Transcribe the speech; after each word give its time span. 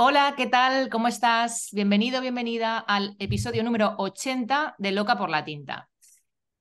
Hola, 0.00 0.34
¿qué 0.36 0.46
tal? 0.46 0.90
¿Cómo 0.90 1.08
estás? 1.08 1.70
Bienvenido, 1.72 2.20
bienvenida 2.20 2.78
al 2.78 3.16
episodio 3.18 3.64
número 3.64 3.96
80 3.98 4.76
de 4.78 4.92
Loca 4.92 5.18
por 5.18 5.28
la 5.28 5.44
Tinta. 5.44 5.88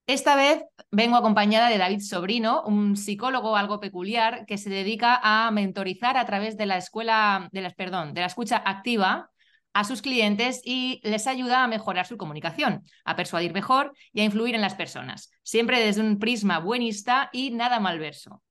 Esta 0.07 0.35
vez 0.35 0.63
vengo 0.89 1.17
acompañada 1.17 1.69
de 1.69 1.77
David 1.77 1.99
Sobrino, 1.99 2.63
un 2.63 2.97
psicólogo 2.97 3.55
algo 3.55 3.79
peculiar 3.79 4.47
que 4.47 4.57
se 4.57 4.71
dedica 4.71 5.19
a 5.21 5.51
mentorizar 5.51 6.17
a 6.17 6.25
través 6.25 6.57
de 6.57 6.65
la 6.65 6.77
escuela, 6.77 7.47
de 7.51 7.61
las, 7.61 7.75
perdón, 7.75 8.15
de 8.15 8.21
la 8.21 8.25
escucha 8.25 8.57
activa 8.65 9.29
a 9.71 9.83
sus 9.83 10.01
clientes 10.01 10.59
y 10.65 10.99
les 11.03 11.27
ayuda 11.27 11.63
a 11.63 11.67
mejorar 11.67 12.07
su 12.07 12.17
comunicación, 12.17 12.81
a 13.05 13.15
persuadir 13.15 13.53
mejor 13.53 13.93
y 14.13 14.21
a 14.21 14.23
influir 14.23 14.55
en 14.55 14.61
las 14.61 14.73
personas, 14.73 15.29
siempre 15.43 15.79
desde 15.79 16.01
un 16.01 16.17
prisma 16.17 16.57
buenista 16.57 17.29
y 17.31 17.51
nada 17.51 17.79
malverso. 17.79 18.41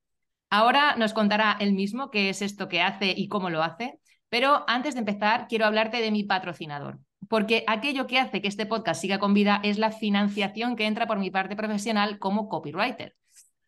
Ahora 0.49 0.95
nos 0.95 1.13
contará 1.13 1.57
él 1.59 1.73
mismo 1.73 2.13
qué 2.13 2.29
es 2.29 2.41
esto 2.41 2.69
que 2.69 2.83
hace 2.83 3.13
y 3.17 3.27
cómo 3.27 3.51
lo 3.51 3.65
hace, 3.65 3.99
pero 4.29 4.65
antes 4.69 4.95
de 4.95 5.01
empezar, 5.01 5.47
quiero 5.49 5.67
hablarte 5.67 6.01
de 6.01 6.11
mi 6.11 6.25
patrocinador, 6.25 6.99
porque 7.29 7.65
aquello 7.67 8.07
que 8.07 8.19
hace 8.19 8.43
que 8.43 8.49
este 8.49 8.67
podcast 8.67 9.01
siga 9.01 9.19
con 9.19 9.35
vida 9.35 9.61
es 9.63 9.79
la 9.79 9.91
financiación 9.91 10.77
que 10.77 10.87
entra 10.87 11.07
por 11.07 11.19
mi 11.19 11.31
parte 11.31 11.57
profesional 11.57 12.19
como 12.19 12.49
copywriter. 12.49 13.15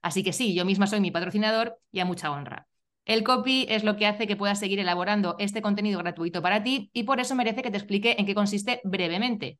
Así 0.02 0.22
que 0.22 0.32
sí, 0.32 0.54
yo 0.54 0.64
misma 0.64 0.86
soy 0.86 1.00
mi 1.00 1.10
patrocinador 1.10 1.78
y 1.90 2.00
a 2.00 2.04
mucha 2.04 2.30
honra. 2.30 2.66
El 3.04 3.24
copy 3.24 3.66
es 3.70 3.84
lo 3.84 3.96
que 3.96 4.06
hace 4.06 4.26
que 4.26 4.36
puedas 4.36 4.58
seguir 4.58 4.78
elaborando 4.80 5.36
este 5.38 5.62
contenido 5.62 5.98
gratuito 5.98 6.42
para 6.42 6.62
ti 6.62 6.90
y 6.92 7.04
por 7.04 7.20
eso 7.20 7.34
merece 7.34 7.62
que 7.62 7.70
te 7.70 7.78
explique 7.78 8.16
en 8.18 8.26
qué 8.26 8.34
consiste 8.34 8.82
brevemente. 8.84 9.58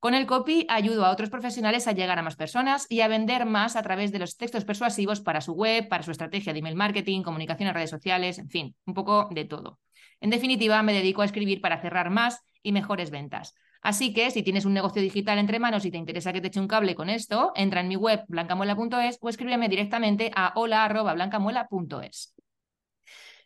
Con 0.00 0.14
el 0.14 0.26
copy 0.26 0.66
ayudo 0.68 1.04
a 1.04 1.10
otros 1.10 1.30
profesionales 1.30 1.88
a 1.88 1.92
llegar 1.92 2.18
a 2.18 2.22
más 2.22 2.36
personas 2.36 2.86
y 2.88 3.00
a 3.00 3.08
vender 3.08 3.46
más 3.46 3.76
a 3.76 3.82
través 3.82 4.12
de 4.12 4.18
los 4.18 4.36
textos 4.36 4.64
persuasivos 4.64 5.20
para 5.20 5.40
su 5.40 5.52
web, 5.52 5.88
para 5.88 6.02
su 6.02 6.10
estrategia 6.10 6.52
de 6.52 6.58
email 6.60 6.76
marketing, 6.76 7.22
comunicación 7.22 7.68
en 7.68 7.74
redes 7.74 7.90
sociales, 7.90 8.38
en 8.38 8.48
fin, 8.48 8.76
un 8.84 8.94
poco 8.94 9.28
de 9.32 9.44
todo. 9.44 9.78
En 10.20 10.30
definitiva, 10.30 10.82
me 10.82 10.92
dedico 10.92 11.22
a 11.22 11.24
escribir 11.24 11.60
para 11.60 11.80
cerrar 11.80 12.10
más 12.10 12.40
y 12.62 12.72
mejores 12.72 13.10
ventas. 13.10 13.54
Así 13.80 14.12
que 14.12 14.30
si 14.30 14.42
tienes 14.42 14.64
un 14.64 14.74
negocio 14.74 15.00
digital 15.00 15.38
entre 15.38 15.58
manos 15.58 15.84
y 15.84 15.90
te 15.90 15.98
interesa 15.98 16.32
que 16.32 16.40
te 16.40 16.48
eche 16.48 16.60
un 16.60 16.68
cable 16.68 16.94
con 16.94 17.08
esto, 17.08 17.52
entra 17.54 17.80
en 17.80 17.88
mi 17.88 17.96
web 17.96 18.24
blancamuela.es 18.28 19.18
o 19.20 19.28
escríbeme 19.28 19.68
directamente 19.68 20.32
a 20.34 20.52
hola.blancamuela.es. 20.56 22.34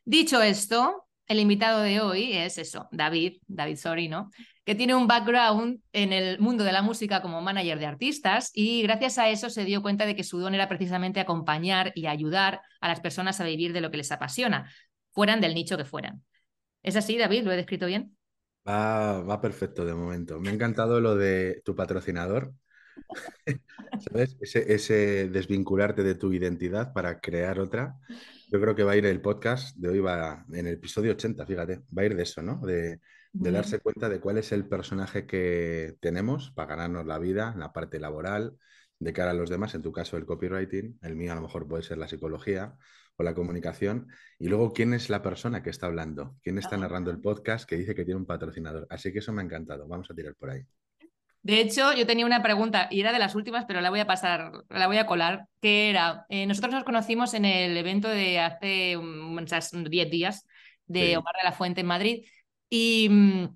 Dicho 0.05 0.43
esto, 0.43 1.06
el 1.28 1.38
invitado 1.38 1.82
de 1.82 2.00
hoy 2.00 2.32
es 2.32 2.59
eso, 2.59 2.88
David, 2.91 3.41
David 3.47 3.77
Sorino, 3.77 4.31
que 4.65 4.75
tiene 4.75 4.94
un 4.94 5.06
background 5.06 5.81
en 5.93 6.12
el 6.12 6.38
mundo 6.41 6.65
de 6.65 6.72
la 6.72 6.82
música 6.82 7.22
como 7.22 7.41
manager 7.41 7.78
de 7.78 7.87
artistas 7.87 8.50
y 8.55 8.82
gracias 8.82 9.19
a 9.19 9.28
eso 9.28 9.50
se 9.50 9.65
dio 9.65 9.82
cuenta 9.82 10.06
de 10.06 10.16
que 10.16 10.25
su 10.25 10.38
don 10.38 10.55
era 10.55 10.69
precisamente 10.69 11.21
acompañar 11.21 11.93
y 11.94 12.06
ayudar 12.06 12.62
a 12.81 12.88
las 12.88 13.00
personas 13.00 13.41
a 13.41 13.44
vivir 13.44 13.72
de 13.72 13.81
lo 13.81 13.91
que 13.91 13.99
les 13.99 14.12
apasiona, 14.12 14.71
fueran 15.12 15.41
del 15.41 15.55
nicho 15.55 15.77
que 15.77 15.84
fueran. 15.84 16.25
¿Es 16.82 16.97
así, 16.97 17.16
David? 17.16 17.44
¿Lo 17.44 17.53
he 17.53 17.56
descrito 17.56 17.87
bien? 17.87 18.16
Va, 18.69 19.41
perfecto 19.41 19.84
de 19.84 19.94
momento. 19.94 20.38
Me 20.41 20.50
ha 20.50 20.53
encantado 20.53 21.00
lo 21.00 21.16
de 21.16 21.62
tu 21.65 21.75
patrocinador. 21.75 22.53
¿Sabes? 24.00 24.37
Ese, 24.41 25.28
desvincularte 25.28 26.03
de 26.03 26.15
tu 26.15 26.32
identidad 26.32 26.93
para 26.93 27.20
crear 27.20 27.59
otra. 27.59 27.97
Yo 28.50 28.60
creo 28.60 28.75
que 28.75 28.84
va 28.84 28.93
a 28.93 28.97
ir 28.97 29.06
el 29.06 29.20
podcast 29.20 29.76
de 29.76 29.88
hoy, 29.88 30.00
va 30.00 30.44
en 30.53 30.66
el 30.66 30.75
episodio 30.75 31.12
80, 31.12 31.47
fíjate, 31.47 31.82
va 31.97 32.03
a 32.03 32.04
ir 32.04 32.16
de 32.16 32.22
eso, 32.22 32.43
¿no? 32.43 32.59
De, 32.59 33.00
de 33.32 33.50
darse 33.50 33.81
cuenta 33.81 34.09
de 34.09 34.20
cuál 34.20 34.38
es 34.38 34.53
el 34.53 34.69
personaje 34.69 35.26
que 35.26 35.97
tenemos 36.00 36.53
para 36.53 36.69
ganarnos 36.69 37.06
la 37.06 37.19
vida 37.19 37.53
en 37.54 37.60
la 37.60 37.72
parte 37.72 37.99
laboral, 37.99 38.59
de 38.99 39.12
cara 39.12 39.31
a 39.32 39.34
los 39.34 39.50
demás, 39.50 39.75
en 39.75 39.82
tu 39.82 39.91
caso 39.91 40.16
el 40.16 40.26
copywriting, 40.26 40.99
el 41.03 41.16
mío 41.16 41.32
a 41.32 41.37
lo 41.37 41.41
mejor 41.43 41.66
puede 41.66 41.82
ser 41.82 41.99
la 41.99 42.09
psicología, 42.09 42.76
o 43.17 43.23
la 43.23 43.34
comunicación. 43.34 44.09
Y 44.39 44.49
luego, 44.49 44.73
¿quién 44.73 44.95
es 44.95 45.11
la 45.11 45.23
persona 45.23 45.62
que 45.62 45.71
está 45.71 45.87
hablando? 45.87 46.37
¿Quién 46.43 46.59
está 46.59 46.77
narrando 46.77 47.11
el 47.11 47.21
podcast 47.21 47.69
que 47.69 47.77
dice 47.77 47.95
que 47.95 48.05
tiene 48.05 48.21
un 48.21 48.27
patrocinador? 48.27 48.87
Así 48.91 49.12
que 49.12 49.21
eso 49.21 49.33
me 49.33 49.43
ha 49.43 49.45
encantado. 49.45 49.87
Vamos 49.87 50.11
a 50.11 50.15
tirar 50.15 50.34
por 50.34 50.50
ahí. 50.50 50.62
De 51.43 51.61
hecho, 51.61 51.93
yo 51.93 52.06
tenía 52.06 52.25
una 52.25 52.43
pregunta 52.43 52.87
y 52.91 53.00
era 53.00 53.12
de 53.12 53.19
las 53.19 53.34
últimas, 53.34 53.65
pero 53.67 53.81
la 53.81 53.91
voy 53.91 53.99
a 53.99 54.06
pasar, 54.06 54.53
la 54.69 54.87
voy 54.87 54.99
a 54.99 55.06
colar, 55.06 55.47
que 55.61 55.91
era, 55.91 56.25
eh, 56.28 56.47
nosotros 56.47 56.73
nos 56.73 56.84
conocimos 56.84 57.34
en 57.34 57.45
el 57.45 57.77
evento 57.77 58.09
de 58.09 58.39
hace 58.39 58.97
10 58.97 60.11
días 60.11 60.47
de 60.87 61.17
Omar 61.17 61.34
de 61.37 61.44
la 61.44 61.53
Fuente 61.53 61.81
en 61.81 61.87
Madrid 61.89 62.25
y, 62.71 63.09
mm, 63.11 63.49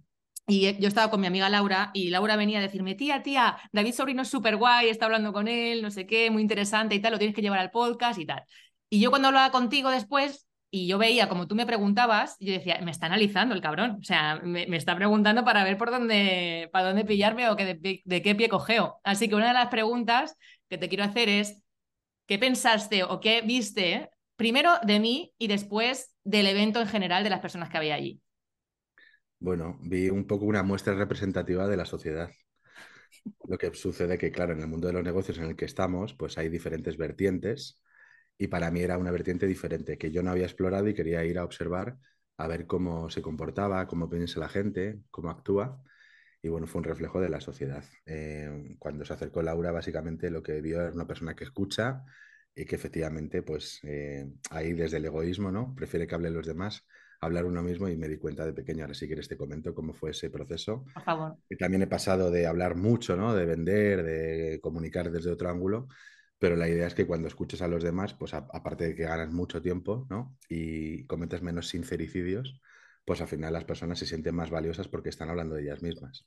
y 0.48 0.80
yo 0.80 0.88
estaba 0.88 1.10
con 1.10 1.20
mi 1.20 1.26
amiga 1.26 1.48
Laura 1.48 1.90
y 1.94 2.10
Laura 2.10 2.36
venía 2.36 2.58
a 2.58 2.62
decirme, 2.62 2.94
tía, 2.94 3.22
tía, 3.22 3.56
David 3.72 3.94
Sobrino 3.94 4.22
es 4.22 4.28
súper 4.28 4.56
guay, 4.56 4.88
está 4.88 5.06
hablando 5.06 5.32
con 5.32 5.48
él, 5.48 5.82
no 5.82 5.90
sé 5.90 6.06
qué, 6.06 6.30
muy 6.30 6.42
interesante 6.42 6.94
y 6.94 7.00
tal, 7.00 7.12
lo 7.12 7.18
tienes 7.18 7.34
que 7.34 7.42
llevar 7.42 7.58
al 7.60 7.70
podcast 7.70 8.18
y 8.18 8.26
tal. 8.26 8.44
Y 8.88 9.00
yo 9.00 9.10
cuando 9.10 9.28
hablaba 9.28 9.50
contigo 9.50 9.90
después 9.90 10.46
y 10.70 10.86
yo 10.86 10.98
veía 10.98 11.28
como 11.28 11.46
tú 11.46 11.54
me 11.54 11.66
preguntabas, 11.66 12.36
yo 12.40 12.52
decía, 12.52 12.78
me 12.82 12.90
está 12.90 13.06
analizando 13.06 13.54
el 13.54 13.60
cabrón, 13.60 13.98
o 14.00 14.04
sea, 14.04 14.40
me, 14.42 14.64
está 14.76 14.94
preguntando 14.96 15.44
para 15.44 15.64
ver 15.64 15.78
por 15.78 15.90
dónde, 15.90 16.68
para 16.72 16.88
dónde 16.88 17.04
pillarme 17.04 17.48
o 17.48 17.56
que 17.56 17.74
de, 17.74 18.22
qué 18.22 18.34
pie 18.34 18.48
cogeo. 18.48 19.00
Así 19.04 19.28
que 19.28 19.34
una 19.34 19.48
de 19.48 19.54
las 19.54 19.68
preguntas 19.68 20.36
que 20.68 20.78
te 20.78 20.88
quiero 20.88 21.04
hacer 21.04 21.28
es, 21.28 21.62
¿qué 22.26 22.38
pensaste 22.38 23.04
o 23.04 23.20
qué 23.20 23.42
viste 23.42 24.10
primero 24.36 24.72
de 24.82 25.00
mí 25.00 25.32
y 25.38 25.46
después 25.46 26.14
del 26.24 26.46
evento 26.46 26.80
en 26.80 26.88
general 26.88 27.24
de 27.24 27.30
las 27.30 27.40
personas 27.40 27.70
que 27.70 27.78
había 27.78 27.94
allí? 27.94 28.20
Bueno, 29.38 29.78
vi 29.80 30.08
un 30.08 30.26
poco 30.26 30.46
una 30.46 30.62
muestra 30.62 30.94
representativa 30.94 31.68
de 31.68 31.76
la 31.76 31.84
sociedad. 31.84 32.30
Lo 33.48 33.58
que 33.58 33.72
sucede 33.74 34.18
que, 34.18 34.30
claro, 34.30 34.52
en 34.52 34.60
el 34.60 34.68
mundo 34.68 34.86
de 34.88 34.94
los 34.94 35.04
negocios 35.04 35.38
en 35.38 35.44
el 35.44 35.56
que 35.56 35.64
estamos, 35.64 36.14
pues 36.14 36.38
hay 36.38 36.48
diferentes 36.48 36.96
vertientes 36.96 37.80
y 38.38 38.48
para 38.48 38.70
mí 38.70 38.80
era 38.80 38.98
una 38.98 39.10
vertiente 39.10 39.46
diferente 39.46 39.98
que 39.98 40.10
yo 40.10 40.22
no 40.22 40.30
había 40.30 40.44
explorado 40.44 40.88
y 40.88 40.94
quería 40.94 41.24
ir 41.24 41.38
a 41.38 41.44
observar 41.44 41.96
a 42.38 42.46
ver 42.46 42.66
cómo 42.66 43.08
se 43.10 43.22
comportaba, 43.22 43.86
cómo 43.86 44.08
piensa 44.08 44.40
la 44.40 44.48
gente, 44.48 45.00
cómo 45.10 45.30
actúa. 45.30 45.82
Y 46.42 46.48
bueno, 46.48 46.66
fue 46.66 46.80
un 46.80 46.84
reflejo 46.84 47.20
de 47.20 47.30
la 47.30 47.40
sociedad. 47.40 47.84
Eh, 48.04 48.76
cuando 48.78 49.04
se 49.04 49.14
acercó 49.14 49.42
Laura, 49.42 49.72
básicamente 49.72 50.30
lo 50.30 50.42
que 50.42 50.60
vio 50.60 50.80
era 50.80 50.92
una 50.92 51.06
persona 51.06 51.34
que 51.34 51.44
escucha 51.44 52.04
y 52.54 52.64
que 52.66 52.76
efectivamente, 52.76 53.42
pues 53.42 53.80
eh, 53.84 54.30
ahí 54.50 54.72
desde 54.74 54.98
el 54.98 55.06
egoísmo, 55.06 55.50
¿no? 55.50 55.74
Prefiere 55.74 56.06
que 56.06 56.14
hablen 56.14 56.34
los 56.34 56.46
demás, 56.46 56.86
hablar 57.20 57.46
uno 57.46 57.62
mismo 57.62 57.88
y 57.88 57.96
me 57.96 58.08
di 58.08 58.18
cuenta 58.18 58.44
de 58.44 58.52
pequeño. 58.52 58.84
Ahora 58.84 58.94
si 58.94 59.06
quieres 59.06 59.28
te 59.28 59.36
comento 59.36 59.74
cómo 59.74 59.94
fue 59.94 60.10
ese 60.10 60.30
proceso. 60.30 60.84
Por 60.92 61.02
favor. 61.02 61.36
Y 61.48 61.56
también 61.56 61.82
he 61.82 61.86
pasado 61.86 62.30
de 62.30 62.46
hablar 62.46 62.76
mucho, 62.76 63.16
¿no? 63.16 63.34
De 63.34 63.46
vender, 63.46 64.02
de 64.04 64.60
comunicar 64.62 65.10
desde 65.10 65.30
otro 65.30 65.48
ángulo, 65.48 65.88
pero 66.38 66.56
la 66.56 66.68
idea 66.68 66.86
es 66.86 66.94
que 66.94 67.06
cuando 67.06 67.28
escuches 67.28 67.62
a 67.62 67.68
los 67.68 67.82
demás, 67.82 68.14
pues 68.14 68.34
aparte 68.34 68.84
de 68.88 68.94
que 68.94 69.04
ganas 69.04 69.32
mucho 69.32 69.62
tiempo 69.62 70.06
¿no? 70.10 70.36
y 70.48 71.04
cometes 71.06 71.42
menos 71.42 71.68
sincericidios, 71.68 72.60
pues 73.04 73.20
al 73.20 73.28
final 73.28 73.52
las 73.52 73.64
personas 73.64 73.98
se 73.98 74.06
sienten 74.06 74.34
más 74.34 74.50
valiosas 74.50 74.88
porque 74.88 75.08
están 75.08 75.30
hablando 75.30 75.54
de 75.54 75.62
ellas 75.62 75.82
mismas. 75.82 76.26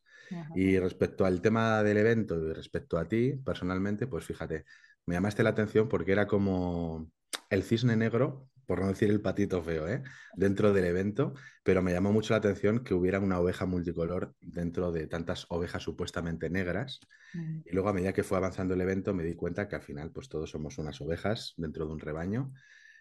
Y 0.55 0.79
respecto 0.79 1.25
al 1.25 1.41
tema 1.41 1.83
del 1.83 1.97
evento 1.97 2.37
y 2.37 2.53
respecto 2.53 2.97
a 2.97 3.07
ti, 3.07 3.33
personalmente, 3.43 4.07
pues 4.07 4.25
fíjate, 4.25 4.65
me 5.05 5.15
llamaste 5.15 5.43
la 5.43 5.49
atención 5.49 5.89
porque 5.89 6.13
era 6.13 6.25
como 6.25 7.11
el 7.49 7.63
cisne 7.63 7.95
negro 7.95 8.49
por 8.69 8.81
no 8.81 8.87
decir 8.87 9.09
el 9.09 9.19
patito 9.19 9.63
feo, 9.63 9.87
¿eh? 9.87 10.03
dentro 10.35 10.73
del 10.73 10.85
evento, 10.85 11.33
pero 11.63 11.81
me 11.81 11.91
llamó 11.91 12.13
mucho 12.13 12.35
la 12.35 12.37
atención 12.37 12.83
que 12.83 12.93
hubiera 12.93 13.19
una 13.19 13.39
oveja 13.39 13.65
multicolor 13.65 14.35
dentro 14.41 14.91
de 14.91 15.07
tantas 15.07 15.47
ovejas 15.49 15.81
supuestamente 15.81 16.51
negras. 16.51 16.99
Mm. 17.33 17.61
Y 17.65 17.71
luego 17.71 17.89
a 17.89 17.93
medida 17.93 18.13
que 18.13 18.21
fue 18.21 18.37
avanzando 18.37 18.75
el 18.75 18.81
evento 18.81 19.15
me 19.15 19.23
di 19.23 19.33
cuenta 19.33 19.67
que 19.67 19.75
al 19.75 19.81
final 19.81 20.11
pues 20.11 20.29
todos 20.29 20.51
somos 20.51 20.77
unas 20.77 21.01
ovejas 21.01 21.55
dentro 21.57 21.87
de 21.87 21.93
un 21.93 21.99
rebaño, 21.99 22.53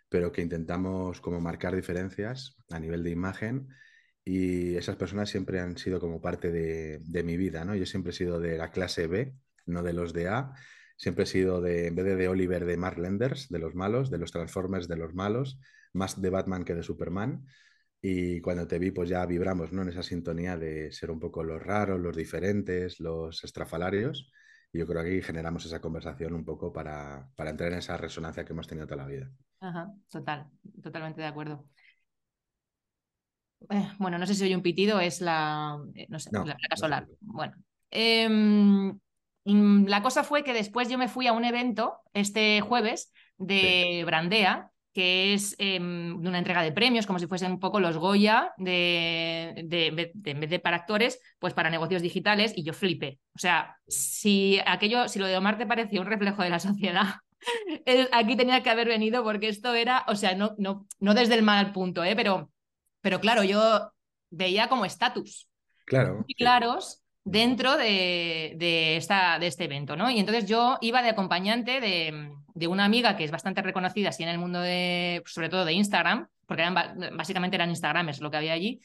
pero 0.09 0.33
que 0.33 0.41
intentamos 0.41 1.21
como 1.21 1.39
marcar 1.39 1.77
diferencias 1.77 2.57
a 2.71 2.81
nivel 2.81 3.03
de 3.03 3.11
imagen 3.11 3.69
y 4.25 4.75
esas 4.75 4.97
personas 4.97 5.29
siempre 5.29 5.61
han 5.61 5.77
sido 5.77 6.01
como 6.01 6.23
parte 6.23 6.51
de, 6.51 7.01
de 7.03 7.23
mi 7.23 7.37
vida, 7.37 7.67
¿no? 7.67 7.75
Yo 7.75 7.85
siempre 7.85 8.13
he 8.13 8.15
sido 8.15 8.41
de 8.41 8.57
la 8.57 8.71
clase 8.71 9.07
B, 9.07 9.35
no 9.67 9.83
de 9.83 9.93
los 9.93 10.15
de 10.15 10.29
A. 10.29 10.55
Siempre 10.99 11.25
he 11.25 11.27
sido 11.27 11.61
de, 11.61 11.87
en 11.87 11.95
vez 11.95 12.05
de, 12.05 12.17
de 12.17 12.29
Oliver, 12.29 12.65
de 12.65 12.77
Mark 12.77 12.99
Lenders, 12.99 13.49
de 13.49 13.61
los 13.61 13.75
malos, 13.77 14.11
de 14.11 14.19
los 14.19 14.33
Transformers, 14.33 14.89
de 14.89 14.97
los 14.97 15.15
malos, 15.15 15.61
más 15.93 16.21
de 16.21 16.29
Batman 16.29 16.65
que 16.65 16.75
de 16.75 16.83
Superman. 16.83 17.47
Y 18.03 18.41
cuando 18.41 18.67
te 18.67 18.81
vi, 18.81 18.91
pues 18.91 19.09
ya 19.09 19.25
vibramos, 19.25 19.73
¿no? 19.73 19.83
En 19.83 19.91
esa 19.91 20.03
sintonía 20.03 20.57
de 20.57 20.91
ser 20.93 21.13
un 21.13 21.21
poco 21.21 21.45
los 21.45 21.63
raros, 21.63 22.01
los 22.01 22.17
diferentes, 22.17 22.99
los 22.99 23.43
estrafalarios. 23.45 24.33
Y 24.73 24.79
yo 24.81 24.87
creo 24.87 25.03
que 25.03 25.09
aquí 25.11 25.23
generamos 25.23 25.65
esa 25.65 25.81
conversación 25.81 26.35
un 26.35 26.45
poco 26.45 26.73
para, 26.73 27.29
para 27.37 27.51
entrar 27.51 27.73
en 27.73 27.79
esa 27.79 27.97
resonancia 27.97 28.45
que 28.45 28.53
hemos 28.53 28.67
tenido 28.67 28.87
toda 28.87 29.03
la 29.03 29.09
vida. 29.09 29.31
Ajá, 29.61 29.93
total, 30.11 30.49
totalmente 30.83 31.21
de 31.21 31.29
acuerdo. 31.29 31.65
Eh, 33.71 33.89
bueno, 33.99 34.19
no 34.19 34.27
sé 34.27 34.35
si 34.35 34.45
oye 34.45 34.57
un 34.57 34.63
pitido, 34.63 35.01
es 35.01 35.21
la, 35.21 35.79
eh, 35.95 36.07
no 36.09 36.19
sé, 36.19 36.31
No, 36.33 36.45
la 36.45 36.57
placa 36.57 36.75
no 36.75 36.77
solar. 36.77 37.09
Bueno, 37.21 37.55
Em, 37.91 38.99
la 39.45 40.03
cosa 40.03 40.25
fue 40.25 40.45
que 40.45 40.53
después 40.53 40.89
yo 40.89 40.99
me 40.99 41.09
fui 41.09 41.27
a 41.27 41.33
un 41.33 41.45
evento 41.45 41.99
este 42.13 42.61
jueves 42.61 43.13
de 43.39 44.03
Brandea, 44.07 44.71
que 44.93 45.33
es 45.35 45.55
em, 45.59 46.21
de 46.21 46.29
una 46.29 46.39
entrega 46.39 46.63
de 46.63 46.73
premios, 46.73 47.07
como 47.07 47.19
si 47.19 47.27
fuesen 47.27 47.53
un 47.53 47.61
poco 47.61 47.79
los 47.81 47.97
Goya 47.99 48.53
de, 48.57 49.55
de- 49.67 49.91
de- 49.93 50.11
de- 50.15 50.31
en 50.33 50.41
vez 50.41 50.51
de 50.51 50.59
para 50.59 50.77
actores, 50.79 51.21
pues 51.39 51.55
para 51.55 51.71
negocios 51.71 52.03
digitales, 52.03 52.53
y 52.57 52.65
yo 52.65 52.73
flipé. 52.73 53.21
O 53.35 53.39
sea, 53.39 53.77
si 53.87 54.59
aquello, 54.67 55.09
si 55.09 55.19
lo 55.19 55.27
de 55.27 55.37
Omar 55.37 55.57
te 55.59 55.67
parecía 55.67 56.01
un 56.01 56.07
reflejo 56.09 56.43
de 56.43 56.51
la 56.51 56.59
sociedad, 56.59 57.07
aquí 58.13 58.37
tenía 58.37 58.63
que 58.63 58.71
haber 58.71 58.89
venido 58.89 59.23
porque 59.23 59.49
esto 59.49 59.75
era, 59.75 60.05
o 60.09 60.17
sea, 60.17 60.35
no, 60.35 60.55
no, 60.59 60.87
no 61.01 61.15
desde 61.15 61.35
el 61.35 61.43
mal 61.43 61.73
punto, 61.73 62.03
¿eh? 62.05 62.17
pero, 62.17 62.51
pero 63.01 63.21
claro, 63.21 63.45
yo 63.45 63.93
veía 64.31 64.69
como 64.69 64.85
estatus 64.85 65.49
Claro, 65.85 66.25
muy 66.27 66.35
claros 66.35 67.03
dentro 67.31 67.77
de, 67.77 68.55
de 68.57 68.97
esta, 68.97 69.39
de 69.39 69.49
este 69.49 69.65
evento, 69.65 69.97
¿no? 69.97 70.11
Y 70.11 70.19
entonces 70.19 70.47
yo 70.47 70.79
iba 70.81 71.03
de 71.03 71.11
acompañante 71.11 71.81
de, 71.81 72.33
de 72.55 72.67
una 72.67 72.87
amiga 72.87 73.17
que 73.17 73.25
es 73.25 73.31
bastante 73.31 73.61
reconocida 73.61 74.09
así 74.09 74.23
en 74.23 74.31
el 74.31 74.39
mundo 74.39 74.61
de, 74.61 75.23
sobre 75.27 75.51
todo 75.51 75.67
de 75.67 75.75
Instagram, 75.75 76.27
porque 76.47 76.63
eran, 76.63 76.75
básicamente 77.17 77.57
eran 77.57 77.69
Instagramers 77.69 78.21
lo 78.21 78.31
que 78.31 78.39
había 78.39 78.55
allí. 78.55 78.81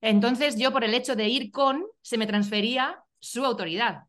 Entonces 0.00 0.56
yo 0.56 0.72
por 0.72 0.84
el 0.84 0.94
hecho 0.94 1.16
de 1.16 1.28
ir 1.28 1.50
con, 1.50 1.84
se 2.00 2.16
me 2.16 2.26
transfería 2.28 3.02
su 3.18 3.44
autoridad. 3.44 4.04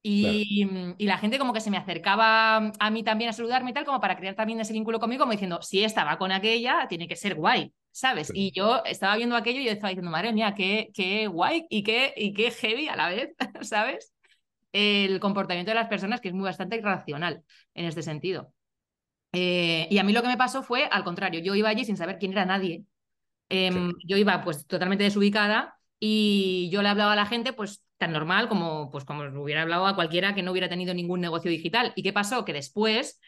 Y, 0.00 0.66
y 0.96 1.06
la 1.06 1.18
gente 1.18 1.40
como 1.40 1.52
que 1.52 1.60
se 1.60 1.70
me 1.70 1.76
acercaba 1.76 2.56
a 2.78 2.90
mí 2.90 3.02
también 3.02 3.30
a 3.30 3.32
saludarme 3.32 3.70
y 3.70 3.74
tal, 3.74 3.84
como 3.84 4.00
para 4.00 4.16
crear 4.16 4.36
también 4.36 4.60
ese 4.60 4.72
vínculo 4.72 5.00
conmigo, 5.00 5.24
como 5.24 5.32
diciendo, 5.32 5.60
si 5.60 5.82
esta 5.82 6.04
va 6.04 6.18
con 6.18 6.30
aquella, 6.30 6.86
tiene 6.88 7.08
que 7.08 7.16
ser 7.16 7.34
guay, 7.34 7.72
¿sabes? 7.98 8.30
Y 8.32 8.52
yo 8.52 8.84
estaba 8.84 9.16
viendo 9.16 9.34
aquello 9.34 9.60
y 9.60 9.64
yo 9.64 9.72
estaba 9.72 9.88
diciendo, 9.88 10.10
madre 10.10 10.32
mía, 10.32 10.54
qué, 10.56 10.90
qué 10.94 11.26
guay 11.26 11.66
y 11.68 11.82
qué, 11.82 12.14
y 12.16 12.32
qué 12.32 12.52
heavy 12.52 12.86
a 12.86 12.94
la 12.94 13.08
vez, 13.08 13.34
¿sabes? 13.62 14.12
El 14.72 15.18
comportamiento 15.18 15.72
de 15.72 15.74
las 15.74 15.88
personas 15.88 16.20
que 16.20 16.28
es 16.28 16.34
muy 16.34 16.44
bastante 16.44 16.76
irracional 16.76 17.42
en 17.74 17.86
este 17.86 18.02
sentido. 18.02 18.52
Eh, 19.32 19.88
y 19.90 19.98
a 19.98 20.04
mí 20.04 20.12
lo 20.12 20.22
que 20.22 20.28
me 20.28 20.36
pasó 20.36 20.62
fue 20.62 20.84
al 20.84 21.02
contrario, 21.02 21.40
yo 21.40 21.56
iba 21.56 21.70
allí 21.70 21.84
sin 21.84 21.96
saber 21.96 22.18
quién 22.18 22.32
era 22.32 22.46
nadie. 22.46 22.84
Em, 23.48 23.92
yo 24.06 24.16
iba 24.16 24.42
pues 24.44 24.66
totalmente 24.68 25.02
desubicada 25.02 25.76
y 25.98 26.68
yo 26.70 26.82
le 26.82 26.90
hablaba 26.90 27.14
a 27.14 27.16
la 27.16 27.26
gente 27.26 27.52
pues 27.52 27.82
tan 27.96 28.12
normal 28.12 28.48
como 28.48 28.90
pues 28.90 29.04
como 29.04 29.24
hubiera 29.42 29.62
hablado 29.62 29.86
a 29.86 29.96
cualquiera 29.96 30.34
que 30.36 30.42
no 30.42 30.52
hubiera 30.52 30.68
tenido 30.68 30.94
ningún 30.94 31.20
negocio 31.20 31.50
digital. 31.50 31.92
¿Y 31.96 32.04
qué 32.04 32.12
pasó? 32.12 32.44
Que 32.44 32.52
después 32.52 33.20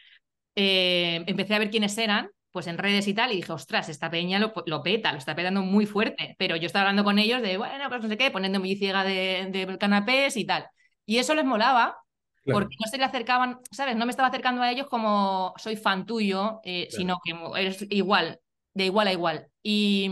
eh, 0.54 1.24
empecé 1.26 1.54
a 1.56 1.58
ver 1.58 1.70
quiénes 1.70 1.98
eran 1.98 2.30
pues 2.50 2.66
en 2.66 2.78
redes 2.78 3.06
y 3.08 3.14
tal 3.14 3.32
y 3.32 3.36
dije, 3.36 3.52
ostras, 3.52 3.88
esta 3.88 4.10
peña 4.10 4.38
lo, 4.38 4.52
lo 4.66 4.82
peta, 4.82 5.12
lo 5.12 5.18
está 5.18 5.34
petando 5.34 5.62
muy 5.62 5.86
fuerte, 5.86 6.34
pero 6.38 6.56
yo 6.56 6.66
estaba 6.66 6.82
hablando 6.84 7.04
con 7.04 7.18
ellos 7.18 7.42
de, 7.42 7.56
bueno, 7.56 7.88
pues 7.88 8.02
no 8.02 8.08
sé 8.08 8.16
qué, 8.16 8.30
poniendo 8.30 8.60
mi 8.60 8.76
ciega 8.76 9.04
de, 9.04 9.48
de 9.50 9.78
canapés 9.78 10.36
y 10.36 10.44
tal. 10.46 10.66
Y 11.06 11.18
eso 11.18 11.34
les 11.34 11.44
molaba 11.44 11.96
Claro. 12.42 12.60
porque 12.60 12.76
no 12.82 12.90
se 12.90 12.96
le 12.98 13.04
acercaban, 13.04 13.58
¿sabes? 13.70 13.96
No 13.96 14.06
me 14.06 14.10
estaba 14.10 14.28
acercando 14.28 14.62
a 14.62 14.70
ellos 14.70 14.86
como 14.88 15.52
soy 15.58 15.76
fan 15.76 16.06
tuyo, 16.06 16.60
eh, 16.64 16.88
Claro. 16.88 16.96
sino 16.96 17.18
que 17.24 17.60
eres 17.60 17.86
igual, 17.90 18.40
de 18.74 18.86
igual 18.86 19.08
a 19.08 19.12
igual. 19.12 19.46
Y, 19.62 20.10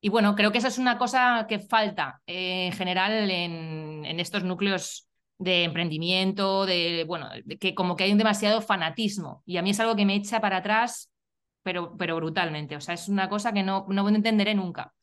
y 0.00 0.08
bueno, 0.08 0.34
creo 0.36 0.52
que 0.52 0.58
esa 0.58 0.68
es 0.68 0.78
una 0.78 0.98
cosa 0.98 1.46
que 1.48 1.58
falta 1.58 2.20
eh, 2.26 2.66
en 2.66 2.72
general 2.72 3.30
en, 3.30 4.04
en 4.04 4.20
estos 4.20 4.44
núcleos 4.44 5.08
de 5.38 5.64
emprendimiento, 5.64 6.64
de, 6.66 7.04
bueno, 7.06 7.28
de 7.44 7.58
que 7.58 7.74
como 7.74 7.96
que 7.96 8.04
hay 8.04 8.12
un 8.12 8.18
demasiado 8.18 8.60
fanatismo. 8.62 9.42
Y 9.46 9.56
a 9.58 9.62
mí 9.62 9.70
es 9.70 9.80
algo 9.80 9.96
que 9.96 10.06
me 10.06 10.14
echa 10.14 10.40
para 10.40 10.58
atrás, 10.58 11.10
pero, 11.66 11.96
pero 11.96 12.14
brutalmente. 12.14 12.76
O 12.76 12.80
sea, 12.80 12.94
es 12.94 13.08
una 13.08 13.28
cosa 13.28 13.52
que 13.52 13.64
no, 13.64 13.86
no 13.88 14.08
entenderé 14.08 14.54
nunca. 14.54 14.94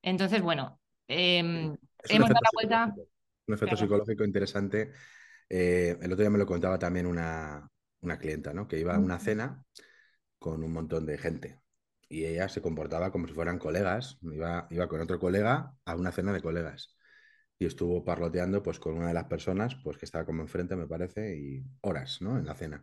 Entonces, 0.00 0.40
bueno, 0.40 0.80
em, 1.06 1.76
hemos 2.08 2.28
dado 2.30 2.40
la 2.42 2.50
vuelta. 2.54 2.94
un 3.46 3.54
efecto 3.54 3.66
Claro. 3.66 3.76
psicológico 3.76 4.24
interesante. 4.24 4.90
Eh, 5.50 5.98
el 6.00 6.10
otro 6.10 6.22
día 6.22 6.30
me 6.30 6.38
lo 6.38 6.46
contaba 6.46 6.78
también 6.78 7.04
una, 7.04 7.68
una 8.00 8.18
clienta, 8.18 8.54
¿no? 8.54 8.66
Que 8.66 8.80
iba 8.80 8.94
a 8.94 8.98
una 8.98 9.18
cena 9.18 9.62
con 10.38 10.64
un 10.64 10.72
montón 10.72 11.04
de 11.04 11.18
gente 11.18 11.60
y 12.08 12.24
ella 12.24 12.48
se 12.48 12.62
comportaba 12.62 13.12
como 13.12 13.26
si 13.28 13.34
fueran 13.34 13.58
colegas. 13.58 14.16
Iba, 14.22 14.66
iba 14.70 14.88
con 14.88 15.02
otro 15.02 15.18
colega 15.18 15.74
a 15.84 15.94
una 15.94 16.10
cena 16.10 16.32
de 16.32 16.40
colegas 16.40 16.96
y 17.58 17.66
estuvo 17.66 18.02
parloteando 18.02 18.62
pues 18.62 18.80
con 18.80 18.96
una 18.96 19.08
de 19.08 19.14
las 19.14 19.24
personas 19.26 19.76
pues 19.84 19.98
que 19.98 20.06
estaba 20.06 20.24
como 20.24 20.40
enfrente, 20.40 20.74
me 20.74 20.86
parece, 20.86 21.36
y 21.36 21.62
horas, 21.82 22.22
¿no? 22.22 22.38
En 22.38 22.46
la 22.46 22.54
cena. 22.54 22.82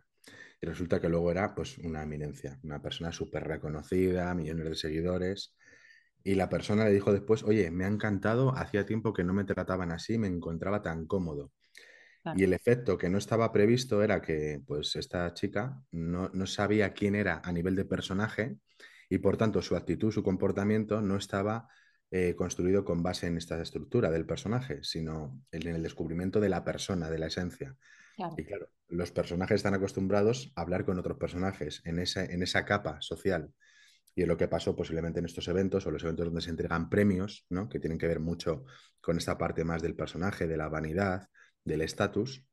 Y 0.60 0.66
resulta 0.66 1.00
que 1.00 1.08
luego 1.08 1.30
era 1.30 1.54
pues 1.54 1.78
una 1.78 2.02
eminencia, 2.02 2.58
una 2.62 2.80
persona 2.80 3.12
súper 3.12 3.44
reconocida, 3.44 4.34
millones 4.34 4.68
de 4.68 4.74
seguidores. 4.74 5.54
Y 6.24 6.34
la 6.34 6.48
persona 6.48 6.84
le 6.84 6.92
dijo 6.92 7.12
después, 7.12 7.42
oye, 7.42 7.70
me 7.70 7.84
ha 7.84 7.88
encantado, 7.88 8.56
hacía 8.56 8.86
tiempo 8.86 9.12
que 9.12 9.24
no 9.24 9.32
me 9.32 9.44
trataban 9.44 9.92
así, 9.92 10.18
me 10.18 10.26
encontraba 10.26 10.82
tan 10.82 11.06
cómodo. 11.06 11.52
Claro. 12.22 12.38
Y 12.38 12.44
el 12.44 12.52
efecto 12.52 12.98
que 12.98 13.08
no 13.08 13.18
estaba 13.18 13.52
previsto 13.52 14.02
era 14.02 14.20
que 14.20 14.60
pues 14.66 14.96
esta 14.96 15.32
chica 15.34 15.80
no, 15.92 16.30
no 16.32 16.46
sabía 16.46 16.92
quién 16.92 17.14
era 17.14 17.40
a 17.44 17.52
nivel 17.52 17.76
de 17.76 17.84
personaje 17.84 18.56
y 19.08 19.18
por 19.18 19.36
tanto 19.36 19.62
su 19.62 19.76
actitud, 19.76 20.10
su 20.10 20.22
comportamiento 20.22 21.00
no 21.00 21.16
estaba 21.16 21.68
eh, 22.10 22.34
construido 22.36 22.84
con 22.84 23.02
base 23.02 23.26
en 23.26 23.36
esta 23.36 23.60
estructura 23.60 24.10
del 24.10 24.26
personaje, 24.26 24.82
sino 24.82 25.42
en 25.50 25.66
el 25.66 25.82
descubrimiento 25.82 26.40
de 26.40 26.48
la 26.48 26.64
persona, 26.64 27.10
de 27.10 27.18
la 27.18 27.26
esencia. 27.26 27.76
Claro. 28.14 28.34
Y 28.38 28.44
claro, 28.44 28.70
los 28.88 29.10
personajes 29.10 29.56
están 29.56 29.74
acostumbrados 29.74 30.52
a 30.54 30.62
hablar 30.62 30.84
con 30.84 30.98
otros 30.98 31.18
personajes 31.18 31.82
en 31.84 31.98
esa, 31.98 32.24
en 32.24 32.42
esa 32.42 32.64
capa 32.64 33.00
social. 33.00 33.52
Y 34.14 34.22
es 34.22 34.28
lo 34.28 34.36
que 34.36 34.48
pasó 34.48 34.74
posiblemente 34.74 35.18
en 35.18 35.26
estos 35.26 35.46
eventos 35.48 35.86
o 35.86 35.90
los 35.90 36.02
eventos 36.02 36.26
donde 36.26 36.40
se 36.40 36.50
entregan 36.50 36.88
premios, 36.88 37.44
¿no? 37.50 37.68
que 37.68 37.78
tienen 37.78 37.98
que 37.98 38.06
ver 38.06 38.20
mucho 38.20 38.64
con 39.00 39.18
esta 39.18 39.36
parte 39.36 39.64
más 39.64 39.82
del 39.82 39.94
personaje, 39.94 40.46
de 40.46 40.56
la 40.56 40.68
vanidad, 40.68 41.28
del 41.64 41.82
estatus. 41.82 42.46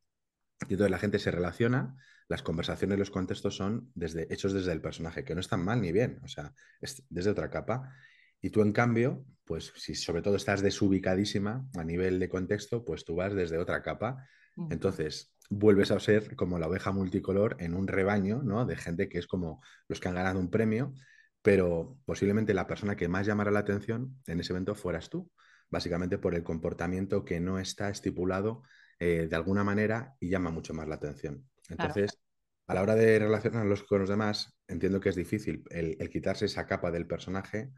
Y 0.68 0.74
entonces 0.74 0.92
la 0.92 1.00
gente 1.00 1.20
se 1.20 1.32
relaciona, 1.32 1.96
las 2.28 2.42
conversaciones, 2.42 3.00
los 3.00 3.12
contextos 3.12 3.56
son 3.56 3.92
desde, 3.96 4.34
hechos 4.34 4.52
desde 4.52 4.72
el 4.72 4.82
personaje, 4.82 5.24
que 5.24 5.36
no 5.36 5.42
están 5.42 5.64
mal 5.64 5.80
ni 5.80 5.92
bien, 5.92 6.20
o 6.24 6.28
sea, 6.28 6.54
es 6.82 7.04
desde 7.10 7.30
otra 7.30 7.50
capa. 7.50 7.96
Y 8.44 8.50
tú, 8.50 8.62
en 8.62 8.74
cambio, 8.74 9.26
pues 9.46 9.72
si 9.78 9.96
sobre 9.96 10.22
todo 10.22 10.36
estás 10.36 10.62
desubicadísima 10.62 11.66
a 11.78 11.84
nivel 11.86 12.20
de 12.20 12.28
contexto, 12.28 12.84
pues 12.84 13.06
tú 13.06 13.16
vas 13.16 13.34
desde 13.34 13.58
otra 13.58 13.82
capa. 13.82 14.28
Entonces, 14.70 15.34
vuelves 15.50 15.92
a 15.92 16.00
ser 16.02 16.36
como 16.36 16.60
la 16.60 16.68
oveja 16.68 16.92
multicolor 16.92 17.56
en 17.60 17.74
un 17.74 17.88
rebaño, 17.88 18.44
¿no? 18.44 18.66
De 18.66 18.76
gente 18.76 19.08
que 19.08 19.18
es 19.18 19.28
como 19.28 19.62
los 19.88 20.02
que 20.02 20.10
han 20.10 20.16
ganado 20.16 20.42
un 20.42 20.50
premio, 20.50 20.94
pero 21.42 21.98
posiblemente 22.04 22.54
la 22.54 22.68
persona 22.68 22.98
que 22.98 23.08
más 23.08 23.26
llamara 23.26 23.50
la 23.50 23.60
atención 23.60 24.22
en 24.28 24.42
ese 24.42 24.52
evento 24.52 24.76
fueras 24.76 25.10
tú, 25.10 25.32
básicamente 25.70 26.18
por 26.18 26.36
el 26.36 26.44
comportamiento 26.44 27.24
que 27.24 27.40
no 27.40 27.60
está 27.60 27.90
estipulado 27.90 28.64
eh, 29.00 29.28
de 29.30 29.36
alguna 29.38 29.64
manera 29.64 30.16
y 30.20 30.28
llama 30.28 30.52
mucho 30.52 30.74
más 30.74 30.90
la 30.90 30.96
atención. 30.96 31.50
Entonces, 31.70 32.20
a 32.68 32.74
la 32.74 32.82
hora 32.82 32.96
de 32.96 33.20
relacionarlos 33.20 33.84
con 33.84 34.00
los 34.02 34.10
demás, 34.10 34.54
entiendo 34.68 35.00
que 35.00 35.10
es 35.10 35.16
difícil 35.16 35.64
el, 35.70 35.96
el 35.98 36.10
quitarse 36.10 36.46
esa 36.46 36.68
capa 36.68 36.92
del 36.92 37.08
personaje 37.08 37.72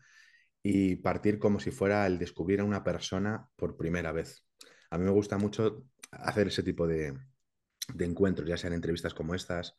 y 0.68 0.96
partir 0.98 1.38
como 1.40 1.60
si 1.60 1.70
fuera 1.72 2.08
el 2.08 2.18
descubrir 2.18 2.60
a 2.62 2.64
una 2.64 2.84
persona 2.84 3.48
por 3.56 3.78
primera 3.78 4.12
vez. 4.12 4.44
A 4.90 4.98
mí 4.98 5.06
me 5.06 5.12
gusta 5.12 5.38
mucho 5.38 5.84
hacer 6.12 6.48
ese 6.48 6.64
tipo 6.64 6.88
de, 6.88 7.14
de 7.94 8.06
encuentros, 8.06 8.48
ya 8.50 8.58
sean 8.58 8.74
entrevistas 8.74 9.14
como 9.14 9.36
estas 9.36 9.76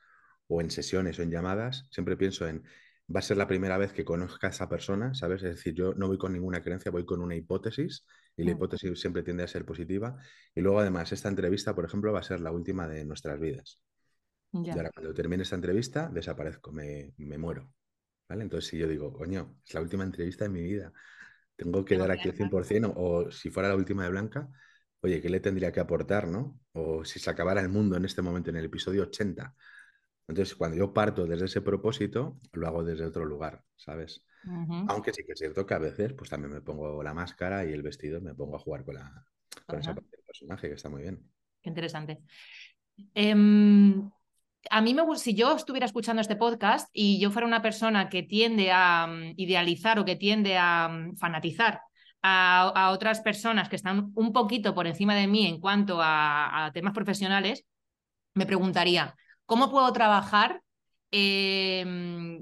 o 0.48 0.60
en 0.60 0.70
sesiones 0.70 1.18
o 1.18 1.22
en 1.22 1.30
llamadas. 1.30 1.88
Siempre 1.90 2.16
pienso 2.16 2.46
en, 2.46 2.62
va 3.14 3.20
a 3.20 3.22
ser 3.22 3.36
la 3.36 3.48
primera 3.48 3.78
vez 3.78 3.92
que 3.92 4.04
conozca 4.04 4.46
a 4.48 4.50
esa 4.50 4.68
persona, 4.68 5.14
¿sabes? 5.14 5.42
Es 5.42 5.56
decir, 5.56 5.74
yo 5.74 5.94
no 5.94 6.06
voy 6.08 6.18
con 6.18 6.32
ninguna 6.32 6.62
creencia, 6.62 6.92
voy 6.92 7.04
con 7.04 7.20
una 7.20 7.34
hipótesis 7.36 8.06
y 8.36 8.44
la 8.44 8.52
Mm. 8.52 8.56
hipótesis 8.56 9.00
siempre 9.00 9.22
tiende 9.24 9.44
a 9.44 9.48
ser 9.48 9.64
positiva. 9.64 10.16
Y 10.54 10.60
luego, 10.60 10.80
además, 10.80 11.12
esta 11.12 11.28
entrevista, 11.28 11.74
por 11.74 11.84
ejemplo, 11.84 12.12
va 12.12 12.20
a 12.20 12.22
ser 12.22 12.40
la 12.40 12.52
última 12.52 12.86
de 12.88 13.04
nuestras 13.04 13.40
vidas. 13.40 13.80
Y 14.70 14.76
Ya. 14.76 14.76
ahora, 14.78 14.90
cuando 14.92 15.14
termine 15.14 15.42
esta 15.44 15.56
entrevista, 15.56 16.08
desaparezco, 16.12 16.72
me, 16.72 17.14
me 17.18 17.38
muero. 17.38 17.72
¿Vale? 18.28 18.42
Entonces, 18.44 18.68
si 18.70 18.78
yo 18.78 18.88
digo, 18.88 19.12
coño, 19.12 19.56
es 19.66 19.74
la 19.74 19.80
última 19.80 20.04
entrevista 20.04 20.44
de 20.44 20.50
mi 20.50 20.62
vida, 20.62 20.92
tengo 21.56 21.84
que 21.84 21.96
dar 21.98 22.10
aquí 22.10 22.28
el 22.28 22.36
dar- 22.38 22.50
100%, 22.50 22.90
o, 22.96 23.26
o 23.26 23.30
si 23.32 23.50
fuera 23.50 23.68
la 23.70 23.76
última 23.76 24.04
de 24.04 24.10
Blanca, 24.10 24.50
oye, 25.00 25.20
¿qué 25.22 25.30
le 25.30 25.40
tendría 25.40 25.72
que 25.72 25.80
aportar, 25.80 26.28
no? 26.28 26.60
O 26.72 27.04
si 27.04 27.18
se 27.20 27.30
acabara 27.30 27.60
el 27.60 27.68
mundo 27.68 27.96
en 27.96 28.04
este 28.04 28.22
momento, 28.22 28.50
en 28.50 28.56
el 28.56 28.66
episodio 28.66 29.04
80, 29.04 29.54
Entonces, 30.28 30.56
cuando 30.56 30.76
yo 30.78 30.92
parto 30.94 31.26
desde 31.26 31.46
ese 31.46 31.62
propósito, 31.62 32.40
lo 32.52 32.66
hago 32.68 32.84
desde 32.84 33.04
otro 33.06 33.24
lugar, 33.26 33.64
¿sabes? 33.76 34.24
Aunque 34.86 35.12
sí 35.12 35.24
que 35.26 35.32
es 35.32 35.38
cierto 35.40 35.66
que 35.66 35.74
a 35.74 35.78
veces, 35.78 36.12
pues 36.14 36.30
también 36.30 36.52
me 36.54 36.62
pongo 36.62 37.02
la 37.02 37.14
máscara 37.14 37.64
y 37.66 37.72
el 37.72 37.82
vestido, 37.82 38.20
me 38.22 38.34
pongo 38.34 38.56
a 38.56 38.60
jugar 38.60 38.84
con, 38.84 38.96
la, 38.96 39.26
con 39.66 39.80
esa 39.80 39.94
parte 39.94 40.10
del 40.16 40.24
personaje, 40.26 40.68
que 40.68 40.74
está 40.74 40.88
muy 40.90 41.02
bien. 41.02 41.30
qué 41.62 41.70
interesante. 41.70 42.22
Em, 43.14 44.10
a 44.70 44.80
mí 44.80 44.94
me 44.94 45.02
gusta, 45.02 45.24
si 45.24 45.34
yo 45.34 45.54
estuviera 45.56 45.86
escuchando 45.86 46.20
este 46.22 46.36
podcast 46.36 46.88
y 46.92 47.18
yo 47.20 47.30
fuera 47.30 47.46
una 47.46 47.62
persona 47.62 48.08
que 48.08 48.22
tiende 48.22 48.70
a 48.72 49.06
mm, 49.06 49.34
idealizar 49.36 49.98
o 49.98 50.04
que 50.04 50.16
tiende 50.16 50.56
a 50.58 50.88
mm, 50.88 51.16
fanatizar 51.16 51.80
a, 52.22 52.68
a 52.74 52.90
otras 52.90 53.20
personas 53.20 53.68
que 53.68 53.76
están 53.76 54.12
un 54.14 54.32
poquito 54.32 54.74
por 54.74 54.86
encima 54.86 55.14
de 55.14 55.26
mí 55.26 55.46
en 55.46 55.60
cuanto 55.60 56.00
a, 56.02 56.66
a 56.66 56.72
temas 56.72 56.92
profesionales, 56.94 57.64
me 58.34 58.46
preguntaría, 58.46 59.14
¿cómo 59.46 59.70
puedo 59.70 59.92
trabajar 59.92 60.62
eh, 61.12 62.40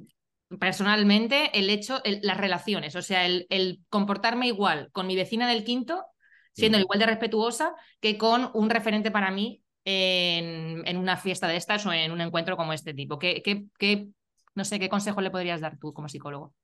personalmente 0.61 1.51
el 1.59 1.71
hecho, 1.71 2.03
el- 2.05 2.21
las 2.23 2.37
relaciones? 2.37 2.97
O 2.97 3.03
sea, 3.03 3.27
el, 3.27 3.47
el 3.51 3.81
comportarme 3.89 4.47
igual 4.47 4.89
con 4.93 5.07
mi 5.07 5.17
vecina 5.17 5.49
del 5.49 5.65
quinto, 5.65 6.05
siendo 6.53 6.79
igual 6.79 7.01
de 7.01 7.07
respetuosa, 7.07 7.75
que 8.01 8.17
con 8.17 8.51
un 8.55 8.71
referente 8.71 9.11
para 9.11 9.31
mí 9.31 9.63
en, 9.85 10.87
en 10.87 10.97
una 10.97 11.17
fiesta 11.17 11.49
de 11.49 11.57
estas 11.57 11.87
o 11.87 11.93
en 11.93 12.13
un 12.13 12.21
encuentro 12.21 12.57
como 12.57 12.73
este 12.73 12.95
tipo. 12.95 13.19
¿Qué, 13.19 13.43
qué, 13.43 13.67
qué- 13.79 14.09
no 14.55 14.65
sé, 14.65 14.79
qué 14.81 14.89
consejo 14.89 15.21
le 15.21 15.31
podrías 15.31 15.61
dar 15.61 15.79
tú 15.79 15.93
como 15.93 16.09
psicólogo? 16.09 16.55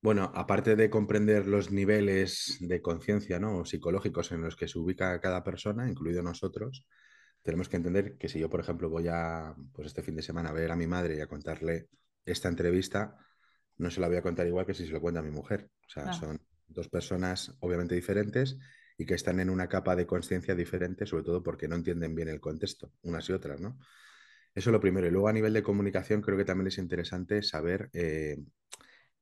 Bueno, 0.00 0.30
aparte 0.34 0.76
de 0.76 0.90
comprender 0.90 1.46
los 1.48 1.72
niveles 1.72 2.56
de 2.60 2.80
conciencia, 2.80 3.40
¿no? 3.40 3.64
psicológicos 3.64 4.30
en 4.30 4.42
los 4.42 4.54
que 4.56 4.68
se 4.68 4.78
ubica 4.78 5.20
cada 5.20 5.42
persona, 5.42 5.88
incluido 5.88 6.22
nosotros, 6.22 6.86
tenemos 7.42 7.68
que 7.68 7.76
entender 7.78 8.16
que 8.16 8.28
si 8.28 8.38
yo, 8.38 8.48
por 8.50 8.60
ejemplo, 8.60 8.90
voy 8.90 9.08
a, 9.08 9.54
pues 9.72 9.88
este 9.88 10.02
fin 10.02 10.14
de 10.16 10.22
semana 10.22 10.50
a 10.50 10.52
ver 10.52 10.70
a 10.70 10.76
mi 10.76 10.86
madre 10.86 11.16
y 11.16 11.20
a 11.20 11.26
contarle 11.28 11.88
esta 12.24 12.48
entrevista, 12.48 13.16
no 13.78 13.90
se 13.90 14.00
la 14.00 14.08
voy 14.08 14.18
a 14.18 14.22
contar 14.22 14.46
igual 14.46 14.66
que 14.66 14.74
si 14.74 14.86
se 14.86 14.92
lo 14.92 15.00
cuenta 15.00 15.20
a 15.20 15.24
mi 15.24 15.30
mujer. 15.32 15.70
O 15.86 15.90
sea, 15.90 16.10
Ah, 16.10 16.12
son 16.12 16.40
dos 16.68 16.88
personas 16.88 17.54
obviamente 17.60 17.94
diferentes 17.96 18.58
y 18.98 19.06
que 19.06 19.14
están 19.14 19.40
en 19.40 19.48
una 19.48 19.68
capa 19.68 19.96
de 19.96 20.06
conciencia 20.06 20.54
diferente, 20.56 21.06
sobre 21.06 21.22
todo 21.22 21.42
porque 21.42 21.68
no 21.68 21.76
entienden 21.76 22.14
bien 22.14 22.28
el 22.28 22.40
contexto, 22.40 22.92
unas 23.02 23.28
y 23.30 23.32
otras, 23.32 23.60
¿no? 23.60 23.78
Eso 24.54 24.70
es 24.70 24.72
lo 24.72 24.80
primero. 24.80 25.06
Y 25.06 25.10
luego 25.10 25.28
a 25.28 25.32
nivel 25.32 25.52
de 25.52 25.62
comunicación 25.62 26.20
creo 26.20 26.36
que 26.36 26.44
también 26.44 26.66
es 26.66 26.78
interesante 26.78 27.42
saber 27.42 27.90
eh, 27.92 28.38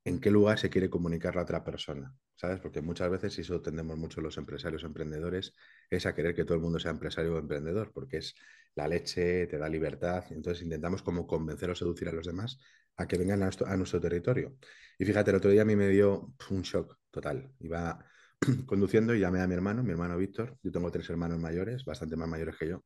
en 0.03 0.19
qué 0.19 0.31
lugar 0.31 0.57
se 0.57 0.69
quiere 0.69 0.89
comunicar 0.89 1.35
la 1.35 1.43
otra 1.43 1.63
persona, 1.63 2.11
¿sabes? 2.35 2.59
Porque 2.59 2.81
muchas 2.81 3.09
veces, 3.11 3.37
y 3.37 3.41
eso 3.41 3.61
tendemos 3.61 3.97
mucho 3.97 4.19
los 4.21 4.37
empresarios 4.37 4.83
emprendedores, 4.83 5.53
es 5.89 6.05
a 6.07 6.15
querer 6.15 6.33
que 6.33 6.43
todo 6.43 6.55
el 6.55 6.61
mundo 6.61 6.79
sea 6.79 6.91
empresario 6.91 7.35
o 7.35 7.39
emprendedor, 7.39 7.91
porque 7.93 8.17
es 8.17 8.33
la 8.73 8.87
leche, 8.87 9.47
te 9.47 9.57
da 9.57 9.69
libertad, 9.69 10.23
entonces 10.31 10.63
intentamos 10.63 11.03
como 11.03 11.27
convencer 11.27 11.69
o 11.69 11.75
seducir 11.75 12.09
a 12.09 12.13
los 12.13 12.25
demás 12.25 12.57
a 12.95 13.07
que 13.07 13.17
vengan 13.17 13.41
a 13.43 13.45
nuestro, 13.45 13.67
a 13.67 13.77
nuestro 13.77 13.99
territorio. 14.01 14.55
Y 14.97 15.05
fíjate, 15.05 15.29
el 15.31 15.37
otro 15.37 15.51
día 15.51 15.61
a 15.63 15.65
mí 15.65 15.75
me 15.75 15.89
dio 15.89 16.33
un 16.49 16.61
shock 16.63 16.97
total. 17.11 17.51
Iba 17.59 18.03
conduciendo 18.65 19.13
y 19.15 19.19
llamé 19.19 19.41
a 19.41 19.47
mi 19.47 19.53
hermano, 19.53 19.83
mi 19.83 19.91
hermano 19.91 20.17
Víctor, 20.17 20.57
yo 20.63 20.71
tengo 20.71 20.91
tres 20.91 21.09
hermanos 21.09 21.39
mayores, 21.39 21.85
bastante 21.85 22.15
más 22.15 22.27
mayores 22.27 22.55
que 22.57 22.69
yo. 22.69 22.83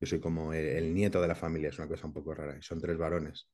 Yo 0.00 0.06
soy 0.06 0.20
como 0.20 0.52
el, 0.52 0.94
nieto 0.94 1.20
de 1.22 1.28
la 1.28 1.34
familia, 1.34 1.68
es 1.68 1.78
una 1.78 1.88
cosa 1.88 2.06
un 2.06 2.12
poco 2.12 2.34
rara, 2.34 2.56
y 2.58 2.62
son 2.62 2.80
tres 2.80 2.98
varones 2.98 3.48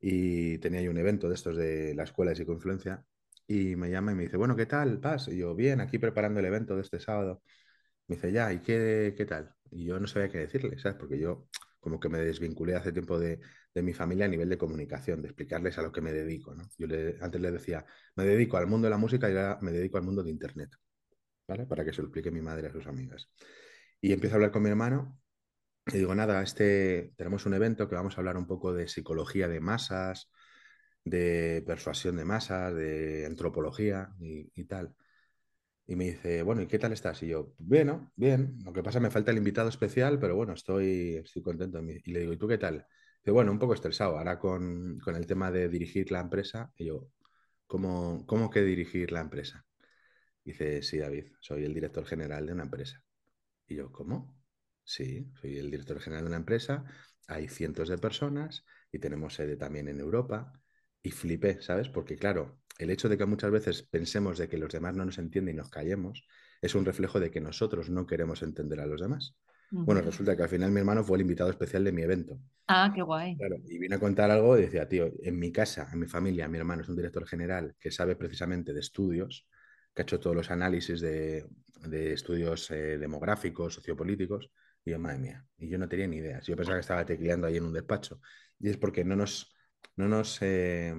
y 0.00 0.58
tenía 0.58 0.82
yo 0.82 0.90
un 0.90 0.98
evento 0.98 1.28
de 1.28 1.34
estos 1.34 1.56
de 1.56 1.94
la 1.94 2.04
escuela 2.04 2.30
de 2.30 2.36
psicoinfluencia 2.36 3.04
y 3.46 3.76
me 3.76 3.90
llama 3.90 4.12
y 4.12 4.14
me 4.14 4.22
dice, 4.24 4.36
bueno, 4.36 4.56
¿qué 4.56 4.66
tal? 4.66 5.00
Paz. 5.00 5.28
Y 5.28 5.38
yo, 5.38 5.54
bien, 5.54 5.80
aquí 5.80 5.98
preparando 5.98 6.40
el 6.40 6.46
evento 6.46 6.76
de 6.76 6.82
este 6.82 7.00
sábado. 7.00 7.42
Me 8.08 8.16
dice, 8.16 8.32
ya, 8.32 8.52
¿y 8.52 8.60
qué, 8.60 9.14
qué 9.16 9.24
tal? 9.26 9.54
Y 9.70 9.86
yo 9.86 10.00
no 10.00 10.06
sabía 10.06 10.28
qué 10.30 10.38
decirle, 10.38 10.78
¿sabes? 10.78 10.98
Porque 10.98 11.18
yo 11.18 11.48
como 11.80 12.00
que 12.00 12.08
me 12.08 12.18
desvinculé 12.20 12.74
hace 12.76 12.92
tiempo 12.92 13.18
de, 13.18 13.40
de 13.78 13.82
mi 13.82 13.94
familia 13.94 14.24
a 14.26 14.28
nivel 14.28 14.48
de 14.48 14.58
comunicación, 14.58 15.22
de 15.22 15.28
explicarles 15.28 15.78
a 15.78 15.82
lo 15.82 15.92
que 15.92 16.00
me 16.00 16.12
dedico, 16.12 16.52
¿no? 16.52 16.68
Yo 16.76 16.88
le, 16.88 17.16
antes 17.20 17.40
le 17.40 17.52
decía, 17.52 17.86
me 18.16 18.24
dedico 18.24 18.56
al 18.56 18.66
mundo 18.66 18.86
de 18.86 18.90
la 18.90 18.98
música 18.98 19.30
y 19.30 19.36
ahora 19.36 19.58
me 19.62 19.70
dedico 19.70 19.98
al 19.98 20.02
mundo 20.02 20.24
de 20.24 20.30
Internet, 20.30 20.76
¿vale? 21.46 21.64
Para 21.66 21.84
que 21.84 21.92
se 21.92 22.02
lo 22.02 22.08
explique 22.08 22.32
mi 22.32 22.40
madre 22.42 22.66
a 22.66 22.72
sus 22.72 22.86
amigas. 22.88 23.30
Y 24.00 24.12
empiezo 24.12 24.34
a 24.34 24.36
hablar 24.36 24.50
con 24.50 24.62
mi 24.64 24.70
hermano 24.70 25.20
y 25.86 25.98
digo, 25.98 26.14
nada, 26.14 26.42
este, 26.42 27.12
tenemos 27.16 27.46
un 27.46 27.54
evento 27.54 27.88
que 27.88 27.94
vamos 27.94 28.16
a 28.16 28.20
hablar 28.20 28.36
un 28.36 28.46
poco 28.46 28.72
de 28.72 28.88
psicología 28.88 29.46
de 29.46 29.60
masas, 29.60 30.30
de 31.04 31.62
persuasión 31.66 32.16
de 32.16 32.24
masas, 32.24 32.74
de 32.74 33.26
antropología 33.26 34.12
y, 34.18 34.64
tal. 34.64 34.94
Y 35.86 35.96
me 35.96 36.04
dice, 36.06 36.42
bueno, 36.42 36.62
¿y 36.62 36.66
qué 36.66 36.78
tal 36.78 36.92
estás? 36.92 37.22
Y 37.22 37.28
yo, 37.28 37.54
bien, 37.58 37.86
¿no? 37.86 38.12
Bien. 38.16 38.58
Lo 38.64 38.72
que 38.72 38.82
pasa, 38.82 39.00
me 39.00 39.10
falta 39.10 39.30
el 39.30 39.38
invitado 39.38 39.68
especial, 39.68 40.18
pero 40.18 40.36
bueno, 40.36 40.52
estoy, 40.52 41.16
estoy 41.16 41.42
contento. 41.42 41.80
Y 41.80 42.12
le 42.12 42.20
digo, 42.20 42.32
¿y 42.32 42.36
tú 42.38 42.48
qué 42.48 42.58
tal? 42.58 42.86
Bueno, 43.32 43.52
un 43.52 43.58
poco 43.58 43.74
estresado 43.74 44.18
ahora 44.18 44.38
con, 44.38 44.98
con 45.00 45.16
el 45.16 45.26
tema 45.26 45.50
de 45.50 45.68
dirigir 45.68 46.10
la 46.12 46.20
empresa. 46.20 46.72
Y 46.76 46.86
yo, 46.86 47.08
¿cómo, 47.66 48.24
cómo 48.26 48.50
que 48.50 48.62
dirigir 48.62 49.12
la 49.12 49.20
empresa? 49.20 49.64
Dice, 50.44 50.82
sí, 50.82 50.98
David, 50.98 51.26
soy 51.40 51.64
el 51.64 51.74
director 51.74 52.04
general 52.06 52.46
de 52.46 52.52
una 52.54 52.64
empresa. 52.64 53.02
Y 53.68 53.76
yo, 53.76 53.92
¿cómo? 53.92 54.34
Sí, 54.84 55.30
soy 55.40 55.58
el 55.58 55.70
director 55.70 56.00
general 56.00 56.24
de 56.24 56.28
una 56.28 56.38
empresa, 56.38 56.84
hay 57.28 57.48
cientos 57.48 57.88
de 57.88 57.98
personas 57.98 58.64
y 58.92 58.98
tenemos 58.98 59.34
sede 59.34 59.56
también 59.56 59.88
en 59.88 60.00
Europa. 60.00 60.52
Y 61.02 61.10
flipé, 61.12 61.62
¿sabes? 61.62 61.88
Porque 61.88 62.16
claro, 62.16 62.60
el 62.78 62.90
hecho 62.90 63.08
de 63.08 63.18
que 63.18 63.26
muchas 63.26 63.50
veces 63.50 63.82
pensemos 63.82 64.38
de 64.38 64.48
que 64.48 64.58
los 64.58 64.72
demás 64.72 64.96
no 64.96 65.04
nos 65.04 65.18
entienden 65.18 65.54
y 65.56 65.58
nos 65.58 65.70
callemos 65.70 66.26
es 66.62 66.74
un 66.74 66.84
reflejo 66.84 67.20
de 67.20 67.30
que 67.30 67.40
nosotros 67.40 67.90
no 67.90 68.06
queremos 68.06 68.42
entender 68.42 68.80
a 68.80 68.86
los 68.86 69.00
demás. 69.00 69.36
Bueno, 69.70 70.00
resulta 70.00 70.36
que 70.36 70.42
al 70.42 70.48
final 70.48 70.70
mi 70.70 70.80
hermano 70.80 71.04
fue 71.04 71.18
el 71.18 71.22
invitado 71.22 71.50
especial 71.50 71.84
de 71.84 71.92
mi 71.92 72.02
evento. 72.02 72.38
Ah, 72.66 72.92
qué 72.94 73.02
guay. 73.02 73.36
Claro, 73.36 73.56
y 73.66 73.78
vine 73.78 73.96
a 73.96 74.00
contar 74.00 74.30
algo 74.30 74.58
y 74.58 74.62
decía, 74.62 74.88
tío, 74.88 75.10
en 75.22 75.38
mi 75.38 75.52
casa, 75.52 75.88
en 75.92 76.00
mi 76.00 76.06
familia, 76.06 76.48
mi 76.48 76.58
hermano 76.58 76.82
es 76.82 76.88
un 76.88 76.96
director 76.96 77.26
general 77.26 77.74
que 77.78 77.90
sabe 77.90 78.16
precisamente 78.16 78.72
de 78.72 78.80
estudios, 78.80 79.46
que 79.94 80.02
ha 80.02 80.04
hecho 80.04 80.20
todos 80.20 80.36
los 80.36 80.50
análisis 80.50 81.00
de, 81.00 81.46
de 81.86 82.12
estudios 82.12 82.70
eh, 82.70 82.98
demográficos, 82.98 83.74
sociopolíticos, 83.74 84.50
y 84.84 84.90
yo, 84.90 84.98
madre 84.98 85.18
mía, 85.18 85.46
y 85.58 85.68
yo 85.68 85.78
no 85.78 85.88
tenía 85.88 86.06
ni 86.06 86.16
idea. 86.18 86.40
Yo 86.40 86.56
pensaba 86.56 86.76
que 86.76 86.82
estaba 86.82 87.04
tecleando 87.04 87.46
ahí 87.46 87.56
en 87.56 87.64
un 87.64 87.72
despacho. 87.72 88.20
Y 88.58 88.68
es 88.70 88.76
porque 88.76 89.04
no 89.04 89.16
nos, 89.16 89.54
no 89.96 90.08
nos 90.08 90.38
eh, 90.42 90.94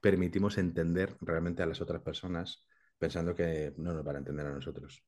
permitimos 0.00 0.58
entender 0.58 1.16
realmente 1.20 1.62
a 1.62 1.66
las 1.66 1.80
otras 1.80 2.02
personas 2.02 2.64
pensando 2.98 3.34
que 3.34 3.74
no 3.76 3.92
nos 3.92 4.04
van 4.04 4.16
a 4.16 4.18
entender 4.20 4.46
a 4.46 4.52
nosotros. 4.52 5.04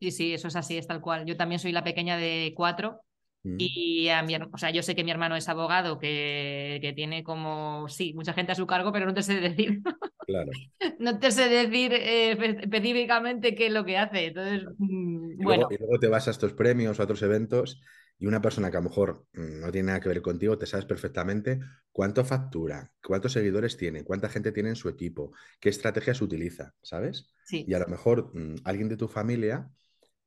Sí, 0.00 0.10
sí, 0.12 0.34
eso 0.34 0.48
es 0.48 0.56
así, 0.56 0.78
es 0.78 0.86
tal 0.86 1.00
cual. 1.00 1.26
Yo 1.26 1.36
también 1.36 1.58
soy 1.58 1.72
la 1.72 1.84
pequeña 1.84 2.16
de 2.16 2.54
cuatro 2.56 3.02
Mm, 3.44 3.70
y 3.74 4.08
a 4.08 4.22
mi, 4.22 4.34
her- 4.34 4.48
o 4.52 4.58
sea, 4.58 4.70
yo 4.70 4.82
sé 4.82 4.94
que 4.94 5.04
mi 5.04 5.10
hermano 5.10 5.36
es 5.36 5.48
abogado, 5.48 5.98
que, 5.98 6.78
que 6.82 6.92
tiene 6.94 7.22
como, 7.24 7.88
sí, 7.88 8.14
mucha 8.14 8.32
gente 8.34 8.52
a 8.52 8.54
su 8.54 8.66
cargo, 8.66 8.92
pero 8.92 9.06
no 9.06 9.14
te 9.14 9.22
sé 9.22 9.40
decir, 9.40 9.82
claro. 10.26 10.52
no 10.98 11.18
te 11.18 11.30
sé 11.32 11.48
decir 11.48 11.92
eh, 11.94 12.32
espe- 12.36 12.60
específicamente 12.64 13.54
qué 13.54 13.66
es 13.66 13.72
lo 13.72 13.84
que 13.84 13.98
hace. 13.98 14.26
Entonces, 14.26 14.64
mm, 14.78 15.34
Y 15.38 15.44
luego, 15.46 15.66
bueno, 15.66 15.66
y 15.70 15.78
luego 15.78 15.98
te 15.98 16.08
vas 16.08 16.28
a 16.28 16.30
estos 16.32 16.52
premios 16.52 16.98
o 16.98 17.02
a 17.02 17.04
otros 17.04 17.22
eventos 17.22 17.80
y 18.18 18.26
una 18.26 18.42
persona 18.42 18.70
que 18.70 18.76
a 18.76 18.80
lo 18.80 18.88
mejor 18.90 19.26
mm, 19.32 19.60
no 19.60 19.72
tiene 19.72 19.86
nada 19.88 20.00
que 20.00 20.08
ver 20.08 20.22
contigo, 20.22 20.58
te 20.58 20.66
sabes 20.66 20.84
perfectamente 20.86 21.60
cuánto 21.92 22.24
factura, 22.24 22.92
cuántos 23.02 23.32
seguidores 23.32 23.76
tiene, 23.76 24.04
cuánta 24.04 24.28
gente 24.28 24.52
tiene 24.52 24.70
en 24.70 24.76
su 24.76 24.88
equipo, 24.88 25.32
qué 25.60 25.70
estrategias 25.70 26.20
utiliza, 26.20 26.74
¿sabes? 26.82 27.32
Sí, 27.50 27.64
Y 27.66 27.74
a 27.74 27.78
lo 27.78 27.86
mejor 27.88 28.30
mm, 28.34 28.56
alguien 28.64 28.88
de 28.88 28.96
tu 28.96 29.08
familia 29.08 29.70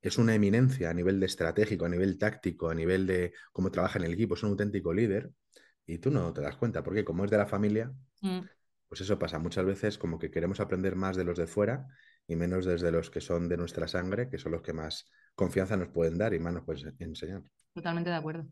es 0.02 0.18
una 0.18 0.36
eminencia 0.36 0.90
a 0.90 0.94
nivel 0.94 1.20
de 1.20 1.26
estratégico, 1.28 1.86
a 1.86 1.90
nivel 1.90 2.18
táctico, 2.18 2.70
a 2.70 2.76
nivel 2.76 3.08
de 3.08 3.34
cómo 3.52 3.72
trabaja 3.72 4.00
en 4.00 4.06
el 4.06 4.14
equipo, 4.14 4.36
es 4.36 4.44
un 4.44 4.52
auténtico 4.52 4.94
líder 4.94 5.32
y 5.86 6.00
tú 6.00 6.12
no 6.12 6.34
te 6.34 6.42
das 6.42 6.58
cuenta, 6.58 6.84
porque 6.84 7.06
como 7.06 7.26
es 7.26 7.32
de 7.32 7.38
la 7.38 7.48
familia, 7.48 7.94
mm, 8.22 8.48
pues 8.88 9.02
eso 9.02 9.18
pasa 9.20 9.40
muchas 9.40 9.66
veces 9.66 9.98
como 9.98 10.20
que 10.20 10.32
queremos 10.32 10.60
aprender 10.60 10.96
más 10.96 11.18
de 11.18 11.24
los 11.24 11.38
de 11.38 11.48
fuera 11.48 11.88
y 12.28 12.36
menos 12.36 12.66
desde 12.66 12.92
los 12.92 13.10
que 13.10 13.22
son 13.22 13.50
de 13.50 13.58
nuestra 13.58 13.88
sangre, 13.88 14.30
que 14.30 14.38
son 14.38 14.52
los 14.52 14.62
que 14.62 14.74
más 14.74 15.10
confianza 15.36 15.76
nos 15.78 15.90
pueden 15.90 16.18
dar 16.18 16.34
y 16.34 16.40
más 16.40 16.54
nos 16.54 16.64
pueden 16.64 16.96
enseñar. 17.00 17.44
totalmente 17.74 18.10
de 18.10 18.16
acuerdo. 18.16 18.48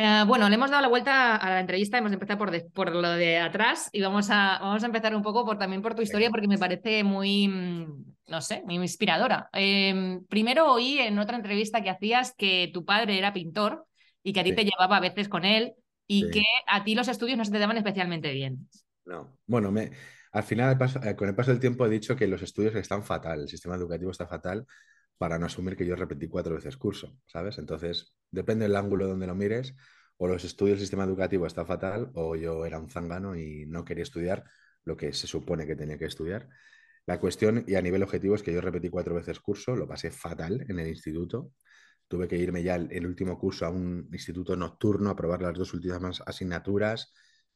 Eh, 0.00 0.22
bueno, 0.28 0.48
le 0.48 0.54
hemos 0.54 0.70
dado 0.70 0.80
la 0.82 0.88
vuelta 0.88 1.34
a 1.34 1.50
la 1.50 1.58
entrevista, 1.60 1.98
hemos 1.98 2.12
empezado 2.12 2.38
por, 2.38 2.52
de- 2.52 2.60
por 2.72 2.94
lo 2.94 3.10
de 3.10 3.38
atrás 3.38 3.90
y 3.92 4.00
vamos 4.00 4.30
a, 4.30 4.58
vamos 4.60 4.80
a 4.84 4.86
empezar 4.86 5.12
un 5.16 5.22
poco 5.22 5.44
por, 5.44 5.58
también 5.58 5.82
por 5.82 5.96
tu 5.96 6.02
historia 6.02 6.30
porque 6.30 6.46
me 6.46 6.56
parece 6.56 7.02
muy, 7.02 7.48
mm, 7.48 8.04
no 8.28 8.40
sé, 8.40 8.62
muy 8.64 8.76
inspiradora. 8.76 9.50
Eh, 9.52 10.20
primero 10.28 10.72
oí 10.72 11.00
en 11.00 11.18
otra 11.18 11.36
entrevista 11.36 11.82
que 11.82 11.90
hacías 11.90 12.32
que 12.36 12.70
tu 12.72 12.84
padre 12.84 13.18
era 13.18 13.32
pintor 13.32 13.86
y 14.22 14.32
que 14.32 14.38
a 14.38 14.44
ti 14.44 14.52
te 14.52 14.64
llevaba 14.64 14.98
a 14.98 15.00
veces 15.00 15.28
con 15.28 15.44
él 15.44 15.74
y 16.06 16.30
que 16.30 16.44
a 16.68 16.84
ti 16.84 16.94
los 16.94 17.08
estudios 17.08 17.36
no 17.36 17.44
se 17.44 17.50
te 17.50 17.58
daban 17.58 17.76
especialmente 17.76 18.32
bien. 18.32 18.68
No. 19.04 19.36
Bueno, 19.46 19.72
me, 19.72 19.90
al 20.30 20.44
final, 20.44 20.78
eh, 21.02 21.16
con 21.16 21.28
el 21.28 21.34
paso 21.34 21.50
del 21.50 21.58
tiempo, 21.58 21.84
he 21.84 21.90
dicho 21.90 22.14
que 22.14 22.28
los 22.28 22.42
estudios 22.42 22.76
están 22.76 23.02
fatal, 23.02 23.40
el 23.40 23.48
sistema 23.48 23.74
educativo 23.74 24.12
está 24.12 24.28
fatal 24.28 24.64
para 25.18 25.38
no 25.38 25.46
asumir 25.46 25.76
que 25.76 25.84
yo 25.84 25.96
repetí 25.96 26.28
cuatro 26.28 26.54
veces 26.54 26.76
curso, 26.76 27.18
¿sabes? 27.26 27.58
Entonces, 27.58 28.14
depende 28.30 28.64
del 28.64 28.76
ángulo 28.76 29.08
donde 29.08 29.26
lo 29.26 29.34
mires, 29.34 29.74
o 30.16 30.28
los 30.28 30.44
estudios 30.44 30.78
del 30.78 30.86
sistema 30.86 31.04
educativo 31.04 31.46
está 31.46 31.64
fatal, 31.66 32.10
o 32.14 32.36
yo 32.36 32.64
era 32.64 32.78
un 32.78 32.88
zángano 32.88 33.36
y 33.36 33.66
no 33.66 33.84
quería 33.84 34.04
estudiar 34.04 34.44
lo 34.84 34.96
que 34.96 35.12
se 35.12 35.26
supone 35.26 35.66
que 35.66 35.76
tenía 35.76 35.98
que 35.98 36.06
estudiar. 36.06 36.48
La 37.06 37.20
cuestión, 37.20 37.64
y 37.66 37.74
a 37.74 37.82
nivel 37.82 38.02
objetivo, 38.02 38.34
es 38.34 38.42
que 38.42 38.52
yo 38.52 38.60
repetí 38.60 38.90
cuatro 38.90 39.14
veces 39.14 39.40
curso, 39.40 39.74
lo 39.76 39.88
pasé 39.88 40.10
fatal 40.10 40.64
en 40.68 40.78
el 40.78 40.88
instituto, 40.88 41.52
tuve 42.06 42.28
que 42.28 42.36
irme 42.36 42.62
ya 42.62 42.76
el, 42.76 43.06
último 43.06 43.38
curso 43.38 43.66
a 43.66 43.70
un 43.70 44.08
instituto 44.12 44.56
nocturno 44.56 45.10
a 45.10 45.16
probar 45.16 45.42
las 45.42 45.54
dos 45.54 45.74
últimas 45.74 46.22
asignaturas, 46.26 47.12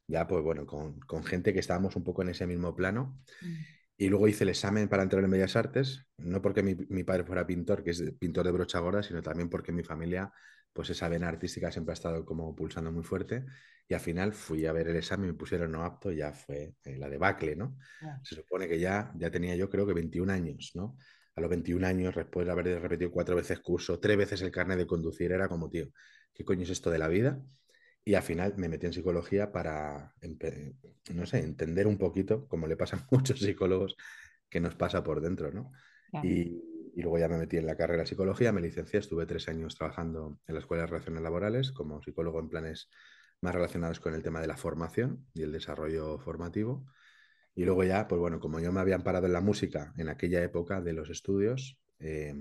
ya 0.07 0.26
pues 0.26 0.42
bueno, 0.42 0.66
con, 0.66 1.00
con 1.00 1.25
gente 1.25 1.52
que 1.52 1.61
estábamos 1.61 1.97
un 1.97 2.04
poco 2.04 2.23
en 2.23 2.31
ese 2.31 2.47
mismo 2.47 2.75
plano. 2.75 3.19
Mm. 3.40 3.82
Y 4.02 4.09
luego 4.09 4.26
hice 4.26 4.42
el 4.42 4.50
examen 4.50 4.88
para 4.88 5.04
entrar 5.04 5.23
en 5.23 5.30
Bellas 5.30 5.54
Artes, 5.54 6.04
no 6.16 6.42
porque 6.42 6.64
mi, 6.64 6.75
mi 6.88 7.04
padre 7.04 7.23
fuera 7.23 7.47
pintor, 7.47 7.85
que 7.85 7.90
es 7.90 8.02
pintor 8.18 8.44
de 8.44 8.50
brocha 8.50 8.80
gorda, 8.80 9.00
sino 9.00 9.23
también 9.23 9.49
porque 9.49 9.71
mi 9.71 9.85
familia, 9.85 10.32
pues 10.73 10.90
esa 10.90 11.09
vena 11.09 11.28
artística 11.28 11.71
siempre 11.71 11.92
ha 11.92 11.94
estado 11.94 12.25
como 12.25 12.52
pulsando 12.52 12.90
muy 12.90 13.04
fuerte. 13.04 13.44
Y 13.87 13.94
al 13.94 14.00
final 14.00 14.32
fui 14.32 14.66
a 14.66 14.73
ver 14.73 14.88
el 14.88 14.97
examen, 14.97 15.28
me 15.28 15.35
pusieron 15.35 15.71
no 15.71 15.85
apto 15.85 16.11
y 16.11 16.16
ya 16.16 16.32
fue 16.32 16.75
eh, 16.82 16.97
la 16.97 17.09
debacle, 17.09 17.54
¿no? 17.54 17.78
Se 18.23 18.35
supone 18.35 18.66
que 18.66 18.80
ya, 18.80 19.12
ya 19.14 19.30
tenía 19.30 19.54
yo 19.54 19.71
creo 19.71 19.87
que 19.87 19.92
21 19.92 20.32
años, 20.32 20.73
¿no? 20.75 20.97
A 21.37 21.40
los 21.40 21.49
21 21.49 21.87
años, 21.87 22.12
después 22.16 22.44
de 22.44 22.50
haber 22.50 22.82
repetido 22.82 23.12
cuatro 23.12 23.37
veces 23.37 23.61
curso, 23.61 24.00
tres 24.00 24.16
veces 24.16 24.42
el 24.42 24.50
carnet 24.50 24.78
de 24.78 24.87
conducir, 24.88 25.30
era 25.30 25.47
como, 25.47 25.71
tío, 25.71 25.87
¿qué 26.35 26.44
coño 26.44 26.64
es 26.64 26.71
esto 26.71 26.90
de 26.90 26.99
la 26.99 27.06
vida? 27.06 27.40
Y 28.04 28.14
al 28.14 28.23
final 28.23 28.54
me 28.56 28.68
metí 28.68 28.87
en 28.87 28.92
psicología 28.92 29.52
para, 29.52 30.14
no 31.14 31.26
sé, 31.26 31.38
entender 31.38 31.87
un 31.87 31.99
poquito, 31.99 32.49
como 32.49 32.66
le 32.66 32.76
pasa 32.76 32.97
a 32.97 33.06
muchos 33.11 33.40
psicólogos, 33.40 33.97
que 34.49 34.61
nos 34.61 34.75
pasa 34.75 35.02
por 35.02 35.21
dentro, 35.21 35.50
¿no? 35.52 35.73
Y, 36.23 36.62
y 36.94 37.00
luego 37.00 37.18
ya 37.18 37.28
me 37.28 37.38
metí 37.38 37.56
en 37.56 37.66
la 37.66 37.76
carrera 37.76 38.02
de 38.02 38.09
psicología, 38.09 38.52
me 38.52 38.61
licencié, 38.61 39.00
estuve 39.00 39.25
tres 39.25 39.49
años 39.49 39.76
trabajando 39.76 40.38
en 40.47 40.54
la 40.54 40.61
Escuela 40.61 40.82
de 40.82 40.88
Relaciones 40.88 41.23
Laborales 41.23 41.73
como 41.73 42.02
psicólogo 42.02 42.38
en 42.40 42.49
planes 42.49 42.90
más 43.40 43.54
relacionados 43.54 43.99
con 43.99 44.14
el 44.14 44.23
tema 44.23 44.40
de 44.40 44.47
la 44.47 44.56
formación 44.56 45.26
y 45.32 45.42
el 45.42 45.52
desarrollo 45.52 46.18
formativo. 46.18 46.87
Y 47.54 47.64
luego 47.64 47.85
ya, 47.85 48.09
pues 48.09 48.21
bueno, 48.21 48.40
como 48.40 48.61
yo 48.61 48.73
me 48.73 48.80
habían 48.80 49.02
parado 49.02 49.26
en 49.26 49.32
la 49.32 49.40
música 49.40 49.92
en 49.97 50.09
aquella 50.09 50.42
época 50.42 50.80
de 50.80 50.92
los 50.92 51.11
estudios, 51.11 51.78
eh, 51.99 52.35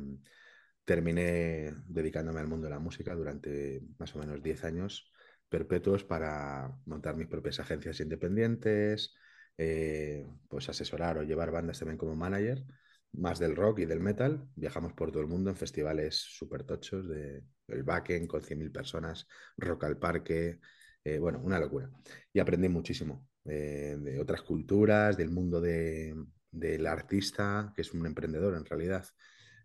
terminé 0.85 1.73
dedicándome 1.85 2.39
al 2.39 2.47
mundo 2.47 2.65
de 2.65 2.71
la 2.71 2.79
música 2.79 3.15
durante 3.15 3.81
más 3.97 4.15
o 4.15 4.19
menos 4.19 4.41
10 4.41 4.63
años 4.63 5.11
perpetuos 5.51 6.05
para 6.05 6.73
montar 6.85 7.17
mis 7.17 7.27
propias 7.27 7.59
agencias 7.59 7.99
independientes, 7.99 9.13
eh, 9.57 10.25
pues 10.47 10.69
asesorar 10.69 11.17
o 11.17 11.23
llevar 11.23 11.51
bandas 11.51 11.77
también 11.77 11.97
como 11.97 12.15
manager, 12.15 12.63
más 13.11 13.37
del 13.37 13.55
rock 13.57 13.79
y 13.79 13.85
del 13.85 13.99
metal. 13.99 14.47
Viajamos 14.55 14.93
por 14.93 15.11
todo 15.11 15.21
el 15.21 15.27
mundo 15.27 15.49
en 15.49 15.57
festivales 15.57 16.15
súper 16.15 16.63
tochos, 16.63 17.07
de, 17.07 17.43
el 17.67 17.83
Backen 17.83 18.27
con 18.27 18.41
100.000 18.41 18.71
personas, 18.71 19.27
Rock 19.57 19.83
al 19.83 19.97
Parque, 19.99 20.61
eh, 21.03 21.19
bueno, 21.19 21.41
una 21.43 21.59
locura. 21.59 21.91
Y 22.31 22.39
aprendí 22.39 22.69
muchísimo 22.69 23.27
eh, 23.43 23.97
de 23.99 24.19
otras 24.21 24.43
culturas, 24.43 25.17
del 25.17 25.31
mundo 25.31 25.59
de, 25.59 26.15
del 26.49 26.87
artista, 26.87 27.73
que 27.75 27.81
es 27.81 27.93
un 27.93 28.05
emprendedor 28.05 28.55
en 28.55 28.65
realidad, 28.65 29.05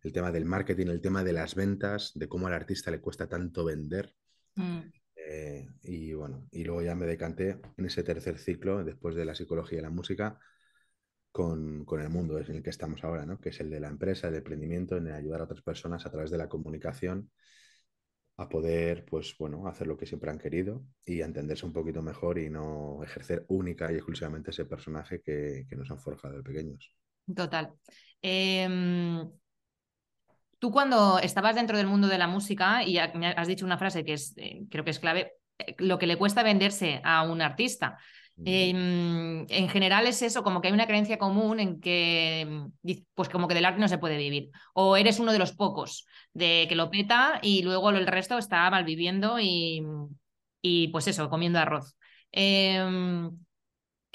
el 0.02 0.12
tema 0.12 0.32
del 0.32 0.46
marketing, 0.46 0.88
el 0.88 1.00
tema 1.00 1.22
de 1.22 1.32
las 1.32 1.54
ventas, 1.54 2.10
de 2.16 2.28
cómo 2.28 2.48
al 2.48 2.54
artista 2.54 2.90
le 2.90 3.00
cuesta 3.00 3.28
tanto 3.28 3.64
vender. 3.64 4.12
Mm. 4.56 4.80
Eh, 5.28 5.66
y 5.83 6.12
bueno, 6.14 6.47
y 6.52 6.62
luego 6.62 6.83
ya 6.83 6.95
me 6.95 7.06
decanté 7.06 7.59
en 7.76 7.85
ese 7.87 8.04
tercer 8.04 8.38
ciclo, 8.38 8.85
después 8.85 9.16
de 9.16 9.25
la 9.25 9.35
psicología 9.35 9.78
y 9.80 9.83
la 9.83 9.90
música, 9.90 10.38
con, 11.33 11.85
con 11.85 12.00
el 12.00 12.11
mundo 12.11 12.38
en 12.38 12.50
el 12.56 12.62
que 12.62 12.71
estamos 12.71 13.02
ahora, 13.04 13.26
¿no? 13.26 13.40
Que 13.40 13.49
es 13.50 13.61
el 13.61 13.71
de 13.71 13.80
la 13.80 13.88
empresa, 13.88 14.28
el 14.28 14.37
emprendimiento, 14.37 14.97
en 14.97 15.09
ayudar 15.09 15.40
a 15.40 15.45
otras 15.45 15.62
personas 15.62 16.06
a 16.06 16.11
través 16.11 16.30
de 16.30 16.38
la 16.38 16.49
comunicación 16.49 17.30
a 18.38 18.49
poder, 18.49 19.04
pues 19.04 19.35
bueno, 19.38 19.66
hacer 19.66 19.87
lo 19.87 19.97
que 19.97 20.06
siempre 20.06 20.30
han 20.30 20.38
querido 20.38 20.85
y 21.04 21.23
entenderse 21.23 21.64
un 21.64 21.73
poquito 21.73 22.02
mejor 22.02 22.38
y 22.38 22.50
no 22.50 23.02
ejercer 23.02 23.47
única 23.49 23.90
y 23.90 23.97
exclusivamente 23.97 24.50
ese 24.50 24.66
personaje 24.66 25.23
que, 25.23 25.66
que 25.68 25.76
nos 25.76 25.90
han 25.90 25.99
forjado 25.99 26.37
de 26.37 26.42
pequeños. 26.42 26.92
Total. 27.35 27.73
Em, 28.21 29.28
tú 30.66 30.73
cuando 30.73 31.20
estabas 31.20 31.54
dentro 31.54 31.76
del 31.76 31.87
mundo 31.87 32.08
de 32.08 32.18
la 32.18 32.26
música 32.26 32.82
y 32.82 32.99
has 32.99 33.46
dicho 33.46 33.64
una 33.64 33.78
frase 33.78 34.04
que 34.04 34.14
es, 34.14 34.35
eh, 34.37 34.62
creo 34.68 34.82
que 34.82 34.90
es 34.90 34.99
clave, 34.99 35.34
eh, 35.58 35.76
lo 35.78 35.97
que 35.97 36.08
le 36.08 36.17
cuesta 36.17 36.43
venderse 36.43 37.00
a 37.04 37.23
un 37.23 37.40
artista. 37.40 37.99
Em, 38.45 39.47
en 39.49 39.69
general 39.69 40.08
es 40.08 40.23
eso, 40.23 40.43
como 40.43 40.60
que 40.60 40.67
hay 40.67 40.75
una 40.75 40.88
creencia 40.88 41.19
común 41.19 41.60
en 41.60 41.80
que, 41.80 42.40
em, 42.40 42.73
pues 43.14 43.28
como 43.28 43.47
que 43.47 43.54
del 43.54 43.64
arte 43.64 43.80
no 43.80 43.86
se 43.86 43.99
puede 43.99 44.17
vivir. 44.17 44.50
O 44.75 44.97
eres 44.97 45.21
uno 45.21 45.32
de 45.32 45.38
los 45.38 45.52
pocos 45.52 46.04
de 46.34 46.67
que 46.69 46.75
lo 46.75 46.90
peta 46.90 47.38
y 47.43 47.62
luego 47.62 47.90
el 47.90 48.06
resto 48.08 48.36
está 48.36 48.69
malviviendo 48.69 49.38
y, 49.38 49.82
y 50.62 50.88
pues 50.88 51.06
eso, 51.06 51.30
comiendo 51.30 51.60
arroz. 51.60 51.97
Em, 52.32 53.30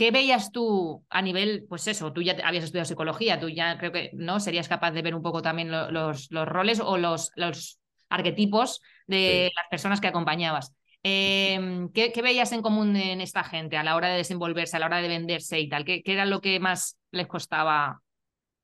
¿Qué 0.02 0.10
veías 0.10 0.52
tú 0.52 1.06
a 1.12 1.22
nivel, 1.22 1.66
pues 1.70 1.86
eso, 1.88 2.12
tú 2.12 2.24
ya 2.24 2.36
habías 2.44 2.64
estudiado 2.64 2.86
psicología, 2.88 3.40
tú 3.40 3.50
ya 3.50 3.78
creo 3.78 3.92
que 3.92 4.10
no 4.16 4.40
serías 4.40 4.68
capaz 4.68 4.92
de 4.94 5.04
ver 5.04 5.14
un 5.14 5.22
poco 5.22 5.44
también 5.44 5.70
lo- 5.70 5.92
los, 5.92 6.32
los 6.32 6.48
roles 6.48 6.80
o 6.80 6.98
los, 6.98 7.32
los 7.36 7.80
arquetipos 8.10 8.82
de 9.06 9.52
Sí. 9.52 9.54
las 9.56 9.68
personas 9.70 10.02
que 10.02 10.08
acompañabas. 10.08 10.74
Eh, 11.04 11.88
¿qué, 11.94 12.12
qué 12.12 12.22
veías 12.24 12.52
en 12.52 12.64
común 12.64 12.96
en 12.96 13.22
esta 13.22 13.44
gente 13.44 13.78
a 13.78 13.84
la 13.84 13.96
hora 13.96 14.08
de 14.10 14.18
desenvolverse, 14.18 14.76
a 14.78 14.80
la 14.80 14.88
hora 14.88 15.02
de 15.02 15.08
venderse 15.08 15.60
y 15.60 15.70
tal? 15.70 15.86
¿Qué, 15.86 16.02
qué 16.02 16.14
era 16.14 16.26
lo 16.26 16.42
que 16.42 16.60
más 16.60 16.98
les 17.12 17.28
costaba? 17.28 18.02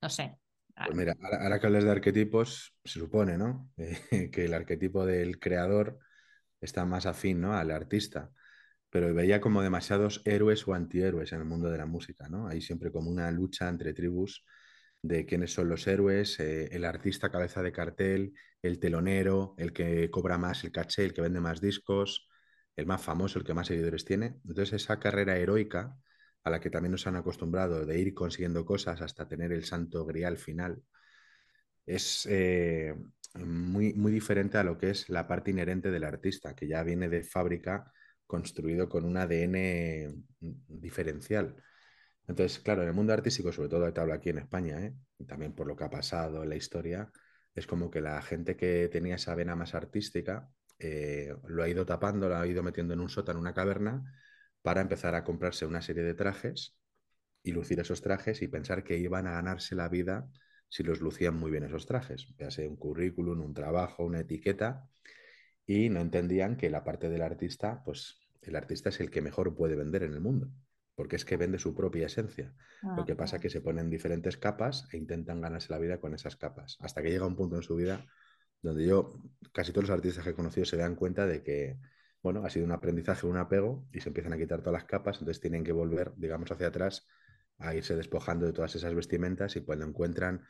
No 0.01 0.09
sé. 0.09 0.37
Pues 0.81 0.95
mira, 0.97 1.15
ahora, 1.21 1.43
ahora 1.43 1.59
que 1.59 1.67
hablas 1.67 1.83
de 1.83 1.91
arquetipos, 1.91 2.73
se 2.83 2.99
supone, 2.99 3.37
¿no? 3.37 3.69
Eh, 3.77 4.29
que 4.31 4.45
el 4.45 4.53
arquetipo 4.53 5.05
del 5.05 5.39
creador 5.39 5.99
está 6.61 6.85
más 6.85 7.05
afín, 7.05 7.41
¿no? 7.41 7.53
Al 7.55 7.71
artista. 7.71 8.31
Pero 8.97 9.13
veía 9.13 9.39
como 9.39 9.61
demasiados 9.61 10.23
héroes 10.25 10.67
o 10.67 10.73
antihéroes 10.73 11.31
en 11.31 11.41
el 11.41 11.45
mundo 11.45 11.69
de 11.69 11.77
la 11.77 11.85
música, 11.85 12.27
¿no? 12.29 12.47
Hay 12.47 12.61
siempre 12.61 12.91
como 12.91 13.11
una 13.11 13.29
lucha 13.29 13.69
entre 13.69 13.93
tribus 13.93 14.43
de 15.03 15.27
quiénes 15.27 15.53
son 15.53 15.69
los 15.69 15.85
héroes, 15.85 16.39
eh, 16.39 16.69
el 16.71 16.83
artista 16.83 17.29
cabeza 17.29 17.61
de 17.61 17.71
cartel, 17.71 18.33
el 18.59 18.79
telonero, 18.79 19.53
el 19.59 19.71
que 19.71 20.09
cobra 20.09 20.39
más 20.39 20.63
el 20.63 20.71
caché, 20.71 21.05
el 21.05 21.13
que 21.13 21.21
vende 21.21 21.39
más 21.39 21.61
discos, 21.61 22.27
el 22.75 22.87
más 22.87 22.99
famoso, 22.99 23.37
el 23.37 23.45
que 23.45 23.53
más 23.53 23.67
seguidores 23.67 24.03
tiene. 24.03 24.39
Entonces 24.47 24.81
esa 24.81 24.99
carrera 24.99 25.37
heroica 25.37 25.95
a 26.43 26.49
la 26.49 26.59
que 26.59 26.71
también 26.71 26.93
nos 26.93 27.05
han 27.05 27.17
acostumbrado 27.17 27.85
de 27.85 27.99
ir 27.99 28.15
consiguiendo 28.15 28.65
cosas 28.65 29.01
hasta 29.01 29.27
tener 29.27 29.51
el 29.51 29.63
santo 29.63 30.07
grial 30.07 30.37
final, 30.39 30.81
es 31.85 32.25
eh, 32.31 32.95
muy, 33.35 33.93
muy 33.93 34.11
diferente 34.11 34.57
a 34.57 34.63
lo 34.63 34.75
que 34.79 34.89
es 34.89 35.07
la 35.07 35.27
parte 35.27 35.51
inherente 35.51 35.91
del 35.91 36.03
artista, 36.03 36.55
que 36.55 36.67
ya 36.67 36.81
viene 36.81 37.09
de 37.09 37.23
fábrica 37.23 37.91
construido 38.27 38.89
con 38.89 39.05
un 39.05 39.17
ADN 39.17 40.23
diferencial. 40.39 41.55
Entonces, 42.27 42.59
claro, 42.59 42.83
en 42.83 42.89
el 42.89 42.93
mundo 42.93 43.13
artístico, 43.13 43.51
sobre 43.51 43.69
todo 43.69 43.91
te 43.91 44.01
hablo 44.01 44.13
aquí 44.13 44.29
en 44.29 44.39
España, 44.39 44.79
¿eh? 44.85 44.93
también 45.25 45.53
por 45.53 45.65
lo 45.67 45.75
que 45.75 45.85
ha 45.85 45.89
pasado 45.89 46.43
en 46.43 46.49
la 46.49 46.55
historia, 46.55 47.11
es 47.55 47.65
como 47.65 47.89
que 47.89 48.01
la 48.01 48.21
gente 48.21 48.55
que 48.57 48.89
tenía 48.91 49.15
esa 49.15 49.33
vena 49.33 49.55
más 49.55 49.73
artística 49.73 50.49
eh, 50.79 51.33
lo 51.47 51.63
ha 51.63 51.69
ido 51.69 51.85
tapando, 51.85 52.29
lo 52.29 52.37
ha 52.37 52.45
ido 52.45 52.61
metiendo 52.63 52.93
en 52.93 52.99
un 52.99 53.09
sótano, 53.09 53.39
en 53.39 53.41
una 53.41 53.53
caverna, 53.53 54.03
para 54.61 54.81
empezar 54.81 55.15
a 55.15 55.23
comprarse 55.23 55.65
una 55.65 55.81
serie 55.81 56.03
de 56.03 56.13
trajes 56.13 56.77
y 57.41 57.51
lucir 57.51 57.79
esos 57.79 58.01
trajes 58.01 58.41
y 58.41 58.47
pensar 58.47 58.83
que 58.83 58.97
iban 58.97 59.25
a 59.27 59.31
ganarse 59.31 59.75
la 59.75 59.87
vida 59.87 60.27
si 60.69 60.83
los 60.83 60.99
lucían 60.99 61.35
muy 61.35 61.49
bien 61.49 61.63
esos 61.63 61.85
trajes, 61.85 62.27
ya 62.37 62.51
sea 62.51 62.67
un 62.67 62.75
currículum, 62.75 63.41
un 63.41 63.53
trabajo, 63.53 64.03
una 64.03 64.19
etiqueta, 64.19 64.89
y 65.67 65.89
no 65.89 65.99
entendían 65.99 66.55
que 66.55 66.69
la 66.69 66.83
parte 66.83 67.09
del 67.09 67.21
artista, 67.21 67.83
pues 67.83 68.27
el 68.41 68.55
artista 68.55 68.89
es 68.89 68.99
el 69.01 69.11
que 69.11 69.21
mejor 69.21 69.53
puede 69.55 69.75
vender 69.75 70.01
en 70.03 70.13
el 70.13 70.21
mundo, 70.21 70.49
porque 70.95 71.17
es 71.17 71.25
que 71.25 71.35
vende 71.35 71.59
su 71.59 71.75
propia 71.75 72.07
esencia. 72.07 72.55
Lo 72.95 73.05
que 73.05 73.15
pasa 73.15 73.35
es 73.35 73.41
que 73.41 73.49
se 73.49 73.59
ponen 73.59 73.89
diferentes 73.89 74.37
capas 74.37 74.87
e 74.93 74.97
intentan 74.97 75.41
ganarse 75.41 75.71
la 75.71 75.77
vida 75.77 75.99
con 75.99 76.15
esas 76.15 76.37
capas, 76.37 76.77
hasta 76.79 77.03
que 77.03 77.11
llega 77.11 77.27
un 77.27 77.35
punto 77.35 77.57
en 77.57 77.63
su 77.63 77.75
vida 77.75 78.05
donde 78.61 78.87
yo, 78.87 79.21
casi 79.53 79.71
todos 79.71 79.89
los 79.89 79.95
artistas 79.95 80.23
que 80.23 80.31
he 80.31 80.33
conocido 80.33 80.65
se 80.65 80.77
dan 80.77 80.95
cuenta 80.95 81.27
de 81.27 81.43
que, 81.43 81.77
bueno, 82.23 82.43
ha 82.45 82.49
sido 82.49 82.65
un 82.65 82.71
aprendizaje, 82.71 83.27
un 83.27 83.37
apego, 83.37 83.85
y 83.91 83.99
se 83.99 84.09
empiezan 84.09 84.33
a 84.33 84.37
quitar 84.37 84.61
todas 84.61 84.73
las 84.73 84.85
capas, 84.85 85.17
entonces 85.19 85.41
tienen 85.41 85.63
que 85.63 85.73
volver, 85.73 86.13
digamos, 86.15 86.51
hacia 86.51 86.67
atrás 86.67 87.05
a 87.59 87.75
irse 87.75 87.95
despojando 87.95 88.45
de 88.45 88.53
todas 88.53 88.75
esas 88.75 88.95
vestimentas 88.95 89.55
y 89.55 89.61
cuando 89.61 89.85
encuentran 89.85 90.43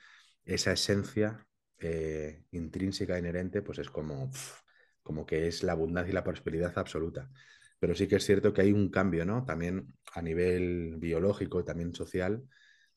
esa 0.46 0.72
esencia 0.72 1.46
eh, 1.80 2.44
intrínseca, 2.52 3.18
inherente, 3.18 3.62
pues 3.62 3.80
es 3.80 3.90
como, 3.90 4.32
como 5.08 5.26
que 5.26 5.48
es 5.48 5.64
la 5.64 5.74
abundancia 5.74 6.12
y 6.12 6.16
la 6.16 6.26
prosperidad 6.26 6.78
absoluta. 6.78 7.32
Pero 7.80 7.96
sí 7.96 8.08
que 8.10 8.18
es 8.18 8.26
cierto 8.26 8.54
que 8.54 8.62
hay 8.64 8.74
un 8.74 8.90
cambio, 8.92 9.26
¿no? 9.26 9.46
También 9.46 9.96
a 10.14 10.22
nivel 10.22 10.98
biológico, 11.00 11.64
también 11.66 11.96
social, 11.96 12.44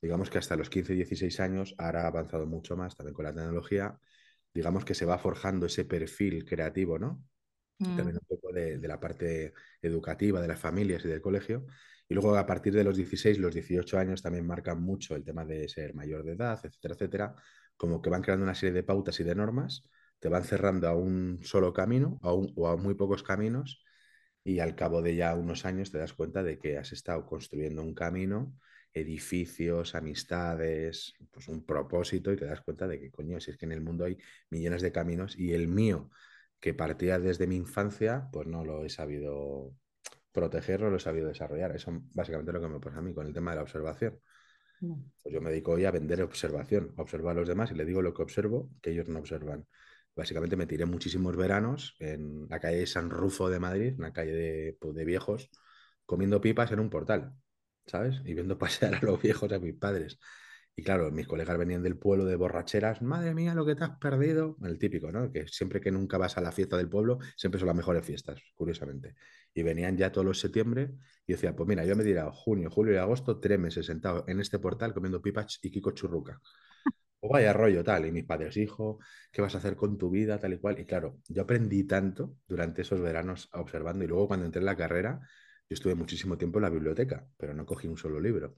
digamos 0.03 0.31
que 0.31 0.39
hasta 0.39 0.57
los 0.57 0.71
15, 0.71 0.95
16 0.95 1.41
años, 1.41 1.75
ahora 1.79 2.05
ha 2.05 2.09
avanzado 2.09 2.47
mucho 2.47 2.77
más 2.77 2.97
también 2.97 3.15
con 3.15 3.25
la 3.27 3.35
tecnología, 3.35 3.99
digamos 4.55 4.85
que 4.85 4.95
se 4.95 5.07
va 5.07 5.19
forjando 5.19 5.67
ese 5.67 5.87
perfil 5.87 6.45
creativo, 6.47 6.99
¿no? 6.99 7.25
Mm, 7.81 7.91
También 7.95 8.19
un 8.19 8.27
poco 8.27 8.53
de, 8.53 8.79
de 8.79 8.89
la 8.89 9.01
parte 9.01 9.53
educativa, 9.83 10.41
de 10.41 10.49
las 10.49 10.61
familias 10.61 11.05
y 11.05 11.09
del 11.09 11.21
colegio. 11.21 11.67
Y 12.09 12.15
luego 12.15 12.37
a 12.37 12.47
partir 12.47 12.73
de 12.75 12.85
los 12.85 12.97
16, 12.97 13.39
los 13.39 13.55
18 13.55 13.99
años 13.99 14.23
también 14.23 14.47
marcan 14.47 14.81
mucho 14.83 15.15
el 15.17 15.25
tema 15.25 15.45
de 15.45 15.69
ser 15.69 15.95
mayor 15.95 16.25
de 16.25 16.33
edad, 16.33 16.59
etcétera, 16.65 16.95
etcétera. 16.95 17.35
Como 17.77 18.01
que 18.03 18.11
van 18.11 18.23
creando 18.23 18.45
una 18.45 18.55
serie 18.55 18.73
de 18.75 18.83
pautas 18.85 19.19
y 19.21 19.25
de 19.25 19.35
normas, 19.35 19.85
te 20.21 20.29
van 20.29 20.45
cerrando 20.45 20.89
a 20.89 20.95
un 20.95 21.41
solo 21.43 21.73
camino 21.73 22.19
a 22.23 22.33
un- 22.35 22.53
o 22.57 22.69
a 22.69 22.77
muy 22.77 22.95
pocos 22.95 23.23
caminos 23.23 23.85
y 24.45 24.61
al 24.61 24.75
cabo 24.75 25.03
de 25.03 25.17
ya 25.17 25.35
unos 25.35 25.65
años 25.65 25.91
te 25.91 25.99
das 25.99 26.15
cuenta 26.15 26.43
de 26.43 26.59
que 26.59 26.79
has 26.79 26.93
estado 26.93 27.27
construyendo 27.27 27.83
un 27.83 27.95
camino 27.95 28.55
edificios, 28.93 29.95
amistades, 29.95 31.15
pues 31.31 31.49
un 31.49 31.65
propósito 31.65 32.33
y 32.33 32.37
te 32.37 32.47
das 32.47 32.61
cuenta 32.63 32.89
de 32.89 32.99
que, 33.01 33.11
coño, 33.11 33.41
si 33.41 33.53
es 33.53 33.57
que 33.57 33.67
en 33.67 33.73
el 33.73 33.81
mundo 33.81 34.05
hay 34.05 34.19
millones 34.51 34.83
de 34.83 34.93
caminos 34.93 35.39
y 35.39 35.53
el 35.53 35.69
mío, 35.69 36.11
que 36.59 36.75
partía 36.75 37.19
desde 37.19 37.47
mi 37.47 37.57
infancia, 37.57 38.29
pues 38.33 38.47
no 38.49 38.65
lo 38.65 38.85
he 38.85 38.91
sabido 38.91 39.73
proteger, 40.33 40.81
no 40.81 40.91
lo 40.91 40.97
he 40.97 41.01
sabido 41.01 41.29
desarrollar. 41.29 41.75
Eso 41.75 41.93
básicamente 42.13 42.53
lo 42.53 42.61
que 42.61 42.69
me 42.69 42.81
pasa 42.81 42.99
a 42.99 43.03
mí 43.03 43.15
con 43.15 43.27
el 43.27 43.33
tema 43.33 43.53
de 43.53 43.57
la 43.57 43.63
observación. 43.63 44.21
Mm. 44.81 44.95
Pues 45.23 45.35
yo 45.35 45.41
me 45.41 45.51
dedico 45.51 45.73
hoy 45.73 45.85
a 45.85 45.91
vender 45.91 46.23
observación, 46.23 46.95
a 46.97 47.03
observar 47.03 47.37
a 47.37 47.41
los 47.41 47.49
demás 47.49 47.71
y 47.71 47.75
le 47.75 47.85
digo 47.85 48.03
lo 48.03 48.15
que 48.15 48.23
observo 48.23 48.71
que 48.83 48.91
ellos 48.91 49.09
no 49.09 49.19
observan. 49.19 49.67
Básicamente 50.21 50.55
me 50.55 50.67
tiré 50.67 50.85
muchísimos 50.85 51.35
veranos 51.35 51.97
en 51.99 52.47
la 52.51 52.61
calle 52.61 52.87
San 52.87 53.09
Rufo 53.09 53.49
de 53.49 53.59
Madrid, 53.59 53.95
una 53.97 54.13
calle 54.13 54.33
de, 54.33 54.77
pues, 54.79 54.95
de 54.95 55.07
viejos, 55.07 55.49
comiendo 56.05 56.43
pipas 56.43 56.71
en 56.73 56.81
un 56.81 56.91
portal, 56.91 57.33
¿sabes? 57.87 58.21
Y 58.27 58.35
viendo 58.35 58.59
pasear 58.59 58.97
a 58.97 59.01
los 59.01 59.23
viejos 59.23 59.51
a 59.51 59.59
mis 59.59 59.75
padres. 59.77 60.19
Y 60.77 60.83
claro, 60.83 61.11
mis 61.11 61.27
colegas 61.27 61.57
venían 61.57 61.83
del 61.83 61.97
pueblo 61.97 62.27
de 62.27 62.37
borracheras, 62.37 63.01
madre 63.01 63.33
mía, 63.33 63.55
lo 63.55 63.65
que 63.65 63.75
te 63.75 63.85
has 63.85 63.97
perdido. 63.99 64.59
El 64.63 64.79
típico, 64.79 65.11
¿no? 65.11 65.33
Que 65.33 65.49
siempre 65.49 65.81
que 65.81 65.91
nunca 65.91 66.19
vas 66.19 66.37
a 66.37 66.43
la 66.43 66.53
fiesta 66.53 66.77
del 66.77 66.91
pueblo, 66.91 67.19
siempre 67.35 67.59
son 67.59 67.69
las 67.69 67.77
mejores 67.77 68.05
fiestas, 68.05 68.43
curiosamente. 68.55 69.15
Y 69.55 69.63
venían 69.63 69.97
ya 69.97 70.13
todos 70.13 70.27
los 70.27 70.39
septiembre 70.39 70.91
y 71.27 71.33
decía, 71.33 71.57
pues 71.57 71.67
mira, 71.67 71.87
yo 71.87 71.97
me 71.97 72.05
he 72.05 72.31
junio, 72.31 72.71
julio 72.71 72.93
y 72.93 72.99
agosto, 72.99 73.41
tres 73.41 73.59
meses 73.59 73.87
sentado 73.87 74.27
en 74.29 74.39
este 74.39 74.59
portal 74.59 74.93
comiendo 74.93 75.23
pipas 75.23 75.59
y 75.63 75.71
Kiko 75.71 75.93
Churruca. 75.93 76.39
O 77.21 77.29
vaya 77.29 77.53
rollo, 77.53 77.85
tal. 77.85 78.07
Y 78.07 78.13
mis 78.13 78.25
padres, 78.25 78.57
hijo, 78.57 78.99
¿qué 79.31 79.43
vas 79.43 79.55
a 79.55 79.59
hacer 79.59 79.77
con 79.77 79.99
tu 79.99 80.11
vida? 80.11 80.39
Tal 80.39 80.55
y 80.55 80.59
cual. 80.59 80.79
Y 80.79 80.85
claro, 80.85 81.19
yo 81.29 81.43
aprendí 81.43 81.85
tanto 81.85 82.37
durante 82.47 82.83
esos 82.83 83.01
veranos 83.01 83.49
observando. 83.53 84.05
Y 84.05 84.09
luego 84.09 84.29
cuando 84.29 84.47
entré 84.47 84.61
en 84.61 84.67
la 84.67 84.77
carrera, 84.77 85.21
yo 85.69 85.75
estuve 85.75 85.95
muchísimo 85.95 86.37
tiempo 86.37 86.59
en 86.59 86.63
la 86.63 86.71
biblioteca, 86.71 87.27
pero 87.37 87.55
no 87.55 87.67
cogí 87.67 87.89
un 87.89 87.97
solo 87.97 88.19
libro. 88.21 88.57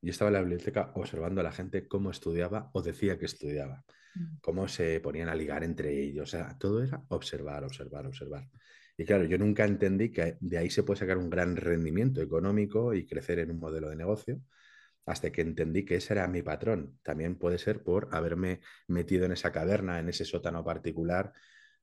Yo 0.00 0.10
estaba 0.10 0.28
en 0.28 0.34
la 0.34 0.40
biblioteca 0.40 0.92
observando 0.94 1.40
a 1.40 1.44
la 1.44 1.52
gente 1.52 1.88
cómo 1.88 2.10
estudiaba 2.10 2.70
o 2.74 2.82
decía 2.82 3.18
que 3.18 3.24
estudiaba, 3.24 3.84
mm. 4.14 4.36
cómo 4.42 4.68
se 4.68 5.00
ponían 5.00 5.30
a 5.30 5.34
ligar 5.34 5.64
entre 5.64 5.98
ellos. 5.98 6.28
O 6.28 6.30
sea, 6.30 6.56
todo 6.58 6.82
era 6.82 7.02
observar, 7.08 7.64
observar, 7.64 8.06
observar. 8.06 8.48
Y 8.96 9.04
claro, 9.04 9.24
yo 9.24 9.38
nunca 9.38 9.64
entendí 9.64 10.12
que 10.12 10.36
de 10.40 10.58
ahí 10.58 10.70
se 10.70 10.82
puede 10.82 11.00
sacar 11.00 11.18
un 11.18 11.30
gran 11.30 11.56
rendimiento 11.56 12.22
económico 12.22 12.94
y 12.94 13.06
crecer 13.06 13.40
en 13.40 13.50
un 13.50 13.58
modelo 13.58 13.88
de 13.88 13.96
negocio, 13.96 14.40
hasta 15.06 15.30
que 15.30 15.42
entendí 15.42 15.84
que 15.84 15.96
ese 15.96 16.14
era 16.14 16.26
mi 16.28 16.42
patrón. 16.42 16.98
También 17.02 17.36
puede 17.36 17.58
ser 17.58 17.82
por 17.82 18.08
haberme 18.12 18.60
metido 18.88 19.26
en 19.26 19.32
esa 19.32 19.52
caverna, 19.52 19.98
en 19.98 20.08
ese 20.08 20.24
sótano 20.24 20.64
particular, 20.64 21.32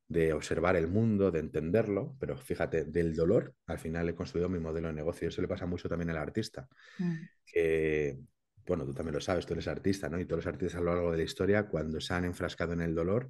de 0.08 0.34
observar 0.34 0.76
el 0.76 0.88
mundo, 0.88 1.32
de 1.32 1.40
entenderlo, 1.40 2.18
pero 2.20 2.38
fíjate, 2.38 2.84
del 2.84 3.16
dolor, 3.16 3.56
al 3.66 3.80
final 3.80 4.10
he 4.10 4.16
construido 4.16 4.50
mi 4.50 4.60
modelo 4.60 4.88
de 4.88 4.94
negocio. 4.94 5.30
Eso 5.30 5.42
le 5.42 5.48
pasa 5.48 5.66
mucho 5.66 5.88
también 5.88 6.10
al 6.10 6.18
artista, 6.18 6.68
mm. 6.98 7.16
que, 7.46 8.20
bueno, 8.66 8.86
tú 8.86 8.94
también 8.94 9.16
lo 9.16 9.22
sabes, 9.22 9.46
tú 9.46 9.54
eres 9.54 9.70
artista, 9.70 10.10
¿no? 10.10 10.20
Y 10.20 10.26
todos 10.26 10.44
los 10.44 10.54
artistas 10.54 10.82
a 10.82 10.84
lo 10.84 10.94
largo 10.94 11.12
de 11.12 11.18
la 11.18 11.24
historia, 11.24 11.68
cuando 11.68 12.02
se 12.02 12.14
han 12.14 12.26
enfrascado 12.26 12.74
en 12.74 12.82
el 12.82 12.94
dolor 12.94 13.30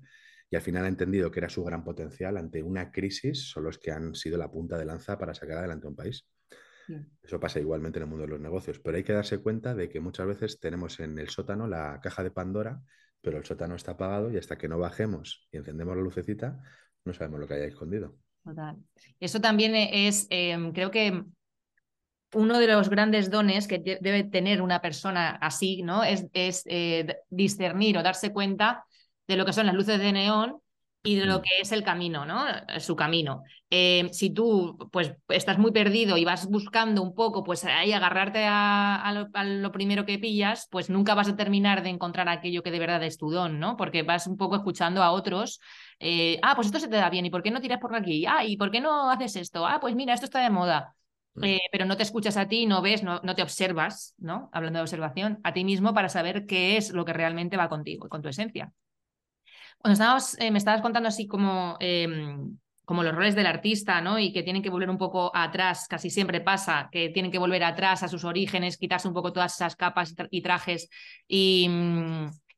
y 0.49 0.55
al 0.55 0.61
final 0.63 0.83
han 0.83 0.89
entendido 0.89 1.29
que 1.29 1.39
era 1.39 1.49
su 1.49 1.63
gran 1.63 1.83
potencial 1.83 2.35
ante 2.37 2.63
una 2.63 2.91
crisis, 2.91 3.49
son 3.49 3.63
los 3.65 3.77
que 3.77 3.91
han 3.91 4.15
sido 4.15 4.37
la 4.37 4.51
punta 4.51 4.77
de 4.77 4.85
lanza 4.85 5.17
para 5.19 5.35
sacar 5.35 5.59
adelante 5.59 5.87
un 5.87 5.95
país. 5.95 6.25
Eso 7.21 7.39
pasa 7.39 7.59
igualmente 7.59 7.99
en 7.99 8.03
el 8.03 8.09
mundo 8.09 8.25
de 8.25 8.31
los 8.31 8.39
negocios, 8.39 8.79
pero 8.79 8.97
hay 8.97 9.03
que 9.03 9.13
darse 9.13 9.39
cuenta 9.39 9.75
de 9.75 9.89
que 9.89 9.99
muchas 9.99 10.27
veces 10.27 10.59
tenemos 10.59 10.99
en 10.99 11.17
el 11.19 11.29
sótano 11.29 11.67
la 11.67 11.99
caja 12.01 12.23
de 12.23 12.31
Pandora 12.31 12.81
pero 13.21 13.37
el 13.37 13.45
sótano 13.45 13.75
está 13.75 13.91
apagado 13.91 14.31
y 14.31 14.37
hasta 14.37 14.57
que 14.57 14.67
no 14.67 14.79
bajemos 14.79 15.47
y 15.51 15.57
encendemos 15.57 15.95
la 15.95 16.01
lucecita, 16.01 16.61
no 17.05 17.13
sabemos 17.13 17.39
lo 17.39 17.47
que 17.47 17.53
haya 17.53 17.65
escondido. 17.65 18.15
Total. 18.43 18.77
Eso 19.19 19.39
también 19.39 19.75
es, 19.75 20.25
em, 20.29 20.73
creo 20.73 20.89
que 20.89 21.23
uno 22.33 22.57
de 22.57 22.67
los 22.67 22.89
grandes 22.89 23.29
dones 23.29 23.67
que 23.67 23.77
debe 23.79 24.23
tener 24.23 24.61
una 24.61 24.81
persona 24.81 25.31
así, 25.35 25.83
¿no? 25.83 26.03
Es, 26.03 26.25
es 26.33 26.63
eh, 26.65 27.17
discernir 27.29 27.97
o 27.97 28.03
darse 28.03 28.31
cuenta 28.31 28.85
de 29.27 29.35
lo 29.35 29.45
que 29.45 29.53
son 29.53 29.65
las 29.65 29.75
luces 29.75 29.99
de 29.99 30.11
neón 30.11 30.59
y 31.03 31.15
de 31.15 31.25
lo 31.25 31.39
mm. 31.39 31.41
que 31.41 31.49
es 31.61 31.71
el 31.71 31.83
camino, 31.83 32.25
¿no? 32.25 32.45
Su 32.79 32.95
camino. 32.95 33.43
Eh, 33.69 34.09
si 34.11 34.29
tú 34.31 34.77
pues 34.91 35.13
estás 35.29 35.57
muy 35.57 35.71
perdido 35.71 36.17
y 36.17 36.25
vas 36.25 36.45
buscando 36.47 37.01
un 37.01 37.15
poco, 37.15 37.43
pues 37.43 37.63
ahí 37.65 37.91
agarrarte 37.93 38.45
a, 38.47 39.27
lo, 39.43 39.71
primero 39.71 40.05
que 40.05 40.19
pillas, 40.19 40.67
pues 40.69 40.89
nunca 40.89 41.15
vas 41.15 41.29
a 41.29 41.35
terminar 41.35 41.81
de 41.81 41.89
encontrar 41.89 42.29
aquello 42.29 42.63
que 42.63 42.71
de 42.71 42.79
verdad 42.79 43.03
es 43.03 43.17
tu 43.17 43.31
don, 43.31 43.59
¿no? 43.59 43.77
Porque 43.77 44.03
vas 44.03 44.27
un 44.27 44.37
poco 44.37 44.55
escuchando 44.55 45.01
a 45.01 45.11
otros, 45.11 45.59
eh, 45.99 46.39
ah, 46.43 46.53
pues 46.55 46.67
esto 46.67 46.79
se 46.79 46.87
te 46.87 46.97
da 46.97 47.09
bien, 47.09 47.25
¿y 47.25 47.29
por 47.29 47.41
qué 47.41 47.51
no 47.51 47.61
tiras 47.61 47.79
por 47.79 47.95
aquí? 47.95 48.25
Ah, 48.27 48.45
¿y 48.45 48.57
por 48.57 48.71
qué 48.71 48.81
no 48.81 49.09
haces 49.09 49.35
esto? 49.37 49.65
Ah, 49.65 49.79
pues 49.79 49.95
mira, 49.95 50.13
esto 50.13 50.25
está 50.25 50.41
de 50.41 50.49
moda. 50.49 50.95
Mm. 51.33 51.43
Eh, 51.45 51.61
pero 51.71 51.85
no 51.85 51.95
te 51.97 52.03
escuchas 52.03 52.35
a 52.37 52.47
ti, 52.47 52.65
no 52.65 52.81
ves, 52.81 53.03
no, 53.03 53.21
no 53.23 53.35
te 53.35 53.41
observas, 53.41 54.15
¿no? 54.17 54.49
Hablando 54.51 54.79
de 54.79 54.83
observación, 54.83 55.39
a 55.43 55.53
ti 55.53 55.63
mismo 55.63 55.93
para 55.93 56.09
saber 56.09 56.45
qué 56.45 56.77
es 56.77 56.91
lo 56.91 57.05
que 57.05 57.13
realmente 57.13 57.57
va 57.57 57.69
contigo, 57.69 58.09
con 58.09 58.21
tu 58.21 58.27
esencia. 58.27 58.73
Cuando 59.77 59.93
estábamos, 59.93 60.39
eh, 60.39 60.51
me 60.51 60.57
estabas 60.57 60.81
contando 60.81 61.09
así 61.09 61.27
como, 61.27 61.77
em, 61.79 62.57
como 62.85 63.03
los 63.03 63.15
roles 63.15 63.35
del 63.35 63.45
artista, 63.45 64.01
¿no? 64.01 64.19
Y 64.19 64.33
que 64.33 64.43
tienen 64.43 64.61
que 64.61 64.69
volver 64.69 64.89
un 64.89 64.97
poco 64.97 65.31
atrás, 65.33 65.87
casi 65.87 66.09
siempre 66.09 66.41
pasa, 66.41 66.89
que 66.91 67.09
tienen 67.09 67.31
que 67.31 67.37
volver 67.39 67.63
atrás 67.63 68.03
a 68.03 68.07
sus 68.07 68.23
orígenes, 68.25 68.77
quitarse 68.77 69.07
un 69.07 69.13
poco 69.13 69.31
todas 69.31 69.55
esas 69.55 69.75
capas 69.75 70.13
y, 70.29 70.41
trajes 70.41 70.89
y, 71.27 71.69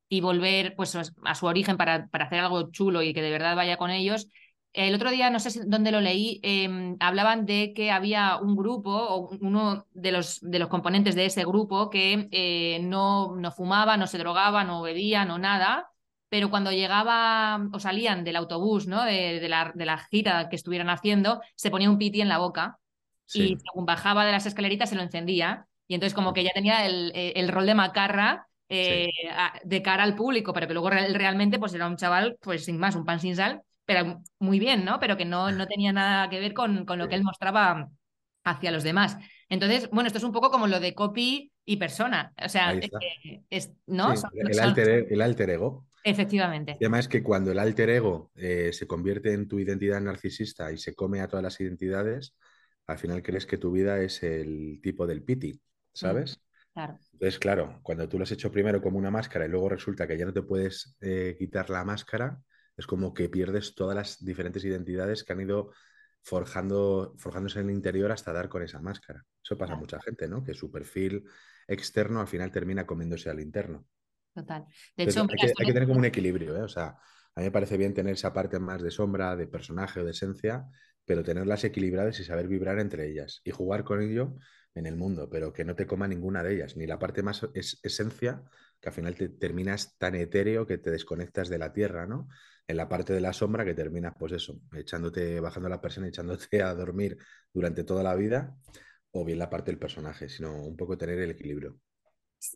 y, 0.09 0.21
volver 0.21 0.75
pues, 0.75 0.95
a 0.95 1.35
su 1.35 1.45
origen 1.45 1.77
para, 1.77 2.07
para 2.07 2.25
hacer 2.25 2.39
algo 2.39 2.71
chulo 2.71 3.03
y 3.03 3.13
que 3.13 3.21
de 3.21 3.31
verdad 3.31 3.55
vaya 3.55 3.77
con 3.77 3.91
ellos. 3.91 4.27
El 4.73 4.95
otro 4.95 5.11
día, 5.11 5.29
no 5.29 5.39
sé 5.39 5.61
dónde 5.67 5.91
lo 5.91 6.01
leí, 6.01 6.39
em, 6.41 6.97
hablaban 6.99 7.45
de 7.45 7.73
que 7.75 7.91
había 7.91 8.37
un 8.37 8.55
grupo 8.55 8.89
o 8.91 9.29
uno 9.39 9.85
de 9.91 10.11
los, 10.11 10.39
de 10.41 10.57
los 10.57 10.67
componentes 10.67 11.13
de 11.13 11.25
ese 11.27 11.45
grupo 11.45 11.91
que 11.91 12.27
eh, 12.31 12.79
no, 12.81 13.35
no 13.35 13.51
fumaba, 13.51 13.97
no 13.97 14.07
se 14.07 14.17
drogaba, 14.17 14.63
no 14.63 14.81
bebía, 14.81 15.25
no 15.25 15.37
nada, 15.37 15.92
pero 16.33 16.49
cuando 16.49 16.71
llegaba 16.71 17.69
o 17.71 17.79
salían 17.79 18.23
del 18.23 18.37
autobús, 18.37 18.87
¿no? 18.87 19.03
De, 19.03 19.47
la, 19.47 19.71
de 19.75 19.85
la, 19.85 19.99
gira 19.99 20.49
que 20.49 20.55
estuvieran 20.55 20.89
haciendo, 20.89 21.43
se 21.53 21.69
ponía 21.69 21.91
un 21.91 21.99
piti 21.99 22.21
en 22.21 22.27
la 22.27 22.39
boca 22.39 22.79
y 23.31 23.55
según 23.63 23.85
bajaba 23.85 24.25
de 24.25 24.31
las 24.31 24.47
escaleritas 24.47 24.89
se 24.89 24.95
lo 24.95 25.03
encendía 25.03 25.67
y 25.87 25.93
entonces 25.93 26.15
como 26.15 26.33
que 26.33 26.43
ya 26.43 26.49
tenía 26.51 26.87
el, 26.87 27.11
el 27.13 27.49
rol 27.49 27.67
de 27.67 27.75
macarra 27.75 28.47
eh, 28.67 29.11
de 29.63 29.81
cara 29.83 30.01
al 30.01 30.15
público, 30.15 30.53
pero 30.53 30.67
que 30.67 30.73
luego 30.73 30.89
realmente 30.89 31.59
pues 31.59 31.75
era 31.75 31.85
un 31.85 31.97
chaval 31.97 32.35
pues 32.41 32.65
sin 32.65 32.79
más, 32.79 32.95
un 32.95 33.05
pan 33.05 33.19
sin 33.19 33.35
sal, 33.35 33.61
pero 33.85 34.23
muy 34.39 34.57
bien, 34.57 34.85
¿no? 34.85 34.99
Pero 34.99 35.15
que 35.15 35.25
no, 35.25 35.51
no 35.51 35.67
tenía 35.67 35.93
nada 35.93 36.31
que 36.31 36.39
ver 36.39 36.55
con, 36.55 36.83
con 36.85 36.97
lo 36.97 37.07
que 37.07 37.13
él 37.13 37.23
mostraba 37.23 37.89
hacia 38.43 38.71
los 38.71 38.81
demás. 38.81 39.19
Entonces, 39.49 39.87
bueno, 39.91 40.07
esto 40.07 40.17
es 40.17 40.23
un 40.23 40.31
poco 40.31 40.49
como 40.49 40.65
lo 40.65 40.79
de 40.79 40.95
copy 40.95 41.51
y 41.63 41.77
persona. 41.77 42.33
O 42.43 42.49
sea, 42.49 42.73
es, 43.51 43.71
¿no? 43.85 44.15
el, 44.33 44.59
alter, 44.59 45.05
el, 45.11 45.21
alter, 45.21 45.51
ego. 45.51 45.85
Efectivamente. 46.03 46.77
Y 46.79 46.83
además 46.83 47.07
que 47.07 47.23
cuando 47.23 47.51
el 47.51 47.59
alter 47.59 47.89
ego 47.89 48.31
eh, 48.35 48.71
se 48.73 48.87
convierte 48.87 49.33
en 49.33 49.47
tu 49.47 49.59
identidad 49.59 50.01
narcisista 50.01 50.71
y 50.71 50.77
se 50.77 50.93
come 50.93 51.21
a 51.21 51.27
todas 51.27 51.43
las 51.43 51.59
identidades, 51.59 52.35
al 52.87 52.97
final 52.97 53.23
crees 53.23 53.45
que 53.45 53.57
tu 53.57 53.71
vida 53.71 54.01
es 54.01 54.21
el 54.23 54.79
tipo 54.81 55.07
del 55.07 55.23
piti, 55.23 55.61
¿sabes? 55.93 56.41
claro. 56.73 56.99
Entonces, 57.13 57.39
claro, 57.39 57.79
cuando 57.83 58.09
tú 58.09 58.17
lo 58.17 58.23
has 58.23 58.31
hecho 58.31 58.51
primero 58.51 58.81
como 58.81 58.97
una 58.97 59.11
máscara 59.11 59.45
y 59.45 59.49
luego 59.49 59.69
resulta 59.69 60.07
que 60.07 60.17
ya 60.17 60.25
no 60.25 60.33
te 60.33 60.41
puedes 60.41 60.97
eh, 60.99 61.35
quitar 61.37 61.69
la 61.69 61.85
máscara, 61.85 62.41
es 62.75 62.87
como 62.87 63.13
que 63.13 63.29
pierdes 63.29 63.75
todas 63.75 63.95
las 63.95 64.23
diferentes 64.23 64.65
identidades 64.65 65.23
que 65.23 65.33
han 65.33 65.41
ido 65.41 65.71
forjando, 66.21 67.13
forjándose 67.17 67.59
en 67.59 67.69
el 67.69 67.75
interior 67.75 68.11
hasta 68.11 68.33
dar 68.33 68.49
con 68.49 68.63
esa 68.63 68.81
máscara. 68.81 69.23
Eso 69.43 69.57
pasa 69.57 69.73
a 69.73 69.77
mucha 69.77 70.01
gente, 70.01 70.27
¿no? 70.27 70.43
Que 70.43 70.53
su 70.53 70.71
perfil 70.71 71.25
externo 71.67 72.19
al 72.19 72.27
final 72.27 72.51
termina 72.51 72.85
comiéndose 72.85 73.29
al 73.29 73.39
interno. 73.39 73.85
Total. 74.33 74.65
De 74.97 75.03
hecho, 75.03 75.21
hay, 75.21 75.65
que, 75.65 75.73
tener 75.73 75.87
como 75.87 75.99
un 75.99 76.05
equilibrio, 76.05 76.55
¿eh? 76.57 76.61
O 76.61 76.67
sea, 76.67 76.97
a 77.35 77.39
mí 77.39 77.45
me 77.45 77.51
parece 77.51 77.77
bien 77.77 77.93
tener 77.93 78.13
esa 78.13 78.33
parte 78.33 78.59
más 78.59 78.81
de 78.81 78.91
sombra, 78.91 79.35
de 79.35 79.47
personaje 79.47 79.99
o 79.99 80.05
de 80.05 80.11
esencia, 80.11 80.65
pero 81.05 81.23
tenerlas 81.23 81.63
equilibradas 81.63 82.19
y 82.19 82.23
saber 82.23 82.47
vibrar 82.47 82.79
entre 82.79 83.07
ellas 83.07 83.41
y 83.43 83.51
jugar 83.51 83.83
con 83.83 84.01
ello 84.01 84.35
en 84.75 84.87
el 84.87 84.95
mundo, 84.95 85.29
pero 85.29 85.53
que 85.53 85.65
no 85.65 85.75
te 85.75 85.85
coma 85.85 86.07
ninguna 86.07 86.43
de 86.43 86.55
ellas, 86.55 86.75
ni 86.77 86.87
la 86.87 86.97
parte 86.97 87.21
más 87.21 87.47
es 87.53 87.79
esencia, 87.83 88.43
que 88.79 88.89
al 88.89 88.95
final 88.95 89.15
te 89.15 89.29
terminas 89.29 89.97
tan 89.97 90.15
etéreo 90.15 90.65
que 90.65 90.77
te 90.77 90.89
desconectas 90.89 91.49
de 91.49 91.59
la 91.59 91.73
tierra, 91.73 92.07
¿no? 92.07 92.27
En 92.67 92.77
la 92.77 92.89
parte 92.89 93.13
de 93.13 93.21
la 93.21 93.33
sombra 93.33 93.65
que 93.65 93.75
terminas, 93.75 94.13
pues 94.17 94.33
eso, 94.33 94.61
echándote, 94.73 95.39
bajando 95.39 95.69
la 95.69 95.81
persona, 95.81 96.07
echándote 96.07 96.61
a 96.63 96.73
dormir 96.73 97.17
durante 97.53 97.83
toda 97.83 98.03
la 98.03 98.15
vida, 98.15 98.55
o 99.11 99.23
bien 99.23 99.37
la 99.37 99.49
parte 99.49 99.71
del 99.71 99.79
personaje, 99.79 100.27
sino 100.27 100.55
un 100.65 100.75
poco 100.75 100.97
tener 100.97 101.19
el 101.19 101.31
equilibrio. 101.31 101.77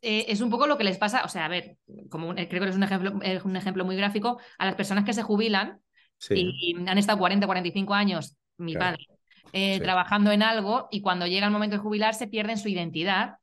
Eh, 0.02 0.26
es 0.28 0.42
un 0.42 0.50
poco 0.50 0.68
lo 0.68 0.78
que 0.78 0.84
les 0.84 0.98
pasa, 0.98 1.24
o 1.24 1.30
sea, 1.30 1.46
a 1.46 1.50
ver, 1.50 1.78
como 2.10 2.34
creo 2.34 2.64
que 2.64 2.70
es 2.70 2.76
un 2.76 2.84
ejemplo, 2.84 3.20
es 3.22 3.44
un 3.44 3.56
ejemplo 3.56 3.86
muy 3.86 3.96
gráfico, 3.96 4.40
a 4.58 4.66
las 4.66 4.76
personas 4.76 5.06
que 5.06 5.14
se 5.14 5.24
jubilan 5.24 5.80
y 6.30 6.76
han 6.88 6.98
estado 6.98 7.20
40, 7.20 7.46
45 7.46 7.94
años, 7.94 8.36
mi 8.58 8.76
padre, 8.76 9.06
eh, 9.54 9.80
trabajando 9.80 10.32
en 10.32 10.44
algo 10.44 10.88
y 10.92 11.02
cuando 11.02 11.28
llega 11.28 11.46
el 11.46 11.54
momento 11.54 11.78
de 11.78 11.82
jubilarse 11.82 12.28
pierden 12.28 12.58
su 12.58 12.70
identidad. 12.70 13.36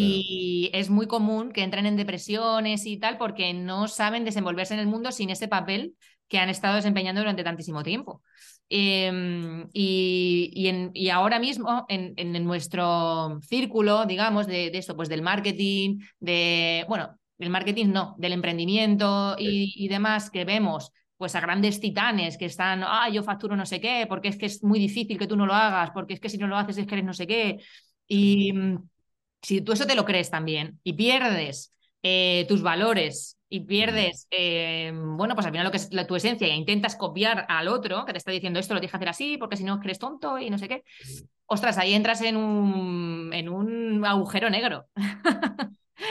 Y 0.00 0.70
es 0.74 0.90
muy 0.90 1.08
común 1.08 1.50
que 1.50 1.64
entren 1.64 1.86
en 1.86 1.96
depresiones 1.96 2.86
y 2.86 2.98
tal 2.98 3.18
porque 3.18 3.52
no 3.52 3.88
saben 3.88 4.24
desenvolverse 4.24 4.74
en 4.74 4.80
el 4.80 4.86
mundo 4.86 5.10
sin 5.10 5.30
ese 5.30 5.48
papel 5.48 5.96
que 6.28 6.38
han 6.38 6.50
estado 6.50 6.76
desempeñando 6.76 7.20
durante 7.20 7.42
tantísimo 7.42 7.82
tiempo. 7.82 8.22
Em, 8.70 9.68
y, 9.72 11.08
ahora 11.10 11.38
mismo 11.38 11.86
en, 11.88 12.44
nuestro 12.44 13.40
círculo, 13.42 14.04
digamos, 14.04 14.46
de, 14.46 14.70
esto, 14.74 14.94
pues 14.96 15.08
del 15.08 15.22
marketing, 15.22 16.00
de, 16.20 16.84
bueno, 16.88 17.18
el 17.38 17.50
marketing 17.50 17.86
no, 17.88 18.14
del 18.18 18.32
emprendimiento 18.34 19.36
y, 19.38 19.88
demás 19.88 20.30
que 20.30 20.44
vemos, 20.44 20.92
pues 21.16 21.34
a 21.34 21.40
grandes 21.40 21.80
titanes 21.80 22.36
que 22.36 22.44
están, 22.44 22.82
ah, 22.84 23.08
yo 23.10 23.22
facturo 23.22 23.56
no 23.56 23.66
sé 23.66 23.80
qué, 23.80 24.06
porque 24.08 24.28
es 24.28 24.36
que 24.36 24.46
es 24.46 24.62
muy 24.62 24.78
difícil 24.78 25.18
que 25.18 25.26
tú 25.26 25.36
no 25.36 25.46
lo 25.46 25.54
hagas, 25.54 25.90
porque 25.92 26.14
es 26.14 26.20
que 26.20 26.28
si 26.28 26.38
no 26.38 26.46
lo 26.46 26.56
haces 26.56 26.78
es 26.78 26.86
que 26.86 26.94
eres 26.94 27.06
no 27.06 27.14
sé 27.14 27.26
qué. 27.26 27.58
Y 28.06 28.52
mm, 28.52 28.88
si 29.42 29.60
tú 29.62 29.72
eso 29.72 29.86
te 29.86 29.94
lo 29.94 30.04
crees 30.04 30.30
también 30.30 30.78
y 30.84 30.92
pierdes 30.92 31.72
eh, 32.02 32.46
tus 32.48 32.62
valores 32.62 33.38
y 33.48 33.60
pierdes, 33.60 34.26
eh, 34.30 34.92
bueno, 34.94 35.34
pues 35.34 35.46
al 35.46 35.52
final 35.52 35.64
lo 35.64 35.70
que 35.70 35.78
es 35.78 35.90
tu 36.06 36.16
esencia 36.16 36.46
e 36.46 36.54
intentas 36.54 36.96
copiar 36.96 37.46
al 37.48 37.68
otro 37.68 38.04
que 38.04 38.12
te 38.12 38.18
está 38.18 38.30
diciendo 38.30 38.60
esto 38.60 38.74
lo 38.74 38.80
tienes 38.80 38.92
que 38.92 38.96
hacer 38.96 39.08
así 39.08 39.36
porque 39.38 39.56
si 39.56 39.64
no 39.64 39.80
eres 39.82 39.98
tonto 39.98 40.38
y 40.38 40.50
no 40.50 40.58
sé 40.58 40.68
qué. 40.68 40.84
Ostras, 41.46 41.78
ahí 41.78 41.94
entras 41.94 42.20
en 42.20 42.36
un, 42.36 43.30
en 43.32 43.48
un 43.48 44.04
agujero 44.04 44.50
negro. 44.50 44.86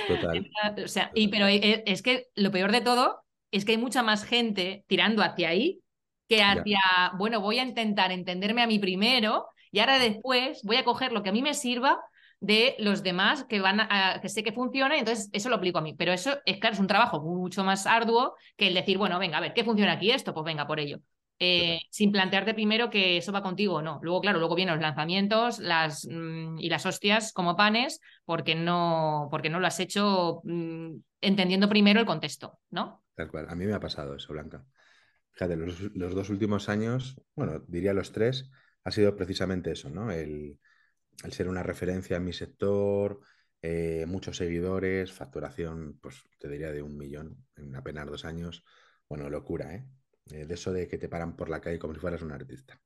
Total. 0.08 0.50
o 0.84 0.88
sea, 0.88 1.12
y, 1.14 1.28
pero 1.28 1.48
e, 1.48 1.84
es 1.86 2.02
que 2.02 2.28
lo 2.36 2.52
peor 2.52 2.72
de 2.72 2.82
todo 2.82 3.24
es 3.52 3.66
que 3.66 3.74
hay 3.74 3.78
mucha 3.78 4.02
más 4.02 4.24
gente 4.24 4.84
tirando 4.88 5.22
hacia 5.22 5.50
ahí 5.50 5.82
que 6.28 6.44
hacia, 6.44 6.80
bueno, 7.18 7.40
voy 7.40 7.60
a 7.60 7.64
intentar 7.64 8.12
entenderme 8.12 8.62
a 8.62 8.68
mí 8.68 8.80
primero 8.80 9.48
y 9.72 9.80
ahora 9.80 10.00
después 10.00 10.62
voy 10.64 10.78
a 10.78 10.84
coger 10.84 11.12
lo 11.12 11.24
que 11.24 11.30
a 11.30 11.34
mí 11.34 11.42
me 11.42 11.54
sirva 11.54 12.00
de 12.40 12.76
los 12.80 13.04
demás 13.04 13.44
que 13.46 13.60
van 13.60 13.80
a, 13.82 14.20
que 14.22 14.30
sé 14.30 14.44
que 14.44 14.52
funciona 14.52 14.96
y 14.96 15.00
entonces 15.00 15.30
eso 15.34 15.50
lo 15.50 15.56
aplico 15.56 15.80
a 15.80 15.82
mí. 15.82 15.96
Pero 15.98 16.14
eso 16.14 16.38
es 16.46 16.60
claro, 16.60 16.76
es 16.76 16.80
un 16.80 16.88
trabajo 16.88 17.22
mucho 17.22 17.64
más 17.64 17.86
arduo 17.88 18.36
que 18.56 18.68
el 18.68 18.74
decir, 18.74 18.98
bueno, 18.98 19.20
venga, 19.20 19.38
a 19.38 19.42
ver, 19.42 19.54
¿qué 19.54 19.64
funciona 19.64 19.94
aquí 19.94 20.12
esto? 20.12 20.34
Pues 20.34 20.46
venga, 20.46 20.68
por 20.68 20.80
ello. 20.80 21.00
Eh, 21.40 21.82
sin 21.92 22.12
plantearte 22.12 22.56
primero 22.56 22.90
que 22.90 23.18
eso 23.18 23.32
va 23.32 23.44
contigo 23.44 23.76
o 23.76 23.82
no. 23.82 24.00
Luego, 24.02 24.22
claro, 24.22 24.40
luego 24.40 24.56
vienen 24.56 24.76
los 24.76 24.82
lanzamientos 24.82 25.60
las, 25.60 26.08
mm, 26.10 26.58
y 26.58 26.70
las 26.70 26.86
hostias 26.86 27.32
como 27.32 27.56
panes 27.56 28.00
porque 28.26 28.56
no, 28.56 29.28
porque 29.30 29.50
no 29.50 29.60
lo 29.60 29.68
has 29.68 29.80
hecho 29.80 30.42
mm, 30.44 30.96
entendiendo 31.22 31.70
primero 31.70 32.00
el 32.00 32.08
contexto, 32.08 32.60
¿no? 32.72 33.04
Tal 33.16 33.30
cual. 33.30 33.48
A 33.50 33.56
mí 33.56 33.66
me 33.66 33.74
ha 33.74 33.80
pasado 33.80 34.16
eso, 34.16 34.34
Blanca. 34.34 34.66
Fíjate, 35.32 35.56
los, 35.56 35.80
los 35.96 36.16
dos 36.16 36.30
últimos 36.32 36.70
años, 36.70 37.16
bueno, 37.36 37.60
diría 37.68 37.94
los 37.94 38.12
tres, 38.12 38.50
ha 38.84 38.90
sido 38.90 39.16
precisamente 39.16 39.72
eso, 39.72 39.92
¿no? 39.92 40.10
El, 40.10 40.58
al 41.24 41.34
ser 41.34 41.48
una 41.48 41.64
referencia 41.64 42.18
en 42.18 42.26
mi 42.26 42.34
sector, 42.34 43.20
eh, 43.62 44.06
muchos 44.08 44.38
seguidores, 44.38 45.12
facturación, 45.12 46.00
pues 46.02 46.24
te 46.40 46.48
diría 46.48 46.72
de 46.72 46.82
un 46.82 46.98
millón 46.98 47.46
en 47.56 47.76
apenas 47.76 48.08
dos 48.08 48.26
años. 48.26 48.64
Bueno, 49.10 49.30
locura, 49.30 49.76
¿eh? 49.76 49.88
¿eh? 50.32 50.46
De 50.46 50.54
eso 50.54 50.72
de 50.72 50.88
que 50.88 50.98
te 50.98 51.10
paran 51.10 51.36
por 51.36 51.50
la 51.50 51.62
calle 51.62 51.80
como 51.80 51.94
si 51.94 52.00
fueras 52.00 52.22
un 52.22 52.32
artista. 52.32 52.80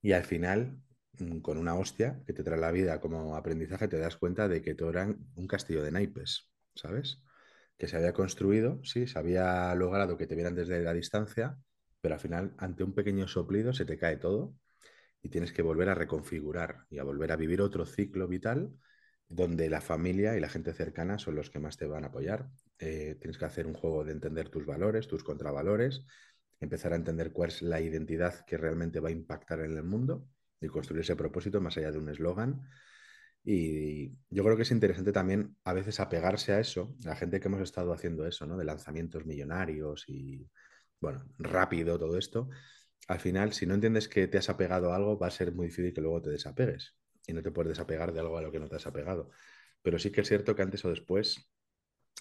Y 0.00 0.12
al 0.12 0.24
final, 0.24 0.80
mm, 1.18 1.38
con 1.40 1.58
una 1.58 1.74
hostia 1.74 2.22
que 2.26 2.32
te 2.32 2.44
trae 2.44 2.58
la 2.60 2.70
vida 2.70 3.00
como 3.00 3.36
aprendizaje, 3.36 3.88
te 3.88 3.98
das 3.98 4.16
cuenta 4.16 4.48
de 4.48 4.62
que 4.62 4.74
todo 4.74 4.90
era 4.90 5.06
un 5.34 5.46
castillo 5.46 5.82
de 5.82 5.90
naipes, 5.92 6.50
¿sabes? 6.74 7.22
Que 7.78 7.88
se 7.88 7.96
había 7.96 8.12
construido, 8.12 8.80
sí, 8.84 9.06
se 9.06 9.18
había 9.18 9.74
logrado 9.74 10.16
que 10.16 10.26
te 10.26 10.34
vieran 10.34 10.54
desde 10.54 10.82
la 10.82 10.92
distancia, 10.92 11.58
pero 12.00 12.14
al 12.14 12.20
final, 12.20 12.54
ante 12.58 12.84
un 12.84 12.94
pequeño 12.94 13.26
soplido, 13.28 13.72
se 13.72 13.84
te 13.86 13.98
cae 13.98 14.16
todo 14.18 14.54
y 15.24 15.30
tienes 15.30 15.52
que 15.54 15.62
volver 15.62 15.88
a 15.88 15.94
reconfigurar 15.94 16.84
y 16.90 16.98
a 16.98 17.02
volver 17.02 17.32
a 17.32 17.36
vivir 17.36 17.62
otro 17.62 17.86
ciclo 17.86 18.28
vital 18.28 18.70
donde 19.26 19.70
la 19.70 19.80
familia 19.80 20.36
y 20.36 20.40
la 20.40 20.50
gente 20.50 20.74
cercana 20.74 21.18
son 21.18 21.34
los 21.34 21.48
que 21.48 21.58
más 21.58 21.78
te 21.78 21.86
van 21.86 22.04
a 22.04 22.08
apoyar. 22.08 22.50
Eh, 22.78 23.16
tienes 23.18 23.38
que 23.38 23.46
hacer 23.46 23.66
un 23.66 23.72
juego 23.72 24.04
de 24.04 24.12
entender 24.12 24.50
tus 24.50 24.66
valores, 24.66 25.08
tus 25.08 25.24
contravalores, 25.24 26.04
empezar 26.60 26.92
a 26.92 26.96
entender 26.96 27.32
cuál 27.32 27.48
es 27.48 27.62
la 27.62 27.80
identidad 27.80 28.44
que 28.44 28.58
realmente 28.58 29.00
va 29.00 29.08
a 29.08 29.12
impactar 29.12 29.60
en 29.60 29.72
el 29.72 29.82
mundo 29.82 30.28
y 30.60 30.68
construir 30.68 31.00
ese 31.00 31.16
propósito 31.16 31.58
más 31.58 31.78
allá 31.78 31.90
de 31.90 31.98
un 31.98 32.10
eslogan. 32.10 32.60
Y 33.42 34.10
yo 34.28 34.44
creo 34.44 34.56
que 34.56 34.62
es 34.62 34.70
interesante 34.70 35.10
también 35.10 35.56
a 35.64 35.72
veces 35.72 36.00
apegarse 36.00 36.52
a 36.52 36.60
eso, 36.60 36.94
la 37.02 37.16
gente 37.16 37.40
que 37.40 37.48
hemos 37.48 37.62
estado 37.62 37.94
haciendo 37.94 38.26
eso, 38.26 38.46
¿no? 38.46 38.58
De 38.58 38.64
lanzamientos 38.66 39.24
millonarios 39.24 40.04
y, 40.06 40.46
bueno, 41.00 41.24
rápido 41.38 41.98
todo 41.98 42.18
esto, 42.18 42.50
al 43.08 43.20
final, 43.20 43.52
si 43.52 43.66
no 43.66 43.74
entiendes 43.74 44.08
que 44.08 44.26
te 44.28 44.38
has 44.38 44.48
apegado 44.48 44.92
a 44.92 44.96
algo, 44.96 45.18
va 45.18 45.26
a 45.26 45.30
ser 45.30 45.52
muy 45.52 45.66
difícil 45.66 45.92
que 45.92 46.00
luego 46.00 46.22
te 46.22 46.30
desapegues. 46.30 46.94
Y 47.26 47.32
no 47.32 47.42
te 47.42 47.50
puedes 47.50 47.70
desapegar 47.70 48.12
de 48.12 48.20
algo 48.20 48.38
a 48.38 48.42
lo 48.42 48.50
que 48.50 48.58
no 48.58 48.68
te 48.68 48.76
has 48.76 48.86
apegado. 48.86 49.30
Pero 49.82 49.98
sí 49.98 50.10
que 50.10 50.22
es 50.22 50.28
cierto 50.28 50.54
que 50.54 50.62
antes 50.62 50.84
o 50.84 50.90
después, 50.90 51.50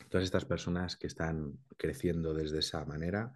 todas 0.09 0.25
estas 0.25 0.45
personas 0.45 0.97
que 0.97 1.07
están 1.07 1.59
creciendo 1.77 2.33
desde 2.33 2.59
esa 2.59 2.83
manera, 2.85 3.33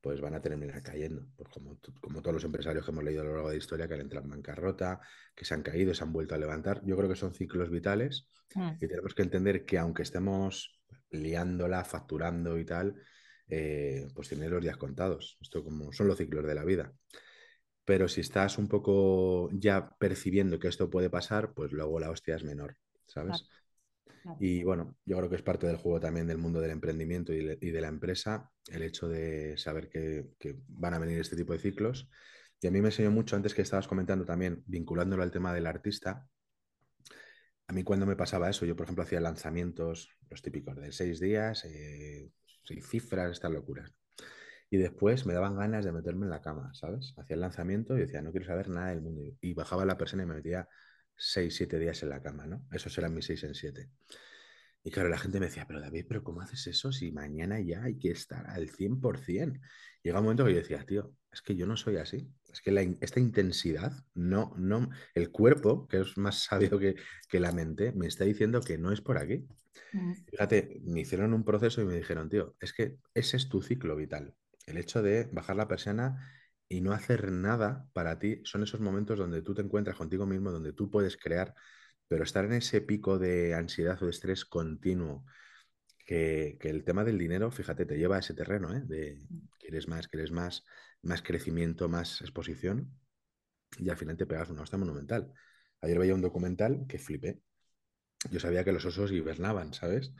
pues 0.00 0.20
van 0.20 0.34
a 0.34 0.42
terminar 0.42 0.82
cayendo. 0.82 1.26
Pues 1.36 1.48
como, 1.48 1.78
como 2.00 2.20
todos 2.20 2.34
los 2.34 2.44
empresarios 2.44 2.84
que 2.84 2.90
hemos 2.90 3.04
leído 3.04 3.22
a 3.22 3.24
lo 3.24 3.32
largo 3.32 3.48
de 3.48 3.54
la 3.54 3.58
historia, 3.58 3.88
que 3.88 3.94
han 3.94 4.00
entrado 4.00 4.24
en 4.24 4.30
bancarrota, 4.30 5.00
que 5.34 5.44
se 5.44 5.54
han 5.54 5.62
caído, 5.62 5.94
se 5.94 6.04
han 6.04 6.12
vuelto 6.12 6.34
a 6.34 6.38
levantar. 6.38 6.82
Yo 6.84 6.96
creo 6.96 7.08
que 7.08 7.16
son 7.16 7.32
ciclos 7.32 7.70
vitales 7.70 8.28
mm. 8.54 8.72
y 8.80 8.88
tenemos 8.88 9.14
que 9.14 9.22
entender 9.22 9.64
que 9.64 9.78
aunque 9.78 10.02
estemos 10.02 10.78
liándola, 11.10 11.84
facturando 11.84 12.58
y 12.58 12.64
tal, 12.64 12.96
eh, 13.54 14.08
pues 14.14 14.30
tienes 14.30 14.50
los 14.50 14.62
días 14.62 14.78
contados. 14.78 15.36
Esto 15.42 15.62
como 15.62 15.92
son 15.92 16.08
los 16.08 16.16
ciclos 16.16 16.46
de 16.46 16.54
la 16.54 16.64
vida. 16.64 16.90
Pero 17.84 18.08
si 18.08 18.22
estás 18.22 18.56
un 18.56 18.66
poco 18.66 19.50
ya 19.52 19.94
percibiendo 19.98 20.58
que 20.58 20.68
esto 20.68 20.88
puede 20.88 21.10
pasar, 21.10 21.52
pues 21.52 21.70
luego 21.70 22.00
la 22.00 22.08
hostia 22.08 22.34
es 22.34 22.44
menor, 22.44 22.78
¿sabes? 23.06 23.46
Y 24.38 24.62
bueno, 24.64 24.96
yo 25.04 25.18
creo 25.18 25.28
que 25.28 25.36
es 25.36 25.42
parte 25.42 25.66
del 25.66 25.76
juego 25.76 26.00
también 26.00 26.26
del 26.26 26.38
mundo 26.38 26.62
del 26.62 26.70
emprendimiento 26.70 27.34
y, 27.34 27.42
de 27.44 27.80
la 27.82 27.88
empresa, 27.88 28.50
el 28.68 28.84
hecho 28.84 29.06
de 29.06 29.58
saber 29.58 29.90
que, 29.90 30.56
van 30.68 30.94
a 30.94 30.98
venir 30.98 31.20
este 31.20 31.36
tipo 31.36 31.52
de 31.52 31.58
ciclos. 31.58 32.08
Y 32.58 32.68
a 32.68 32.70
mí 32.70 32.80
me 32.80 32.88
enseñó 32.88 33.10
mucho 33.10 33.36
antes 33.36 33.52
que 33.52 33.60
estabas 33.60 33.86
comentando 33.86 34.24
también, 34.24 34.62
vinculándolo 34.64 35.24
al 35.24 35.30
tema 35.30 35.52
del 35.52 35.66
artista. 35.66 36.26
A 37.66 37.72
mí 37.74 37.84
cuando 37.84 38.06
me 38.06 38.16
pasaba 38.16 38.48
eso, 38.48 38.64
yo 38.64 38.76
por 38.76 38.84
ejemplo 38.84 39.04
hacía 39.04 39.20
lanzamientos, 39.20 40.08
los 40.30 40.40
típicos 40.40 40.76
de 40.76 40.90
seis 40.92 41.20
días, 41.20 41.66
eh, 41.66 42.30
cifras, 42.82 43.32
estas 43.32 43.50
locuras. 43.50 43.92
Y 44.70 44.78
después 44.78 45.26
me 45.26 45.34
daban 45.34 45.56
ganas 45.56 45.84
de 45.84 45.92
meterme 45.92 46.24
en 46.24 46.30
la 46.30 46.40
cama, 46.40 46.72
¿sabes? 46.74 47.14
Hacía 47.18 47.34
el 47.34 47.40
lanzamiento 47.40 47.96
y 47.96 48.00
decía, 48.00 48.22
no 48.22 48.30
quiero 48.30 48.46
saber 48.46 48.68
nada 48.68 48.88
del 48.88 49.02
mundo. 49.02 49.22
Y 49.40 49.52
bajaba 49.52 49.84
la 49.84 49.98
persona 49.98 50.22
y 50.22 50.26
me 50.26 50.36
metía 50.36 50.66
seis, 51.14 51.56
siete 51.56 51.78
días 51.78 52.02
en 52.02 52.08
la 52.08 52.22
cama, 52.22 52.46
¿no? 52.46 52.66
Esos 52.72 52.96
eran 52.96 53.14
mis 53.14 53.26
seis 53.26 53.44
en 53.44 53.54
siete. 53.54 53.90
Y 54.84 54.90
claro, 54.90 55.08
la 55.08 55.18
gente 55.18 55.38
me 55.38 55.46
decía, 55.46 55.66
pero 55.66 55.80
David, 55.80 56.06
¿pero 56.08 56.24
cómo 56.24 56.40
haces 56.40 56.66
eso 56.66 56.90
si 56.90 57.12
mañana 57.12 57.60
ya 57.60 57.84
hay 57.84 57.98
que 57.98 58.10
estar 58.10 58.46
al 58.48 58.68
100%? 58.68 59.60
Llega 60.02 60.18
un 60.18 60.24
momento 60.24 60.44
que 60.44 60.52
yo 60.52 60.58
decía, 60.58 60.84
tío, 60.84 61.14
es 61.30 61.40
que 61.40 61.54
yo 61.54 61.66
no 61.66 61.76
soy 61.76 61.96
así. 61.96 62.28
Es 62.52 62.60
que 62.60 62.96
esta 63.00 63.20
intensidad, 63.20 63.92
no, 64.14 64.52
no, 64.58 64.90
el 65.14 65.30
cuerpo, 65.30 65.86
que 65.86 66.00
es 66.00 66.18
más 66.18 66.42
sabio 66.42 66.78
que, 66.78 66.96
que 67.28 67.40
la 67.40 67.52
mente, 67.52 67.92
me 67.92 68.08
está 68.08 68.24
diciendo 68.24 68.60
que 68.60 68.76
no 68.76 68.92
es 68.92 69.00
por 69.00 69.18
aquí. 69.18 69.46
Mm. 69.92 70.12
Fíjate, 70.28 70.80
me 70.84 71.00
hicieron 71.00 71.32
un 71.32 71.44
proceso 71.44 71.80
y 71.80 71.84
me 71.84 71.94
dijeron, 71.94 72.28
tío, 72.28 72.56
es 72.60 72.72
que 72.72 72.96
ese 73.14 73.36
es 73.36 73.48
tu 73.48 73.62
ciclo 73.62 73.94
vital. 73.94 74.34
El 74.66 74.78
hecho 74.78 75.02
de 75.02 75.28
bajar 75.32 75.56
la 75.56 75.68
persiana 75.68 76.28
y 76.68 76.80
no 76.80 76.92
hacer 76.92 77.30
nada 77.30 77.86
para 77.92 78.18
ti 78.18 78.40
son 78.44 78.62
esos 78.62 78.80
momentos 78.80 79.18
donde 79.18 79.42
tú 79.42 79.54
te 79.54 79.62
encuentras 79.62 79.96
contigo 79.96 80.26
mismo, 80.26 80.50
donde 80.50 80.72
tú 80.72 80.90
puedes 80.90 81.16
crear, 81.16 81.54
pero 82.12 82.24
estar 82.24 82.44
en 82.44 82.52
ese 82.52 82.82
pico 82.82 83.18
de 83.18 83.54
ansiedad 83.54 83.96
o 84.02 84.04
de 84.04 84.10
estrés 84.10 84.44
continuo, 84.44 85.24
que, 86.04 86.58
el 86.60 86.84
tema 86.84 87.04
del 87.04 87.16
dinero, 87.16 87.50
fíjate, 87.50 87.86
te 87.86 87.96
lleva 87.96 88.16
a 88.16 88.18
ese 88.18 88.34
terreno, 88.34 88.76
¿eh? 88.76 88.82
De 88.84 89.16
mm. 89.30 89.48
quieres 89.58 89.88
más, 89.88 90.08
quieres 90.08 90.30
más, 90.30 90.62
más 91.00 91.22
crecimiento, 91.22 91.88
más 91.88 92.20
exposición, 92.20 93.00
y 93.78 93.88
al 93.88 93.96
final 93.96 94.18
te 94.18 94.26
pegas 94.26 94.50
una 94.50 94.60
hostia 94.60 94.78
monumental. 94.78 95.32
Ayer 95.80 95.98
veía 95.98 96.14
un 96.14 96.20
documental 96.20 96.84
que 96.86 96.98
flipé, 96.98 97.40
yo 98.30 98.40
sabía 98.40 98.62
que 98.62 98.72
los 98.72 98.84
osos 98.84 99.10
hibernaban, 99.10 99.72
¿sabes? 99.72 100.12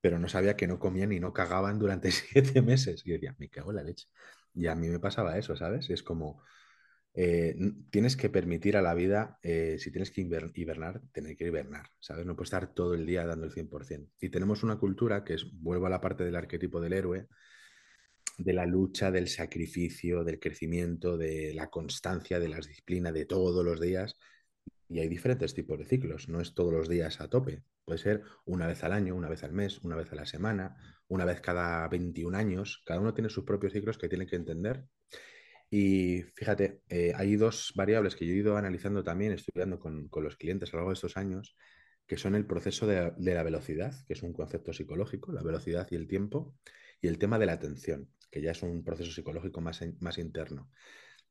Pero 0.00 0.20
no 0.20 0.28
sabía 0.28 0.56
que 0.56 0.68
no 0.68 0.78
comían 0.78 1.10
y 1.10 1.18
no 1.18 1.32
cagaban 1.32 1.80
durante 1.80 2.10
siete 2.12 2.62
meses. 2.62 3.02
Y 3.04 3.08
yo 3.08 3.14
decía, 3.14 3.34
me 3.40 3.50
cago 3.50 3.70
en 3.70 3.76
la 3.78 3.82
leche. 3.82 4.06
Y 4.54 4.68
a 4.68 4.76
mí 4.76 4.88
me 4.90 5.00
pasaba 5.00 5.36
eso, 5.38 5.56
¿sabes? 5.56 5.90
Es 5.90 6.04
como, 6.04 6.40
eh, 7.18 7.56
tienes 7.88 8.14
que 8.14 8.28
permitir 8.28 8.76
a 8.76 8.82
la 8.82 8.92
vida, 8.92 9.38
eh, 9.42 9.76
si 9.78 9.90
tienes 9.90 10.10
que 10.10 10.20
hibernar, 10.20 11.00
tener 11.12 11.34
que 11.34 11.46
hibernar, 11.46 11.86
¿sabes? 11.98 12.26
No 12.26 12.36
puedes 12.36 12.48
estar 12.48 12.74
todo 12.74 12.92
el 12.92 13.06
día 13.06 13.24
dando 13.24 13.46
el 13.46 13.52
100%. 13.52 14.10
Y 14.20 14.28
tenemos 14.28 14.62
una 14.62 14.76
cultura 14.76 15.24
que 15.24 15.32
es, 15.32 15.46
vuelvo 15.50 15.86
a 15.86 15.90
la 15.90 16.02
parte 16.02 16.24
del 16.24 16.36
arquetipo 16.36 16.78
del 16.78 16.92
héroe, 16.92 17.26
de 18.36 18.52
la 18.52 18.66
lucha, 18.66 19.10
del 19.10 19.28
sacrificio, 19.28 20.24
del 20.24 20.38
crecimiento, 20.38 21.16
de 21.16 21.54
la 21.54 21.70
constancia, 21.70 22.38
de 22.38 22.48
la 22.48 22.58
disciplina 22.58 23.12
de 23.12 23.24
todos 23.24 23.64
los 23.64 23.80
días, 23.80 24.14
y 24.86 25.00
hay 25.00 25.08
diferentes 25.08 25.54
tipos 25.54 25.78
de 25.78 25.86
ciclos, 25.86 26.28
no 26.28 26.42
es 26.42 26.54
todos 26.54 26.72
los 26.72 26.86
días 26.86 27.22
a 27.22 27.28
tope. 27.28 27.62
Puede 27.86 27.98
ser 27.98 28.24
una 28.44 28.66
vez 28.66 28.84
al 28.84 28.92
año, 28.92 29.16
una 29.16 29.30
vez 29.30 29.42
al 29.42 29.52
mes, 29.52 29.78
una 29.82 29.96
vez 29.96 30.12
a 30.12 30.16
la 30.16 30.26
semana, 30.26 30.76
una 31.08 31.24
vez 31.24 31.40
cada 31.40 31.88
21 31.88 32.36
años. 32.36 32.82
Cada 32.84 33.00
uno 33.00 33.14
tiene 33.14 33.30
sus 33.30 33.44
propios 33.44 33.72
ciclos 33.72 33.96
que 33.96 34.08
tiene 34.08 34.26
que 34.26 34.36
entender. 34.36 34.84
Y 35.68 36.22
fíjate, 36.34 36.82
eh, 36.88 37.12
hay 37.14 37.36
dos 37.36 37.72
variables 37.74 38.14
que 38.14 38.26
yo 38.26 38.32
he 38.32 38.36
ido 38.36 38.56
analizando 38.56 39.02
también, 39.02 39.32
estudiando 39.32 39.78
con, 39.78 40.08
los 40.12 40.36
clientes 40.36 40.68
a 40.68 40.72
lo 40.72 40.78
largo 40.78 40.90
de 40.90 40.94
estos 40.94 41.16
años, 41.16 41.56
que 42.06 42.16
son 42.16 42.34
el 42.36 42.46
proceso 42.46 42.86
de, 42.86 43.12
de, 43.16 43.34
la 43.34 43.42
velocidad, 43.42 43.92
que 44.06 44.12
es 44.12 44.22
un 44.22 44.32
concepto 44.32 44.72
psicológico, 44.72 45.32
la 45.32 45.42
velocidad 45.42 45.88
y 45.90 45.96
el 45.96 46.06
tiempo, 46.06 46.56
y 47.00 47.08
el 47.08 47.18
tema 47.18 47.38
de 47.38 47.46
la 47.46 47.52
atención. 47.52 48.08
que 48.30 48.42
ya 48.42 48.50
es 48.52 48.62
un 48.62 48.84
proceso 48.84 49.10
psicológico 49.12 49.60
más, 49.60 49.80
más 50.00 50.18
interno. 50.18 50.70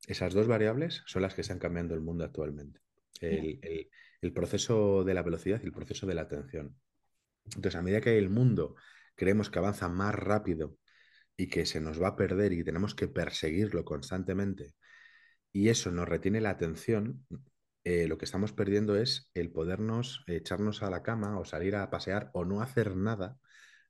Esas 0.08 0.34
dos 0.34 0.48
variables 0.48 1.04
son 1.06 1.22
las 1.22 1.34
que 1.34 1.42
están 1.42 1.60
cambiando 1.60 1.94
el 1.94 2.02
mundo 2.02 2.24
actualmente. 2.24 2.80
El, 3.22 3.60
el, 4.22 4.34
proceso 4.34 5.04
de 5.04 5.14
la 5.14 5.24
velocidad 5.24 5.62
y 5.62 5.66
el 5.66 5.72
proceso 5.72 6.06
de 6.06 6.16
la 6.16 6.24
atención. 6.24 6.76
Entonces, 7.46 7.76
a 7.76 7.82
medida 7.82 8.02
que 8.02 8.18
el 8.18 8.30
mundo 8.30 8.76
creemos 9.16 9.50
que 9.50 9.60
avanza 9.60 9.88
más 9.88 10.14
rápido 10.14 10.78
y 11.38 11.48
que 11.48 11.66
se 11.66 11.82
nos 11.82 12.02
va 12.02 12.10
a 12.10 12.16
perder 12.16 12.54
y 12.54 12.64
tenemos 12.64 12.96
que 12.96 13.08
perseguirlo 13.08 13.84
constantemente, 13.86 14.76
y 15.56 15.70
eso 15.70 15.90
nos 15.90 16.08
retiene 16.10 16.42
la 16.42 16.50
atención, 16.50 17.26
eh, 17.86 18.08
lo 18.08 18.18
que 18.18 18.26
estamos 18.26 18.52
perdiendo 18.52 18.98
es 18.98 19.32
el 19.34 19.52
podernos 19.52 20.24
echarnos 20.28 20.84
a 20.84 20.90
la 20.90 21.02
cama 21.02 21.40
o 21.40 21.46
salir 21.46 21.76
a 21.76 21.90
pasear 21.90 22.30
o 22.34 22.44
no 22.44 22.62
hacer 22.62 22.96
nada 22.96 23.38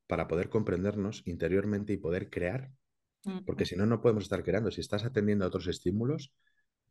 para 0.05 0.27
poder 0.27 0.49
comprendernos 0.49 1.23
interiormente 1.25 1.93
y 1.93 1.97
poder 1.97 2.29
crear. 2.29 2.71
Porque 3.47 3.65
si 3.65 3.75
no, 3.75 3.87
no 3.87 4.01
podemos 4.01 4.25
estar 4.25 4.43
creando. 4.43 4.69
Si 4.69 4.81
estás 4.81 5.03
atendiendo 5.05 5.45
a 5.45 5.47
otros 5.47 5.65
estímulos, 5.65 6.35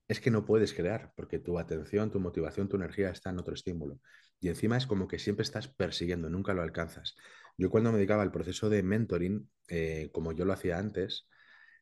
es 0.08 0.20
que 0.20 0.32
no 0.32 0.44
puedes 0.44 0.72
crear, 0.74 1.12
porque 1.14 1.38
tu 1.38 1.58
atención, 1.58 2.10
tu 2.10 2.18
motivación, 2.18 2.68
tu 2.68 2.74
energía 2.74 3.10
está 3.10 3.30
en 3.30 3.38
otro 3.38 3.54
estímulo. 3.54 4.00
Y 4.40 4.48
encima 4.48 4.76
es 4.76 4.86
como 4.86 5.06
que 5.06 5.20
siempre 5.20 5.44
estás 5.44 5.68
persiguiendo, 5.68 6.28
nunca 6.28 6.52
lo 6.52 6.62
alcanzas. 6.62 7.14
Yo 7.56 7.70
cuando 7.70 7.90
me 7.92 7.98
dedicaba 7.98 8.22
al 8.22 8.32
proceso 8.32 8.68
de 8.68 8.82
mentoring, 8.82 9.48
eh, 9.68 10.10
como 10.12 10.32
yo 10.32 10.44
lo 10.44 10.52
hacía 10.52 10.78
antes, 10.78 11.28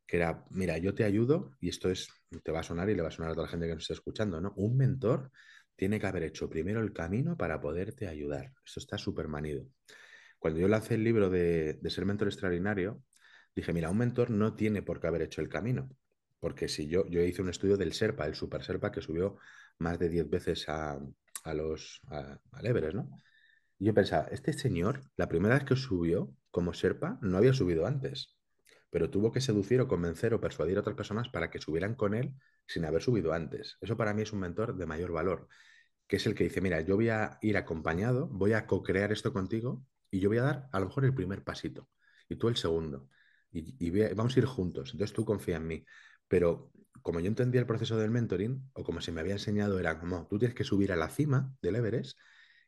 que 0.06 0.18
era, 0.18 0.44
mira, 0.50 0.78
yo 0.78 0.94
te 0.94 1.04
ayudo, 1.04 1.56
y 1.60 1.68
esto 1.68 1.90
es, 1.90 2.08
te 2.42 2.52
va 2.52 2.60
a 2.60 2.62
sonar 2.62 2.90
y 2.90 2.94
le 2.94 3.02
va 3.02 3.08
a 3.08 3.12
sonar 3.12 3.30
a 3.30 3.34
toda 3.34 3.46
la 3.46 3.50
gente 3.50 3.66
que 3.66 3.74
nos 3.74 3.84
está 3.84 3.94
escuchando, 3.94 4.40
¿no? 4.40 4.52
Un 4.56 4.76
mentor 4.76 5.30
tiene 5.76 5.98
que 5.98 6.06
haber 6.06 6.24
hecho 6.24 6.48
primero 6.48 6.80
el 6.80 6.92
camino 6.92 7.36
para 7.36 7.60
poderte 7.60 8.08
ayudar. 8.08 8.52
Esto 8.64 8.80
está 8.80 8.98
súper 8.98 9.28
manido. 9.28 9.66
Cuando 10.38 10.60
yo 10.60 10.68
lancé 10.68 10.94
el 10.94 11.04
libro 11.04 11.30
de, 11.30 11.74
de 11.74 11.90
ser 11.90 12.04
mentor 12.04 12.28
extraordinario, 12.28 13.02
dije, 13.54 13.72
mira, 13.72 13.90
un 13.90 13.98
mentor 13.98 14.30
no 14.30 14.54
tiene 14.54 14.82
por 14.82 15.00
qué 15.00 15.06
haber 15.06 15.22
hecho 15.22 15.40
el 15.40 15.48
camino. 15.48 15.88
Porque 16.40 16.68
si 16.68 16.88
yo, 16.88 17.06
yo 17.08 17.22
hice 17.22 17.40
un 17.40 17.50
estudio 17.50 17.76
del 17.76 17.92
Serpa, 17.92 18.26
el 18.26 18.34
Super 18.34 18.64
Serpa, 18.64 18.90
que 18.90 19.00
subió 19.00 19.38
más 19.78 19.98
de 19.98 20.08
10 20.08 20.28
veces 20.28 20.68
a, 20.68 20.98
los 21.54 22.00
a, 22.08 22.38
al 22.50 22.66
Everest, 22.66 22.96
¿no? 22.96 23.08
Yo 23.82 23.94
pensaba, 23.94 24.28
este 24.30 24.52
señor, 24.52 25.00
la 25.16 25.28
primera 25.28 25.56
vez 25.56 25.64
que 25.64 25.74
subió 25.74 26.32
como 26.52 26.72
Serpa, 26.72 27.18
no 27.20 27.36
había 27.36 27.52
subido 27.52 27.84
antes, 27.84 28.36
pero 28.90 29.10
tuvo 29.10 29.32
que 29.32 29.40
seducir 29.40 29.80
o 29.80 29.88
convencer 29.88 30.34
o 30.34 30.40
persuadir 30.40 30.76
a 30.76 30.80
otras 30.82 30.94
personas 30.94 31.28
para 31.30 31.50
que 31.50 31.58
subieran 31.58 31.96
con 31.96 32.14
él 32.14 32.32
sin 32.64 32.84
haber 32.84 33.02
subido 33.02 33.32
antes. 33.32 33.78
Eso 33.80 33.96
para 33.96 34.14
mí 34.14 34.22
es 34.22 34.32
un 34.32 34.38
mentor 34.38 34.76
de 34.76 34.86
mayor 34.86 35.10
valor, 35.10 35.48
que 36.06 36.16
es 36.16 36.26
el 36.26 36.36
que 36.36 36.44
dice, 36.44 36.60
mira, 36.60 36.80
yo 36.82 36.94
voy 36.94 37.08
a 37.08 37.38
ir 37.42 37.56
acompañado, 37.56 38.28
voy 38.28 38.52
a 38.52 38.68
co-crear 38.68 39.10
esto 39.10 39.32
contigo 39.32 39.84
y 40.12 40.20
yo 40.20 40.28
voy 40.28 40.38
a 40.38 40.42
dar 40.42 40.68
a 40.70 40.78
lo 40.78 40.86
mejor 40.86 41.04
el 41.04 41.14
primer 41.14 41.42
pasito 41.42 41.88
y 42.28 42.36
tú 42.36 42.46
el 42.46 42.56
segundo. 42.56 43.08
Y, 43.50 43.74
y 43.84 43.90
vamos 44.14 44.36
a 44.36 44.38
ir 44.38 44.46
juntos. 44.46 44.90
Entonces 44.92 45.12
tú 45.12 45.24
confía 45.24 45.56
en 45.56 45.66
mí. 45.66 45.84
Pero 46.28 46.70
como 47.02 47.18
yo 47.18 47.26
entendía 47.26 47.60
el 47.60 47.66
proceso 47.66 47.96
del 47.96 48.12
mentoring, 48.12 48.70
o 48.74 48.84
como 48.84 49.00
se 49.00 49.10
me 49.10 49.20
había 49.20 49.32
enseñado, 49.32 49.80
era 49.80 49.98
como 49.98 50.28
tú 50.28 50.38
tienes 50.38 50.54
que 50.54 50.62
subir 50.62 50.92
a 50.92 50.96
la 50.96 51.08
cima 51.08 51.52
del 51.60 51.76
Everest 51.76 52.16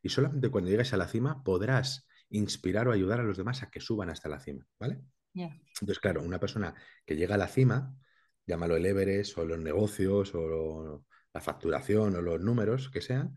y 0.05 0.09
solamente 0.09 0.51
cuando 0.51 0.69
llegues 0.69 0.93
a 0.93 0.97
la 0.97 1.07
cima 1.07 1.43
podrás 1.43 2.07
inspirar 2.29 2.87
o 2.87 2.91
ayudar 2.91 3.21
a 3.21 3.23
los 3.23 3.37
demás 3.37 3.63
a 3.63 3.71
que 3.71 3.79
suban 3.79 4.11
hasta 4.11 4.29
la 4.29 4.39
cima, 4.39 4.67
¿vale? 4.79 5.01
Entonces, 5.33 5.97
claro, 5.97 6.21
una 6.21 6.39
persona 6.39 6.75
que 7.07 7.15
llega 7.15 7.33
a 7.33 7.39
la 7.39 7.47
cima, 7.47 7.97
llámalo 8.45 8.75
el 8.75 8.85
Everest 8.85 9.35
o 9.39 9.45
los 9.45 9.57
negocios 9.57 10.29
o 10.35 11.03
la 11.33 11.41
facturación 11.41 12.15
o 12.15 12.21
los 12.21 12.39
números 12.39 12.91
que 12.91 13.01
sean, 13.01 13.33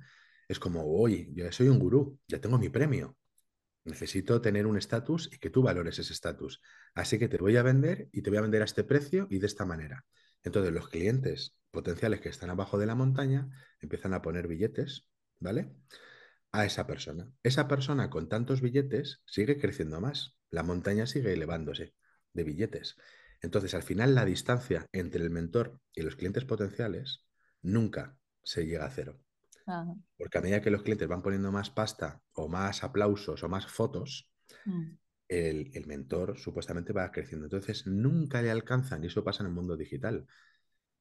es 0.47 0.61
como, 0.61 0.85
oye, 0.85 1.31
yo 1.33 1.51
soy 1.53 1.69
un 1.69 1.79
gurú, 1.79 2.21
ya 2.29 2.39
tengo 2.39 2.59
mi 2.59 2.69
premio. 2.69 3.17
Necesito 3.85 4.43
tener 4.43 4.67
un 4.67 4.77
estatus 4.77 5.31
y 5.33 5.39
que 5.39 5.49
tú 5.49 5.63
valores 5.63 5.99
ese 5.99 6.13
estatus. 6.13 6.61
Así 6.95 7.19
que 7.19 7.29
te 7.29 7.39
voy 7.39 7.57
a 7.57 7.63
vender 7.63 8.11
y 8.13 8.21
te 8.21 8.29
voy 8.29 8.41
a 8.41 8.43
vender 8.43 8.61
a 8.61 8.67
este 8.67 8.85
precio 8.85 9.27
y 9.31 9.39
de 9.39 9.47
esta 9.47 9.65
manera. 9.65 10.05
Entonces 10.43 10.71
los 10.71 10.91
clientes 10.91 11.57
potenciales 11.71 12.21
que 12.21 12.29
están 12.29 12.51
abajo 12.51 12.77
de 12.77 12.85
la 12.85 12.95
montaña 12.95 13.49
empiezan 13.81 14.13
a 14.13 14.21
poner 14.21 14.49
billetes, 14.49 15.09
¿vale? 15.41 15.73
A 16.53 16.65
esa 16.65 16.87
persona. 16.87 17.31
Esa 17.43 17.69
persona 17.69 18.11
con 18.11 18.29
tantos 18.29 18.61
billetes 18.61 19.23
sigue 19.27 19.59
creciendo 19.59 20.01
más. 20.01 20.37
La 20.51 20.63
montaña 20.63 21.07
sigue 21.07 21.33
elevándose 21.33 21.95
de 22.33 22.45
billetes. 22.45 22.97
Entonces, 23.43 23.75
al 23.75 23.83
final, 23.83 24.15
la 24.15 24.25
distancia 24.25 24.87
entre 24.93 25.23
el 25.23 25.31
mentor 25.31 25.81
y 25.95 26.03
los 26.03 26.17
clientes 26.17 26.45
potenciales 26.45 27.25
nunca 27.63 28.17
se 28.43 28.67
llega 28.67 28.87
a 28.87 28.91
cero. 28.91 29.21
Porque 30.17 30.39
a 30.39 30.41
medida 30.41 30.63
que 30.63 30.71
los 30.71 30.83
clientes 30.83 31.09
van 31.09 31.23
poniendo 31.23 31.53
más 31.53 31.69
pasta 31.69 32.23
o 32.33 32.49
más 32.49 32.83
aplausos 32.83 33.43
o 33.43 33.49
más 33.49 33.67
fotos, 33.67 34.31
mm 34.65 34.97
el, 35.29 35.87
mentor 35.87 36.39
supuestamente 36.39 36.93
va 36.93 37.11
creciendo. 37.13 37.47
Entonces, 37.47 37.87
nunca 37.87 38.43
le 38.43 38.51
alcanzan, 38.51 39.05
y 39.05 39.09
eso 39.09 39.25
pasa 39.25 39.43
en 39.43 39.49
el 39.49 39.55
mundo 39.55 39.77
digital. 39.77 40.27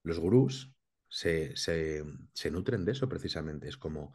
Los 0.03 0.19
gurús 0.19 0.73
se, 1.09 1.53
nutren 2.51 2.85
de 2.85 2.91
eso 2.91 3.09
precisamente. 3.09 3.69
Es 3.69 3.77
como 3.77 4.13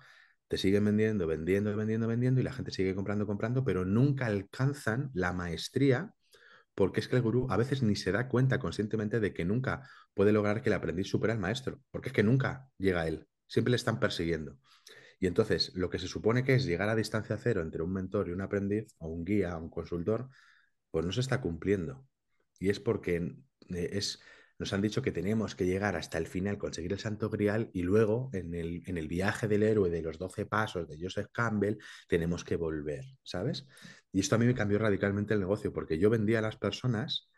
te 0.52 0.58
siguen 0.58 0.84
vendiendo, 0.84 1.26
vendiendo, 1.26 1.74
vendiendo, 1.74 2.06
vendiendo, 2.06 2.38
y 2.38 2.44
la 2.44 2.52
gente 2.52 2.72
sigue 2.72 2.94
comprando, 2.94 3.26
comprando, 3.26 3.64
pero 3.64 3.86
nunca 3.86 4.26
alcanzan 4.26 5.10
la 5.14 5.32
maestría 5.32 6.12
porque 6.74 7.00
es 7.00 7.08
que 7.08 7.16
el 7.16 7.22
gurú 7.22 7.46
a 7.48 7.56
veces 7.56 7.82
ni 7.82 7.96
se 7.96 8.12
da 8.12 8.28
cuenta 8.28 8.58
conscientemente 8.58 9.18
de 9.18 9.32
que 9.32 9.46
nunca 9.46 9.88
puede 10.12 10.30
lograr 10.30 10.60
que 10.60 10.68
el 10.68 10.74
aprendiz 10.74 11.08
supere 11.08 11.32
al 11.32 11.38
maestro, 11.38 11.80
porque 11.90 12.10
es 12.10 12.12
que 12.12 12.22
nunca 12.22 12.68
llega 12.76 13.00
a 13.00 13.08
él, 13.08 13.26
siempre 13.46 13.70
le 13.70 13.76
están 13.76 13.98
persiguiendo. 13.98 14.58
Y 15.18 15.26
entonces, 15.26 15.72
lo 15.74 15.88
que 15.88 15.98
se 15.98 16.06
supone 16.06 16.44
que 16.44 16.54
es 16.54 16.66
llegar 16.66 16.90
a 16.90 16.96
distancia 16.96 17.38
cero 17.38 17.62
entre 17.62 17.82
un 17.82 17.94
mentor 17.94 18.28
y 18.28 18.32
un 18.32 18.42
aprendiz, 18.42 18.94
o 18.98 19.08
un 19.08 19.24
guía, 19.24 19.56
o 19.56 19.62
un 19.62 19.70
consultor, 19.70 20.28
pues 20.90 21.06
no 21.06 21.12
se 21.12 21.20
está 21.20 21.40
cumpliendo. 21.40 22.06
Y 22.58 22.68
es 22.68 22.78
porque 22.78 23.36
eh, 23.70 23.88
es, 23.92 24.20
nos 24.62 24.72
han 24.72 24.80
dicho 24.80 25.02
que 25.02 25.10
tenemos 25.10 25.56
que 25.56 25.66
llegar 25.66 25.96
hasta 25.96 26.18
el 26.18 26.28
final, 26.28 26.56
conseguir 26.56 26.92
el 26.92 27.00
santo 27.00 27.28
grial, 27.28 27.68
y 27.72 27.82
luego 27.82 28.30
en 28.32 28.54
el, 28.54 28.84
en 28.86 28.96
el 28.96 29.08
viaje 29.08 29.48
del 29.48 29.64
héroe 29.64 29.90
de 29.90 30.02
los 30.02 30.18
12 30.18 30.46
pasos 30.46 30.86
de 30.86 30.96
Joseph 31.00 31.26
Campbell, 31.32 31.78
tenemos 32.06 32.44
que 32.44 32.54
volver, 32.54 33.04
¿sabes? 33.24 33.66
Y 34.12 34.20
esto 34.20 34.36
a 34.36 34.38
mí 34.38 34.46
me 34.46 34.54
cambió 34.54 34.78
radicalmente 34.78 35.34
el 35.34 35.40
negocio, 35.40 35.72
porque 35.72 35.98
yo 35.98 36.10
vendía 36.10 36.38
a 36.38 36.42
las 36.42 36.58
personas 36.58 37.28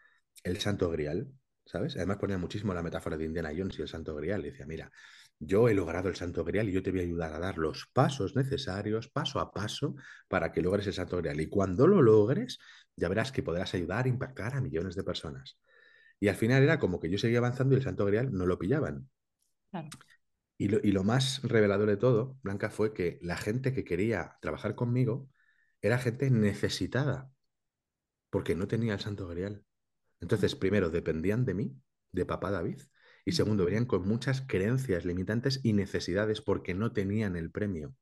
el 0.42 0.60
santo 0.60 0.90
grial, 0.90 1.32
¿sabes? 1.64 1.96
Además 1.96 2.18
ponía 2.18 2.36
muchísimo 2.36 2.74
la 2.74 2.82
metáfora 2.82 3.16
de 3.16 3.24
Indiana 3.24 3.52
Jones 3.56 3.78
y 3.78 3.82
el 3.82 3.88
santo 3.88 4.14
grial. 4.14 4.44
Y 4.44 4.50
decía, 4.50 4.66
mira, 4.66 4.92
yo 5.38 5.70
he 5.70 5.74
logrado 5.74 6.10
el 6.10 6.16
santo 6.16 6.44
grial 6.44 6.68
y 6.68 6.72
yo 6.72 6.82
te 6.82 6.90
voy 6.90 7.00
a 7.00 7.04
ayudar 7.04 7.32
a 7.32 7.38
dar 7.38 7.56
los 7.56 7.86
pasos 7.94 8.36
necesarios, 8.36 9.08
paso 9.08 9.40
a 9.40 9.50
paso, 9.50 9.94
para 10.28 10.52
que 10.52 10.60
logres 10.60 10.86
el 10.88 10.92
santo 10.92 11.16
grial. 11.16 11.40
Y 11.40 11.48
cuando 11.48 11.86
lo 11.86 12.02
logres, 12.02 12.58
ya 12.96 13.08
verás 13.08 13.32
que 13.32 13.42
podrás 13.42 13.72
ayudar 13.72 14.04
a 14.04 14.08
impactar 14.08 14.54
a 14.56 14.60
millones 14.60 14.94
de 14.94 15.04
personas. 15.04 15.58
Y 16.20 16.28
al 16.28 16.36
final 16.36 16.62
era 16.62 16.78
como 16.78 17.00
que 17.00 17.10
yo 17.10 17.18
seguía 17.18 17.38
avanzando 17.38 17.74
y 17.74 17.78
el 17.78 17.84
santo 17.84 18.06
grial 18.06 18.32
no 18.32 18.46
lo 18.46 18.58
pillaban. 18.58 19.08
Y, 20.58 20.68
lo, 20.68 20.78
y 20.82 20.92
lo 20.92 21.04
más 21.04 21.42
revelador 21.42 21.88
de 21.88 21.96
todo, 21.96 22.38
Blanca, 22.42 22.70
fue 22.70 22.92
que 22.94 23.18
la 23.22 23.36
gente 23.36 23.72
que 23.74 23.84
quería 23.84 24.36
trabajar 24.40 24.74
conmigo 24.74 25.28
era 25.82 25.98
gente 25.98 26.30
necesitada, 26.30 27.30
porque 28.30 28.54
no 28.54 28.68
tenía 28.68 28.94
el 28.94 29.00
santo 29.00 29.26
grial. 29.28 29.64
Entonces, 30.20 30.56
primero, 30.56 30.90
dependían 30.90 31.44
de 31.46 31.54
mí, 31.54 31.76
de 32.12 32.26
papá 32.26 32.50
David, 32.52 32.82
y 33.24 33.32
segundo, 33.32 33.64
venían 33.66 33.86
con 33.86 34.06
muchas 34.08 34.42
creencias 34.42 35.04
limitantes 35.04 35.60
y 35.64 35.74
necesidades 35.74 36.40
porque 36.42 36.74
no 36.74 36.92
tenían 36.92 37.36
el 37.36 37.50
premio. 37.50 37.94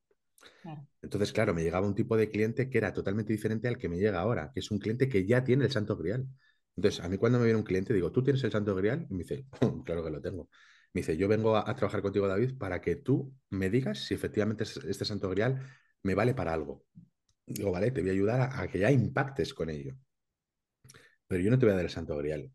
Entonces, 1.02 1.32
claro, 1.32 1.52
me 1.54 1.62
llegaba 1.62 1.86
un 1.86 1.94
tipo 1.94 2.16
de 2.16 2.30
cliente 2.30 2.70
que 2.70 2.78
era 2.78 2.92
totalmente 2.92 3.32
diferente 3.32 3.68
al 3.68 3.76
que 3.78 3.88
me 3.88 3.98
llega 3.98 4.20
ahora, 4.20 4.50
que 4.52 4.60
es 4.60 4.70
un 4.70 4.78
cliente 4.78 5.08
que 5.08 5.26
ya 5.26 5.44
tiene 5.44 5.64
el 5.64 5.70
santo 5.72 5.96
grial. 5.96 6.26
Entonces, 6.76 7.04
a 7.04 7.08
mí 7.08 7.18
cuando 7.18 7.38
me 7.38 7.44
viene 7.44 7.58
un 7.58 7.64
cliente, 7.64 7.92
digo, 7.94 8.12
¿tú 8.12 8.22
tienes 8.22 8.42
el 8.44 8.52
santo 8.52 8.74
grial? 8.74 9.06
Y 9.10 9.14
me 9.14 9.20
dice, 9.20 9.46
oh, 9.60 9.82
claro 9.84 10.04
que 10.04 10.10
lo 10.10 10.20
tengo. 10.20 10.48
Me 10.92 11.00
dice, 11.00 11.16
yo 11.16 11.28
vengo 11.28 11.56
a, 11.56 11.74
trabajar 11.74 12.02
contigo, 12.02 12.28
David, 12.28 12.58
para 12.58 12.80
que 12.80 12.96
tú 12.96 13.34
me 13.50 13.70
digas 13.70 14.00
si 14.06 14.14
efectivamente 14.14 14.64
este 14.64 15.04
santo 15.04 15.28
grial 15.30 15.60
me 16.02 16.14
vale 16.14 16.34
para 16.34 16.52
algo. 16.52 16.84
Digo, 17.46 17.72
vale, 17.72 17.90
te 17.90 18.00
voy 18.00 18.10
a 18.10 18.12
ayudar 18.12 18.40
a, 18.40 18.60
a 18.62 18.68
que 18.68 18.78
ya 18.78 18.90
impactes 18.90 19.54
con 19.54 19.70
ello. 19.70 19.96
Pero 21.26 21.42
yo 21.42 21.50
no 21.50 21.58
te 21.58 21.66
voy 21.66 21.72
a 21.72 21.76
dar 21.76 21.84
el 21.84 21.90
santo 21.90 22.16
grial. 22.16 22.52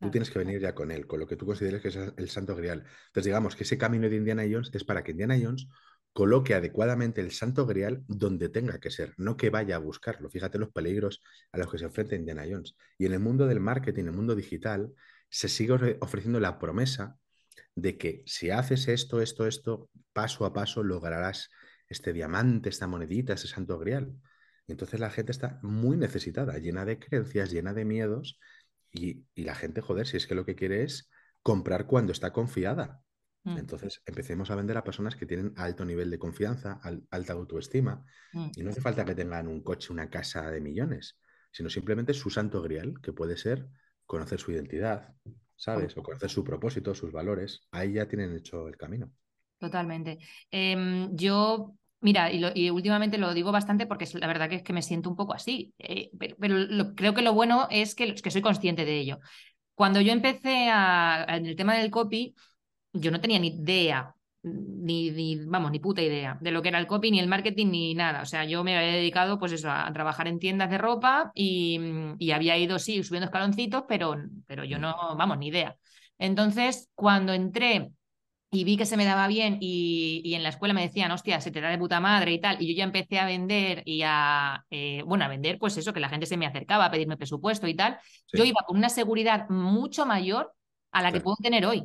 Tú 0.00 0.10
tienes 0.10 0.30
que 0.30 0.38
venir 0.38 0.60
ya 0.60 0.74
con 0.74 0.90
él, 0.90 1.06
con 1.06 1.18
lo 1.18 1.26
que 1.26 1.36
tú 1.36 1.46
consideres 1.46 1.80
que 1.80 1.88
es 1.88 1.96
el 1.96 2.28
santo 2.28 2.54
grial. 2.54 2.84
Entonces, 3.06 3.24
digamos 3.24 3.56
que 3.56 3.64
ese 3.64 3.78
camino 3.78 4.08
de 4.08 4.16
Indiana 4.16 4.44
Jones 4.50 4.70
es 4.72 4.84
para 4.84 5.02
que 5.02 5.12
Indiana 5.12 5.38
Jones 5.40 5.68
coloque 6.14 6.54
adecuadamente 6.54 7.20
el 7.20 7.32
santo 7.32 7.66
grial 7.66 8.02
donde 8.08 8.48
tenga 8.48 8.78
que 8.78 8.90
ser, 8.90 9.12
no 9.18 9.36
que 9.36 9.50
vaya 9.50 9.76
a 9.76 9.80
buscarlo. 9.80 10.30
Fíjate 10.30 10.58
los 10.58 10.70
peligros 10.70 11.22
a 11.52 11.58
los 11.58 11.70
que 11.70 11.76
se 11.76 11.84
enfrenta 11.84 12.14
Indiana 12.14 12.44
Jones. 12.48 12.76
Y 12.96 13.04
en 13.04 13.12
el 13.12 13.20
mundo 13.20 13.46
del 13.46 13.60
marketing, 13.60 14.02
en 14.02 14.08
el 14.08 14.14
mundo 14.14 14.34
digital, 14.34 14.94
se 15.28 15.48
sigue 15.48 15.98
ofreciendo 16.00 16.40
la 16.40 16.58
promesa 16.58 17.18
de 17.74 17.98
que 17.98 18.22
si 18.24 18.50
haces 18.50 18.88
esto, 18.88 19.20
esto, 19.20 19.46
esto, 19.46 19.90
paso 20.12 20.46
a 20.46 20.54
paso 20.54 20.82
lograrás 20.82 21.50
este 21.88 22.12
diamante, 22.12 22.68
esta 22.68 22.86
monedita, 22.86 23.34
ese 23.34 23.48
santo 23.48 23.78
grial. 23.78 24.14
Y 24.66 24.72
entonces 24.72 25.00
la 25.00 25.10
gente 25.10 25.32
está 25.32 25.58
muy 25.62 25.96
necesitada, 25.96 26.56
llena 26.58 26.84
de 26.84 26.98
creencias, 26.98 27.50
llena 27.50 27.74
de 27.74 27.84
miedos 27.84 28.38
y, 28.92 29.24
la 29.34 29.54
gente, 29.54 29.80
joder, 29.80 30.06
si 30.06 30.16
es 30.16 30.26
que 30.26 30.36
lo 30.36 30.46
que 30.46 30.54
quiere 30.54 30.84
es 30.84 31.10
comprar 31.42 31.86
cuando 31.86 32.12
está 32.12 32.32
confiada. 32.32 33.02
Mm. 33.44 33.58
Entonces, 33.58 34.02
empecemos 34.06 34.50
a 34.50 34.56
vender 34.56 34.76
a 34.76 34.84
personas 34.84 35.16
que 35.16 35.26
tienen 35.26 35.52
alto 35.56 35.84
nivel 35.84 36.10
de 36.10 36.18
confianza, 36.18 36.80
alta 37.10 37.32
autoestima, 37.34 38.04
mm. 38.32 38.50
y 38.56 38.62
no 38.62 38.70
hace 38.70 38.80
falta 38.80 39.04
que 39.04 39.14
tengan 39.14 39.48
un 39.48 39.62
coche, 39.62 39.92
una 39.92 40.08
casa 40.08 40.50
de 40.50 40.60
millones, 40.60 41.18
sino 41.52 41.68
simplemente 41.68 42.14
su 42.14 42.30
santo 42.30 42.62
grial, 42.62 42.94
que 43.02 43.12
puede 43.12 43.36
ser 43.36 43.68
conocer 44.06 44.40
su 44.40 44.52
identidad, 44.52 45.14
¿sabes? 45.56 45.96
O 45.96 46.02
conocer 46.02 46.30
su 46.30 46.42
propósito, 46.42 46.94
sus 46.94 47.12
valores. 47.12 47.60
Ahí 47.70 47.94
ya 47.94 48.08
tienen 48.08 48.34
hecho 48.34 48.66
el 48.68 48.76
camino. 48.76 49.10
Totalmente. 49.58 50.18
Em, 50.50 51.14
yo, 51.14 51.74
mira, 52.00 52.32
y, 52.32 52.70
últimamente 52.70 53.18
lo 53.18 53.32
digo 53.34 53.52
bastante 53.52 53.86
porque 53.86 54.06
la 54.14 54.26
verdad 54.26 54.48
que 54.48 54.56
es 54.56 54.62
que 54.62 54.72
me 54.72 54.82
siento 54.82 55.08
un 55.08 55.16
poco 55.16 55.34
así, 55.34 55.72
eh, 55.78 56.10
pero, 56.18 56.56
creo 56.94 57.14
que 57.14 57.22
lo 57.22 57.34
bueno 57.34 57.68
es 57.70 57.94
que, 57.94 58.14
que 58.14 58.30
soy 58.30 58.42
consciente 58.42 58.84
de 58.84 58.98
ello. 58.98 59.20
Cuando 59.74 60.00
yo 60.00 60.12
empecé 60.12 60.68
a, 60.70 61.24
en 61.28 61.46
el 61.46 61.56
tema 61.56 61.76
del 61.76 61.90
copy, 61.90 62.34
yo 62.94 63.10
no 63.10 63.20
tenía 63.20 63.38
ni 63.38 63.48
idea, 63.48 64.14
ni, 64.42 65.36
vamos, 65.44 65.70
ni 65.70 65.78
puta 65.80 66.00
idea 66.00 66.38
de 66.40 66.50
lo 66.50 66.62
que 66.62 66.68
era 66.68 66.78
el 66.78 66.86
copy, 66.86 67.10
ni 67.10 67.20
el 67.20 67.28
marketing, 67.28 67.66
ni 67.66 67.94
nada. 67.94 68.22
O 68.22 68.26
sea, 68.26 68.44
yo 68.44 68.64
me 68.64 68.76
había 68.76 68.92
dedicado, 68.92 69.38
pues 69.38 69.52
eso, 69.52 69.70
a, 69.70 69.92
trabajar 69.92 70.28
en 70.28 70.38
tiendas 70.38 70.70
de 70.70 70.78
ropa 70.78 71.32
y, 71.34 71.78
y, 72.18 72.30
había 72.30 72.56
ido, 72.56 72.78
sí, 72.78 73.02
subiendo 73.02 73.26
escaloncitos, 73.26 73.84
pero, 73.88 74.16
pero 74.46 74.64
yo 74.64 74.78
mm. 74.78 74.80
no, 74.80 75.16
vamos, 75.16 75.38
ni 75.38 75.48
idea. 75.48 75.76
Entonces, 76.18 76.88
cuando 76.94 77.32
entré 77.32 77.92
y 78.54 78.62
vi 78.64 78.76
que 78.76 78.86
se 78.86 78.96
me 78.96 79.04
daba 79.04 79.26
bien 79.26 79.58
y, 79.60 80.32
en 80.34 80.42
la 80.42 80.50
escuela 80.50 80.74
me 80.74 80.82
decían, 80.82 81.10
hostia, 81.10 81.40
se 81.40 81.50
te 81.50 81.60
da 81.60 81.70
de 81.70 81.78
puta 81.78 81.98
madre 82.00 82.32
y 82.32 82.40
tal, 82.40 82.62
y 82.62 82.68
yo 82.68 82.78
ya 82.78 82.84
empecé 82.84 83.18
a 83.18 83.26
vender 83.26 83.82
y 83.84 84.02
a, 84.04 84.64
eh, 84.70 85.02
bueno, 85.04 85.24
a 85.24 85.28
vender, 85.28 85.58
pues 85.58 85.76
eso, 85.76 85.92
que 85.92 86.00
la 86.00 86.08
gente 86.08 86.26
se 86.26 86.36
me 86.36 86.46
acercaba 86.46 86.86
a 86.86 86.90
pedirme 86.90 87.16
presupuesto 87.16 87.66
y 87.66 87.74
tal, 87.74 87.98
yo 88.32 88.44
iba 88.44 88.62
con 88.64 88.76
una 88.76 88.88
seguridad 88.88 89.48
mucho 89.48 90.06
mayor 90.06 90.54
a 90.92 91.02
la 91.02 91.10
que 91.10 91.20
puedo 91.20 91.36
tener 91.42 91.66
hoy. 91.66 91.82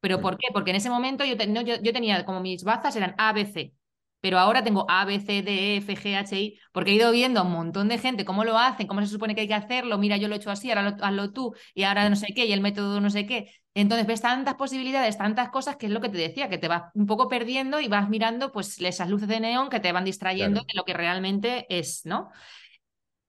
¿Pero 0.00 0.20
por 0.20 0.38
qué? 0.38 0.48
Porque 0.52 0.70
en 0.70 0.76
ese 0.76 0.90
momento 0.90 1.24
yo, 1.24 1.34
yo, 1.36 1.92
tenía 1.92 2.24
como 2.24 2.40
mis 2.40 2.64
bazas 2.64 2.94
eran 2.96 3.14
ABC, 3.18 3.72
pero 4.20 4.38
ahora 4.38 4.62
tengo 4.62 4.84
A, 4.88 5.04
B, 5.04 5.20
C, 5.20 5.42
D, 5.42 5.74
E, 5.74 5.76
F, 5.78 5.96
G, 5.96 6.16
H, 6.16 6.40
I, 6.40 6.58
porque 6.72 6.90
he 6.90 6.94
ido 6.94 7.10
viendo 7.12 7.40
a 7.40 7.42
un 7.44 7.52
montón 7.52 7.88
de 7.88 7.98
gente 7.98 8.24
cómo 8.24 8.44
lo 8.44 8.58
hacen, 8.58 8.86
cómo 8.86 9.00
se 9.00 9.08
supone 9.08 9.34
que 9.34 9.42
hay 9.42 9.48
que 9.48 9.54
hacerlo, 9.54 9.98
mira, 9.98 10.16
yo 10.16 10.28
lo 10.28 10.34
he 10.34 10.38
hecho 10.38 10.50
así, 10.50 10.70
ahora 10.70 10.96
hazlo 11.00 11.32
tú, 11.32 11.54
y 11.74 11.84
ahora 11.84 12.08
no 12.08 12.16
sé 12.16 12.28
qué, 12.34 12.46
y 12.46 12.52
el 12.52 12.60
método 12.60 13.00
no 13.00 13.10
sé 13.10 13.26
qué. 13.26 13.52
Entonces 13.74 14.06
ves 14.06 14.20
tantas 14.20 14.54
posibilidades, 14.54 15.18
tantas 15.18 15.50
cosas, 15.50 15.76
que 15.76 15.86
es 15.86 15.92
lo 15.92 16.00
que 16.00 16.08
te 16.08 16.18
decía, 16.18 16.48
que 16.48 16.58
te 16.58 16.66
vas 16.66 16.90
un 16.94 17.06
poco 17.06 17.28
perdiendo 17.28 17.80
y 17.80 17.88
vas 17.88 18.08
mirando 18.08 18.50
pues 18.50 18.80
esas 18.80 19.08
luces 19.08 19.28
de 19.28 19.40
neón 19.40 19.68
que 19.68 19.78
te 19.78 19.92
van 19.92 20.04
distrayendo 20.04 20.62
de 20.62 20.74
lo 20.74 20.84
que 20.84 20.94
realmente 20.94 21.66
es, 21.68 22.04
¿no? 22.04 22.30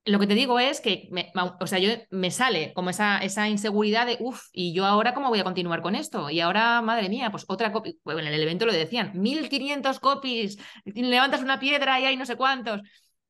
Lo 0.06 0.18
que 0.20 0.28
te 0.28 0.34
digo 0.34 0.60
es 0.60 0.82
que, 0.82 1.08
me, 1.12 1.32
o 1.60 1.68
sea, 1.68 1.78
yo 1.78 1.89
me 2.10 2.32
sale 2.32 2.74
como 2.74 2.89
esa, 2.89 3.20
esa 3.20 3.47
inseguridad 3.47 4.08
de, 4.08 4.18
uff, 4.20 4.41
¿y 4.54 4.74
yo 4.74 4.86
ahora 4.86 5.14
cómo 5.14 5.30
voy 5.30 5.39
a 5.39 5.43
continuar 5.43 5.82
con 5.82 5.93
esto? 5.93 6.30
Y 6.30 6.39
ahora, 6.39 6.82
madre 6.82 7.10
mía, 7.10 7.30
pues 7.32 7.45
otra 7.47 7.72
copia, 7.72 7.93
bueno, 8.04 8.22
en 8.22 8.28
el 8.34 8.41
evento 8.41 8.66
lo 8.66 8.74
decían, 8.74 9.12
1500 9.14 10.00
copies, 10.00 10.58
levantas 10.86 11.41
una 11.41 11.60
piedra 11.60 12.00
y 12.00 12.06
hay 12.06 12.18
no 12.18 12.26
sé 12.26 12.36
cuántos. 12.38 12.82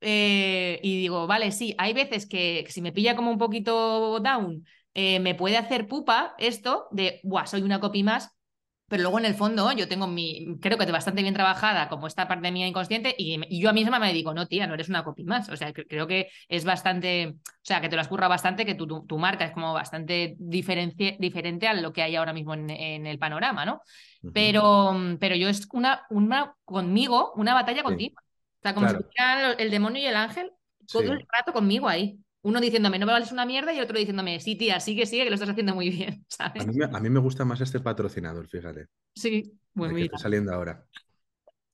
Eh, 0.02 0.80
y 0.82 1.02
digo, 1.02 1.28
vale, 1.28 1.52
sí, 1.52 1.76
hay 1.78 1.94
veces 1.94 2.28
que, 2.28 2.66
si 2.70 2.82
me 2.82 2.94
pilla 2.94 3.16
como 3.16 3.32
un 3.32 3.38
poquito 3.38 4.20
down, 4.22 4.66
eh, 4.94 5.20
me 5.20 5.36
puede 5.36 5.58
hacer 5.58 5.88
pupa 5.88 6.36
esto 6.38 6.88
de, 6.92 7.20
Buah, 7.24 7.46
soy 7.48 7.62
una 7.62 7.80
copy 7.82 8.04
más, 8.04 8.30
pero 8.90 9.04
luego 9.04 9.20
en 9.20 9.26
el 9.26 9.36
fondo 9.36 9.72
yo 9.72 9.88
tengo 9.88 10.08
mi, 10.08 10.58
creo 10.60 10.78
que 10.78 10.92
bastante 10.92 11.22
bien 11.22 11.34
trabajada 11.34 11.88
como 11.88 12.08
esta 12.08 12.28
parte 12.28 12.52
mía 12.52 12.68
inconsciente 12.68 13.16
y, 13.18 13.40
yo 13.60 13.70
a 13.70 13.74
misma 13.74 14.00
me 14.00 14.12
digo, 14.12 14.34
no, 14.34 14.48
tía, 14.48 14.68
no 14.68 14.74
eres 14.74 14.90
una 14.90 15.04
copy 15.04 15.24
más. 15.24 15.48
O 15.50 15.56
sea, 15.56 15.72
creo 15.74 16.08
que 16.08 16.30
es 16.48 16.66
bastante, 16.66 17.36
o 17.38 17.60
sea, 17.62 17.80
que 17.80 17.90
te 17.90 17.96
lo 17.96 18.02
has 18.02 18.08
currado 18.08 18.30
bastante, 18.30 18.66
que 18.66 18.76
tu, 18.76 19.06
tu, 19.06 19.18
marca 19.18 19.46
es 19.46 19.52
como 19.52 19.74
bastante 19.74 20.36
diferente 20.40 21.68
a 21.68 21.74
lo 21.74 21.94
que 21.94 22.02
hay 22.02 22.16
ahora 22.16 22.34
mismo 22.34 22.54
en, 22.56 22.70
el 23.06 23.20
panorama, 23.20 23.66
¿no? 23.66 23.82
pero, 24.34 24.96
pero 25.20 25.36
yo 25.36 25.48
es 25.48 25.68
una, 25.72 26.02
una 26.10 26.56
conmigo, 26.66 27.34
una 27.36 27.54
batalla 27.54 27.84
contigo. 27.84 28.16
O 28.20 28.62
sea, 28.62 28.74
como 28.74 28.90
si 28.90 28.96
el 29.58 29.72
demonio 29.72 30.02
y 30.02 30.06
el 30.06 30.16
ángel 30.16 30.52
todo 30.92 31.14
el 31.14 31.26
rato 31.32 31.54
conmigo 31.54 31.88
ahí. 31.88 32.20
Uno 32.42 32.62
diciéndome, 32.62 33.00
no 33.00 33.06
me 33.06 33.12
vales 33.12 33.32
una 33.32 33.46
mierda, 33.46 33.74
y 33.74 33.80
otro 33.80 33.98
diciéndome, 33.98 34.40
sí, 34.40 34.56
tía, 34.56 34.80
sigue, 34.80 35.06
sigue, 35.06 35.24
que 35.24 35.30
lo 35.30 35.36
estás 35.36 35.50
haciendo 35.50 35.76
muy 35.76 35.90
bien. 35.90 36.26
A, 36.40 37.00
mí, 37.00 37.10
me 37.10 37.20
gusta 37.20 37.44
más 37.44 37.60
este 37.62 37.80
patrocinador, 37.80 38.48
fíjate. 38.48 38.88
Sí, 39.14 39.54
muy 39.74 39.94
bien. 39.94 40.06
está 40.06 40.18
saliendo 40.18 40.54
ahora. 40.54 40.86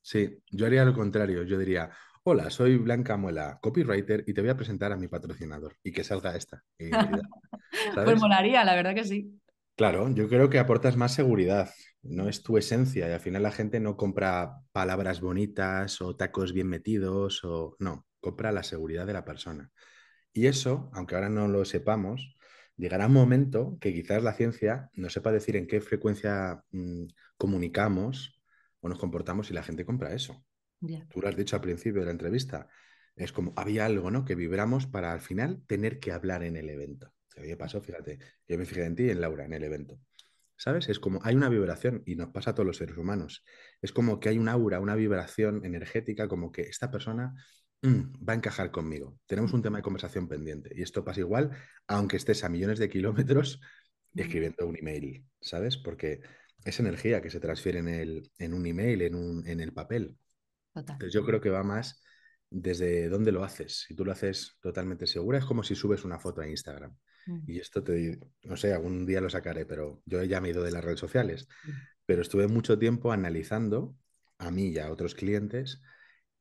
Sí, 0.01 0.37
yo 0.51 0.65
haría 0.65 0.85
lo 0.85 0.93
contrario. 0.93 1.43
Yo 1.43 1.57
diría, 1.57 1.91
hola, 2.23 2.49
soy 2.49 2.77
Blanca 2.77 3.17
Muela, 3.17 3.59
copywriter, 3.61 4.23
y 4.27 4.33
te 4.33 4.41
voy 4.41 4.49
a 4.49 4.57
presentar 4.57 4.91
a 4.91 4.97
mi 4.97 5.07
patrocinador 5.07 5.75
y 5.83 5.91
que 5.91 6.03
salga 6.03 6.35
esta. 6.35 6.63
pues 7.93 8.19
molaría, 8.19 8.63
la 8.63 8.75
verdad 8.75 8.95
que 8.95 9.03
sí. 9.03 9.39
Claro, 9.75 10.09
yo 10.13 10.29
creo 10.29 10.49
que 10.49 10.57
aportas 10.57 10.95
más 10.95 11.13
seguridad, 11.13 11.69
no 12.01 12.29
es 12.29 12.43
tu 12.43 12.57
esencia 12.57 13.09
y 13.09 13.11
al 13.11 13.19
final 13.19 13.43
la 13.43 13.51
gente 13.51 13.79
no 13.79 13.97
compra 13.97 14.61
palabras 14.71 15.21
bonitas 15.21 16.01
o 16.01 16.15
tacos 16.15 16.53
bien 16.53 16.67
metidos 16.67 17.43
o 17.43 17.75
no, 17.79 18.05
compra 18.21 18.51
la 18.51 18.63
seguridad 18.63 19.05
de 19.05 19.13
la 19.13 19.25
persona. 19.25 19.69
Y 20.35 20.47
eso, 20.47 20.89
aunque 20.91 21.15
ahora 21.15 21.29
no 21.29 21.47
lo 21.47 21.63
sepamos, 21.63 22.35
llegará 22.75 23.07
un 23.07 23.13
momento 23.13 23.77
que 23.79 23.93
quizás 23.93 24.21
la 24.21 24.33
ciencia 24.33 24.89
no 24.93 25.09
sepa 25.09 25.31
decir 25.31 25.55
en 25.55 25.65
qué 25.65 25.79
frecuencia 25.79 26.61
mm, 26.71 27.05
comunicamos 27.37 28.41
o 28.81 28.89
nos 28.89 28.99
comportamos 28.99 29.49
y 29.49 29.53
la 29.53 29.63
gente 29.63 29.85
compra 29.85 30.13
eso. 30.13 30.45
Tú 31.09 31.21
lo 31.21 31.29
has 31.29 31.37
dicho 31.37 31.55
al 31.55 31.61
principio 31.61 32.01
de 32.01 32.07
la 32.07 32.11
entrevista. 32.11 32.67
Es 33.15 33.31
como, 33.31 33.53
había 33.55 33.85
algo, 33.85 34.11
¿no? 34.11 34.25
Que 34.25 34.35
vibramos 34.35 34.87
para 34.87 35.13
al 35.13 35.21
final 35.21 35.63
tener 35.67 36.01
que 36.01 36.11
hablar 36.11 36.43
en 36.43 36.57
el 36.57 36.69
evento. 36.69 37.13
¿Qué 37.33 37.55
pasó? 37.55 37.79
Fíjate, 37.79 38.19
yo 38.45 38.57
me 38.57 38.65
fijé 38.65 38.83
en 38.83 38.95
ti 38.95 39.03
y 39.03 39.11
en 39.11 39.21
Laura 39.21 39.45
en 39.45 39.53
el 39.53 39.63
evento. 39.63 40.01
¿Sabes? 40.57 40.89
Es 40.89 40.99
como 40.99 41.21
hay 41.23 41.35
una 41.35 41.47
vibración 41.47 42.03
y 42.05 42.15
nos 42.15 42.31
pasa 42.31 42.51
a 42.51 42.55
todos 42.55 42.67
los 42.67 42.75
seres 42.75 42.97
humanos. 42.97 43.45
Es 43.81 43.93
como 43.93 44.19
que 44.19 44.27
hay 44.27 44.37
un 44.37 44.49
aura, 44.49 44.81
una 44.81 44.95
vibración 44.95 45.63
energética, 45.63 46.27
como 46.27 46.51
que 46.51 46.63
esta 46.63 46.91
persona 46.91 47.35
va 47.85 48.33
a 48.33 48.35
encajar 48.35 48.71
conmigo. 48.71 49.17
Tenemos 49.25 49.53
un 49.53 49.61
tema 49.61 49.77
de 49.77 49.83
conversación 49.83 50.27
pendiente. 50.27 50.71
Y 50.75 50.81
esto 50.81 51.03
pasa 51.03 51.19
igual, 51.19 51.51
aunque 51.87 52.17
estés 52.17 52.43
a 52.43 52.49
millones 52.49 52.79
de 52.79 52.89
kilómetros 52.89 53.61
escribiendo 54.13 54.65
un 54.67 54.77
email, 54.77 55.25
¿sabes? 55.41 55.77
Porque 55.77 56.21
es 56.63 56.79
energía 56.79 57.21
que 57.21 57.29
se 57.29 57.39
transfiere 57.39 57.79
en, 57.79 57.87
el, 57.87 58.31
en 58.37 58.53
un 58.53 58.65
email, 58.65 59.01
en, 59.01 59.15
un, 59.15 59.47
en 59.47 59.59
el 59.59 59.73
papel. 59.73 60.17
Entonces 60.73 61.13
yo 61.13 61.25
creo 61.25 61.39
que 61.39 61.49
va 61.49 61.63
más 61.63 62.01
desde 62.49 63.09
dónde 63.09 63.31
lo 63.31 63.43
haces. 63.43 63.85
Si 63.87 63.95
tú 63.95 64.05
lo 64.05 64.11
haces 64.11 64.57
totalmente 64.61 65.07
segura, 65.07 65.37
es 65.37 65.45
como 65.45 65.63
si 65.63 65.75
subes 65.75 66.03
una 66.03 66.19
foto 66.19 66.41
a 66.41 66.47
Instagram. 66.47 66.95
Mm. 67.25 67.39
Y 67.47 67.59
esto 67.59 67.83
te, 67.83 68.19
no 68.43 68.57
sé, 68.57 68.73
algún 68.73 69.05
día 69.05 69.21
lo 69.21 69.29
sacaré, 69.29 69.65
pero 69.65 70.01
yo 70.05 70.23
ya 70.23 70.41
me 70.41 70.49
he 70.49 70.51
ido 70.51 70.63
de 70.63 70.71
las 70.71 70.83
redes 70.83 70.99
sociales. 70.99 71.47
Mm. 71.63 71.71
Pero 72.05 72.21
estuve 72.21 72.47
mucho 72.47 72.77
tiempo 72.77 73.11
analizando 73.11 73.95
a 74.37 74.51
mí 74.51 74.69
y 74.69 74.79
a 74.79 74.91
otros 74.91 75.15
clientes 75.15 75.81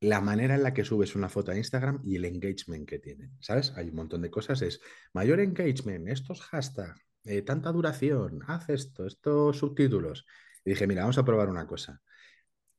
la 0.05 0.21
manera 0.21 0.55
en 0.55 0.63
la 0.63 0.75
que 0.75 0.85
subes 0.85 1.17
una 1.17 1.29
foto 1.29 1.51
a 1.51 1.57
Instagram 1.57 2.01
y 2.05 2.17
el 2.17 2.27
engagement 2.27 2.87
que 2.87 2.99
tiene. 2.99 3.31
¿Sabes? 3.41 3.73
Hay 3.77 3.89
un 3.89 3.97
montón 3.97 4.21
de 4.23 4.31
cosas. 4.31 4.61
Es 4.63 4.81
mayor 5.15 5.41
engagement, 5.41 6.09
estos 6.09 6.43
hashtags, 6.43 7.01
eh, 7.25 7.43
tanta 7.43 7.73
duración, 7.73 8.41
haz 8.47 8.69
esto, 8.69 9.07
estos 9.07 9.59
subtítulos. 9.59 10.27
Y 10.65 10.71
dije, 10.71 10.87
mira, 10.87 11.03
vamos 11.03 11.19
a 11.19 11.25
probar 11.25 11.49
una 11.49 11.67
cosa. 11.67 12.03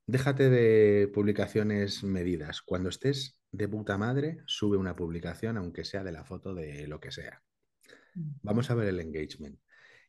Déjate 0.06 0.50
de 0.52 1.08
publicaciones 1.08 2.04
medidas. 2.04 2.62
Cuando 2.62 2.90
estés 2.90 3.40
de 3.52 3.68
puta 3.68 3.98
madre, 3.98 4.38
sube 4.46 4.78
una 4.78 4.96
publicación, 4.96 5.58
aunque 5.58 5.84
sea 5.84 6.04
de 6.04 6.12
la 6.12 6.26
foto 6.26 6.54
de 6.54 6.88
lo 6.88 7.00
que 7.00 7.12
sea. 7.12 7.42
Mm. 8.14 8.32
Vamos 8.44 8.70
a 8.70 8.76
ver 8.76 8.88
el 8.90 9.00
engagement. 9.00 9.60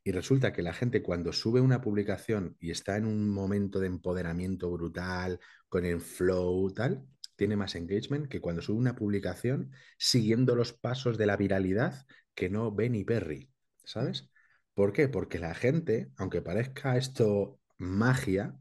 Y 0.07 0.13
resulta 0.13 0.53
que 0.53 0.63
la 0.63 0.73
gente 0.73 1.03
cuando 1.03 1.33
sube 1.33 1.61
una 1.61 1.81
publicación 1.81 2.57
y 2.61 2.71
está 2.71 2.97
en 2.97 3.07
un 3.07 3.29
momento 3.29 3.81
de 3.81 3.89
empoderamiento 3.89 4.71
brutal, 4.71 5.41
con 5.69 5.85
el 5.85 6.01
flow, 6.01 6.73
tal, 6.73 7.05
tiene 7.35 7.57
más 7.57 7.75
engagement 7.75 8.29
que 8.29 8.41
cuando 8.41 8.63
sube 8.63 8.79
una 8.79 8.95
publicación 8.95 9.73
siguiendo 9.99 10.55
los 10.55 10.73
pasos 10.73 11.19
de 11.19 11.27
la 11.27 11.37
viralidad 11.37 12.07
que 12.37 12.49
no 12.49 12.71
Benny 12.71 13.03
Perry, 13.03 13.51
¿sabes? 13.83 14.31
¿Por 14.75 14.93
qué? 14.93 15.09
Porque 15.09 15.41
la 15.41 15.57
gente, 15.57 16.13
aunque 16.19 16.41
parezca 16.41 16.97
esto 16.97 17.59
magia, 17.77 18.55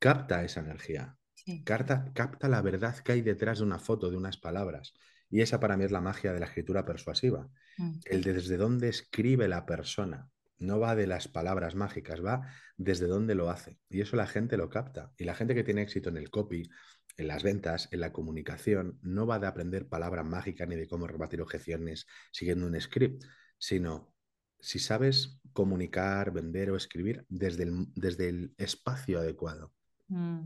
capta 0.00 0.42
esa 0.42 0.58
energía. 0.58 1.16
Capta, 1.62 2.10
capta 2.14 2.48
la 2.48 2.62
verdad 2.62 2.98
que 2.98 3.12
hay 3.12 3.22
detrás 3.22 3.58
de 3.58 3.64
una 3.64 3.78
foto, 3.78 4.10
de 4.10 4.16
unas 4.16 4.38
palabras. 4.38 4.94
Y 5.28 5.40
esa 5.40 5.60
para 5.60 5.76
mí 5.76 5.84
es 5.84 5.92
la 5.92 6.00
magia 6.00 6.32
de 6.32 6.40
la 6.40 6.46
escritura 6.46 6.84
persuasiva. 6.84 7.48
Mm. 7.78 7.92
El 8.06 8.24
de 8.24 8.32
desde 8.32 8.56
dónde 8.56 8.88
escribe 8.88 9.46
la 9.46 9.64
persona 9.64 10.28
no 10.60 10.78
va 10.78 10.94
de 10.94 11.06
las 11.06 11.26
palabras 11.26 11.74
mágicas, 11.74 12.24
va 12.24 12.46
desde 12.76 13.06
dónde 13.06 13.34
lo 13.34 13.50
hace. 13.50 13.78
Y 13.88 14.00
eso 14.00 14.16
la 14.16 14.26
gente 14.26 14.56
lo 14.56 14.68
capta. 14.70 15.12
Y 15.18 15.24
la 15.24 15.34
gente 15.34 15.54
que 15.54 15.64
tiene 15.64 15.82
éxito 15.82 16.10
en 16.10 16.18
el 16.18 16.30
copy, 16.30 16.70
en 17.16 17.26
las 17.26 17.42
ventas, 17.42 17.88
en 17.90 18.00
la 18.00 18.12
comunicación, 18.12 18.98
no 19.02 19.26
va 19.26 19.38
de 19.38 19.46
aprender 19.46 19.88
palabras 19.88 20.24
mágicas 20.24 20.68
ni 20.68 20.76
de 20.76 20.86
cómo 20.86 21.06
rebatir 21.06 21.42
objeciones 21.42 22.06
siguiendo 22.30 22.66
un 22.66 22.80
script, 22.80 23.24
sino 23.58 24.14
si 24.60 24.78
sabes 24.78 25.40
comunicar, 25.52 26.32
vender 26.32 26.70
o 26.70 26.76
escribir 26.76 27.24
desde 27.28 27.64
el, 27.64 27.86
desde 27.94 28.28
el 28.28 28.54
espacio 28.58 29.18
adecuado. 29.18 29.72
Mm. 30.08 30.42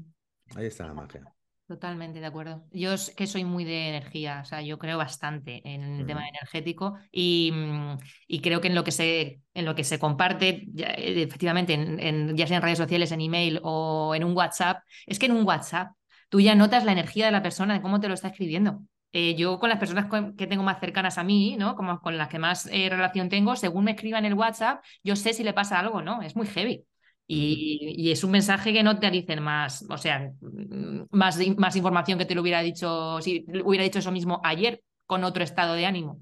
Ahí 0.55 0.67
está 0.67 0.87
la 0.87 0.95
magia. 0.95 1.35
Totalmente 1.67 2.21
de 2.21 2.27
acuerdo. 2.27 2.63
Yo 2.73 2.93
es 2.93 3.11
que 3.17 3.27
soy 3.27 3.43
muy 3.45 3.65
de 3.65 3.89
energía, 3.89 4.41
o 4.43 4.45
sea, 4.45 4.61
yo 4.61 4.79
creo 4.79 4.99
bastante 4.99 5.63
en 5.65 6.01
el 6.01 6.07
tema 6.07 6.29
energético 6.29 6.99
y, 7.11 7.51
mm, 7.55 7.97
y, 8.27 8.41
creo 8.43 8.61
que 8.61 8.69
en 8.69 8.75
lo 8.75 8.85
que 8.85 8.91
se, 8.93 9.41
en 9.55 9.65
lo 9.65 9.75
que 9.75 9.83
se 9.83 9.99
comparte, 9.99 10.67
ya, 10.75 10.89
eh, 10.89 11.23
efectivamente, 11.23 11.73
en, 11.73 12.37
ya 12.37 12.47
sea 12.47 12.59
en 12.59 12.63
redes 12.63 12.77
sociales, 12.77 13.13
en 13.13 13.23
email 13.23 13.61
o 13.63 14.15
en 14.15 14.25
un 14.25 14.37
WhatsApp, 14.37 14.83
es 15.07 15.19
que 15.19 15.25
en 15.25 15.33
un 15.33 15.47
WhatsApp 15.47 15.93
tú 16.29 16.39
ya 16.39 16.55
notas 16.55 16.85
la 16.85 16.93
energía 16.93 17.25
de 17.27 17.33
la 17.33 17.43
persona, 17.43 17.73
de 17.73 17.81
cómo 17.81 17.99
te 17.99 18.09
lo 18.09 18.15
está 18.15 18.29
escribiendo. 18.29 18.83
eh, 19.13 19.35
yo 19.37 19.59
con 19.59 19.69
las 19.71 19.79
personas 19.79 20.07
que 20.37 20.47
tengo 20.47 20.65
más 20.65 20.81
cercanas 20.81 21.17
a 21.19 21.25
mí, 21.25 21.57
¿no? 21.57 21.77
Como 21.77 22.01
con 22.01 22.19
las 22.19 22.29
que 22.29 22.39
más 22.39 22.67
eh, 22.73 22.89
relación 22.91 23.29
tengo, 23.31 23.57
según 23.57 23.85
me 23.85 23.93
escriban 23.93 24.25
en 24.27 24.33
el 24.33 24.39
WhatsApp, 24.39 24.83
yo 25.05 25.17
sé 25.17 25.33
si 25.33 25.45
le 25.45 25.55
pasa 25.55 25.79
algo, 25.79 26.03
¿no? 26.03 26.21
Es 26.21 26.37
muy 26.37 26.47
heavy. 26.47 26.85
Y, 27.27 28.11
es 28.11 28.23
un 28.23 28.33
mensaje 28.33 28.73
que 28.73 28.83
no 28.83 28.99
te 28.99 29.11
dicen 29.11 29.43
más, 29.43 29.85
o 29.89 29.97
sea, 29.97 30.31
mm, 30.41 31.07
más, 31.11 31.39
más 31.57 31.77
información 31.77 32.19
que 32.19 32.27
te 32.27 32.35
lo 32.35 32.43
hubiera 32.43 32.61
dicho, 32.61 33.21
si 33.23 33.45
hubiera 33.65 33.85
dicho 33.85 33.99
eso 33.99 34.13
mismo 34.13 34.41
ayer 34.45 34.83
con 35.07 35.25
otro 35.25 35.43
estado 35.43 35.75
de 35.75 35.87
ánimo. 35.87 36.21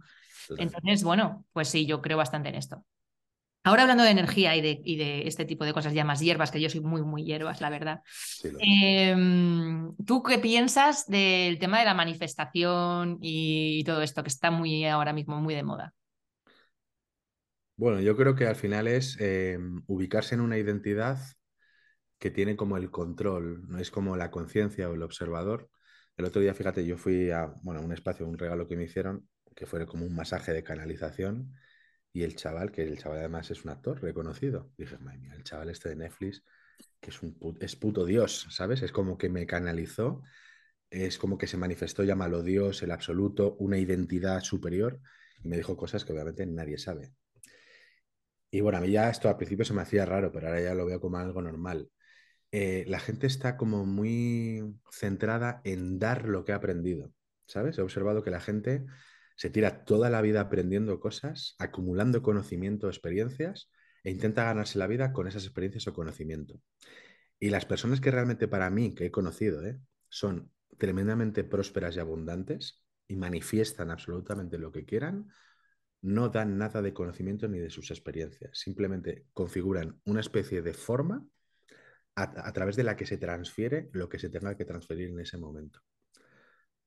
Entonces, 0.58 1.02
bueno, 1.02 1.44
pues 1.52 1.68
sí, 1.68 1.86
yo 1.86 2.00
creo 2.02 2.16
bastante 2.16 2.50
en 2.50 2.56
esto. 2.56 2.84
Ahora 3.64 3.82
hablando 3.82 4.02
de 4.02 4.10
energía 4.10 4.56
y 4.56 4.60
de, 4.60 4.80
y 4.84 4.96
de, 4.96 5.28
este 5.28 5.44
tipo 5.44 5.64
de 5.64 5.72
cosas 5.72 5.94
ya 5.94 6.04
más 6.04 6.20
hierbas, 6.20 6.50
que 6.50 6.60
yo 6.60 6.68
soy 6.68 6.80
muy, 6.80 7.02
muy 7.02 7.24
hierbas, 7.24 7.60
la 7.60 7.70
verdad. 7.70 8.00
Em, 8.58 9.94
¿Tú 10.04 10.22
qué 10.22 10.38
piensas 10.38 11.06
del 11.06 11.60
tema 11.60 11.78
de 11.78 11.84
la 11.84 11.94
manifestación 11.94 13.18
y 13.20 13.84
todo 13.84 14.02
esto 14.02 14.24
que 14.24 14.30
está 14.30 14.50
muy 14.50 14.84
ahora 14.84 15.12
mismo 15.12 15.40
muy 15.40 15.54
de 15.54 15.62
moda? 15.62 15.94
Bueno, 17.76 18.00
yo 18.00 18.16
creo 18.16 18.34
que 18.34 18.46
al 18.46 18.56
final 18.56 18.86
es 18.86 19.16
em, 19.20 19.82
ubicarse 19.86 20.34
en 20.34 20.40
una 20.40 20.58
identidad 20.58 21.18
que 22.18 22.30
tiene 22.30 22.56
como 22.56 22.76
el 22.76 22.90
control, 22.90 23.66
no 23.68 23.78
es 23.78 23.90
como 23.90 24.16
la 24.16 24.30
conciencia 24.30 24.88
o 24.88 24.94
el 24.94 25.02
observador. 25.02 25.70
El 26.16 26.24
otro 26.26 26.40
día, 26.40 26.54
fíjate, 26.54 26.84
yo 26.86 26.96
fui 26.96 27.30
a 27.30 27.46
bueno, 27.62 27.80
un 27.82 27.92
espacio, 27.92 28.26
un 28.26 28.38
regalo 28.38 28.68
que 28.68 28.76
me 28.76 28.84
hicieron, 28.84 29.28
que 29.56 29.66
fue 29.66 29.86
como 29.86 30.06
un 30.06 30.14
masaje 30.14 30.52
de 30.52 30.62
canalización, 30.62 31.52
y 32.12 32.22
el 32.24 32.36
chaval, 32.36 32.72
que 32.72 32.82
el 32.84 32.98
chaval 32.98 33.18
además 33.20 33.50
es 33.50 33.64
un 33.64 33.70
actor 33.70 34.02
reconocido, 34.02 34.70
dije, 34.78 34.98
madre 34.98 35.18
mía, 35.18 35.34
el 35.34 35.44
chaval 35.44 35.70
este 35.70 35.90
de 35.90 35.96
Netflix, 35.96 36.44
que 37.00 37.10
es 37.10 37.22
un 37.22 37.36
es 37.60 37.76
puto 37.76 38.04
Dios, 38.06 38.46
¿sabes? 38.50 38.82
Es 38.82 38.92
como 38.92 39.18
que 39.18 39.28
me 39.30 39.46
canalizó, 39.46 40.22
es 40.90 41.18
como 41.18 41.38
que 41.38 41.46
se 41.48 41.56
manifestó, 41.58 42.04
llámalo 42.04 42.42
Dios, 42.42 42.82
el 42.82 42.92
absoluto, 42.92 43.56
una 43.58 43.78
identidad 43.78 44.42
superior, 44.42 45.00
y 45.44 45.48
me 45.48 45.56
dijo 45.56 45.76
cosas 45.76 46.04
que 46.04 46.12
obviamente 46.12 46.46
nadie 46.46 46.78
sabe. 46.78 47.12
Y 48.54 48.60
bueno, 48.60 48.78
a 48.78 48.80
mí 48.82 48.90
ya 48.90 49.08
esto 49.08 49.30
al 49.30 49.38
principio 49.38 49.64
se 49.64 49.72
me 49.72 49.80
hacía 49.80 50.04
raro, 50.04 50.30
pero 50.30 50.48
ahora 50.48 50.60
ya 50.60 50.74
lo 50.74 50.84
veo 50.84 51.00
como 51.00 51.16
algo 51.16 51.40
normal. 51.40 51.90
Eh, 52.50 52.84
la 52.86 53.00
gente 53.00 53.26
está 53.26 53.56
como 53.56 53.86
muy 53.86 54.62
centrada 54.90 55.62
en 55.64 55.98
dar 55.98 56.28
lo 56.28 56.44
que 56.44 56.52
ha 56.52 56.56
aprendido, 56.56 57.14
¿sabes? 57.46 57.78
He 57.78 57.82
observado 57.82 58.22
que 58.22 58.30
la 58.30 58.40
gente 58.40 58.84
se 59.36 59.48
tira 59.48 59.86
toda 59.86 60.10
la 60.10 60.20
vida 60.20 60.42
aprendiendo 60.42 61.00
cosas, 61.00 61.56
acumulando 61.58 62.22
conocimiento, 62.22 62.88
experiencias, 62.88 63.70
e 64.04 64.10
intenta 64.10 64.44
ganarse 64.44 64.78
la 64.78 64.86
vida 64.86 65.14
con 65.14 65.26
esas 65.26 65.44
experiencias 65.44 65.86
o 65.86 65.94
conocimiento. 65.94 66.60
Y 67.38 67.48
las 67.48 67.64
personas 67.64 68.02
que 68.02 68.10
realmente 68.10 68.48
para 68.48 68.68
mí, 68.68 68.94
que 68.94 69.06
he 69.06 69.10
conocido, 69.10 69.64
¿eh? 69.64 69.80
son 70.10 70.52
tremendamente 70.76 71.42
prósperas 71.42 71.96
y 71.96 72.00
abundantes 72.00 72.84
y 73.08 73.16
manifiestan 73.16 73.90
absolutamente 73.90 74.58
lo 74.58 74.72
que 74.72 74.84
quieran, 74.84 75.30
no 76.02 76.28
dan 76.28 76.58
nada 76.58 76.82
de 76.82 76.92
conocimiento 76.92 77.48
ni 77.48 77.58
de 77.58 77.70
sus 77.70 77.90
experiencias, 77.90 78.58
simplemente 78.58 79.26
configuran 79.32 80.00
una 80.04 80.20
especie 80.20 80.60
de 80.60 80.74
forma 80.74 81.24
a, 82.14 82.52
través 82.52 82.76
de 82.76 82.82
la 82.82 82.96
que 82.96 83.06
se 83.06 83.16
transfiere 83.16 83.88
lo 83.92 84.08
que 84.08 84.18
se 84.18 84.28
tenga 84.28 84.56
que 84.56 84.66
transferir 84.66 85.08
en 85.08 85.20
ese 85.20 85.38
momento. 85.38 85.80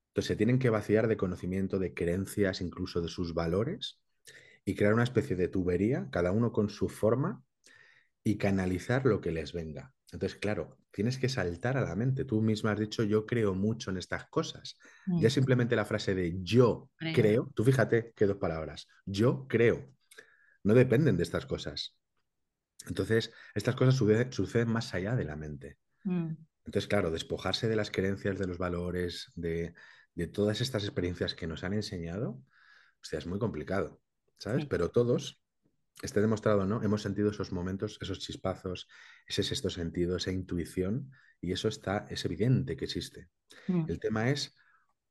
Entonces 0.10 0.28
se 0.28 0.36
tienen 0.36 0.60
que 0.60 0.70
vaciar 0.70 1.08
de 1.08 1.18
conocimiento, 1.18 1.80
de 1.80 1.94
creencias, 1.94 2.62
incluso 2.62 3.02
de 3.02 3.08
sus 3.08 3.34
valores, 3.34 4.00
y 4.66 4.76
crear 4.76 4.94
una 4.94 5.04
especie 5.04 5.36
de 5.36 5.48
tubería, 5.48 6.10
cada 6.12 6.32
uno 6.32 6.52
con 6.52 6.70
su 6.70 6.90
forma, 6.90 7.44
y 8.24 8.38
canalizar 8.38 9.06
lo 9.06 9.22
que 9.22 9.32
les 9.32 9.54
venga. 9.54 9.95
Entonces, 10.12 10.38
claro, 10.40 10.78
tienes 10.92 11.18
que 11.18 11.30
saltar 11.30 11.78
a 11.78 11.82
la 11.82 11.96
mente. 11.96 12.26
Tú 12.26 12.42
misma 12.42 12.72
has 12.72 12.80
dicho, 12.80 13.04
yo 13.04 13.26
creo 13.26 13.54
mucho 13.54 13.92
en 13.92 13.98
estas 13.98 14.28
cosas. 14.28 14.78
Ya 15.06 15.30
simplemente 15.30 15.76
la 15.76 15.86
frase 15.86 16.16
de 16.16 16.38
yo 16.42 16.90
creo. 16.98 17.52
tú 17.54 17.64
fíjate 17.64 18.14
qué 18.16 18.26
dos 18.26 18.38
palabras, 18.38 18.88
yo 19.06 19.48
creo, 19.48 19.94
no 20.64 20.74
dependen 20.74 21.18
de 21.18 21.24
estas 21.24 21.46
cosas. 21.46 21.98
Entonces, 22.88 23.32
estas 23.54 23.76
cosas 23.76 23.96
suceden, 23.96 24.70
más 24.70 24.94
allá 24.94 25.16
de 25.16 25.26
la 25.26 25.36
mente. 25.36 25.78
Mm. 26.04 26.34
Entonces, 26.66 26.88
claro, 26.88 27.12
despojarse 27.12 27.68
de 27.68 27.76
las 27.76 27.92
creencias, 27.92 28.40
de 28.40 28.48
los 28.48 28.58
valores, 28.58 29.32
de, 29.36 29.74
todas 30.34 30.62
estas 30.62 30.84
experiencias 30.84 31.36
que 31.36 31.48
nos 31.48 31.64
han 31.64 31.74
enseñado, 31.74 32.30
o 32.30 33.04
sea, 33.04 33.20
es 33.20 33.28
muy 33.28 33.38
complicado, 33.38 34.02
¿sabes? 34.38 34.66
Pero 34.66 34.90
todos 34.90 35.40
esté 36.02 36.22
demostrado 36.22 36.66
no, 36.66 36.84
hemos 36.84 37.02
sentido 37.02 37.32
esos 37.32 37.52
momentos, 37.52 37.98
esos 38.02 38.20
chispazos, 38.20 38.88
ese 39.28 39.44
sexto 39.44 39.70
sentido, 39.70 40.18
esa 40.18 40.32
intuición, 40.32 41.12
y 41.42 41.52
eso 41.52 41.68
está, 41.68 42.06
es 42.10 42.26
evidente 42.26 42.76
que 42.76 42.86
existe. 42.86 43.30
Mm. 43.68 43.86
El 43.90 44.00
tema 44.00 44.30
es 44.30 44.56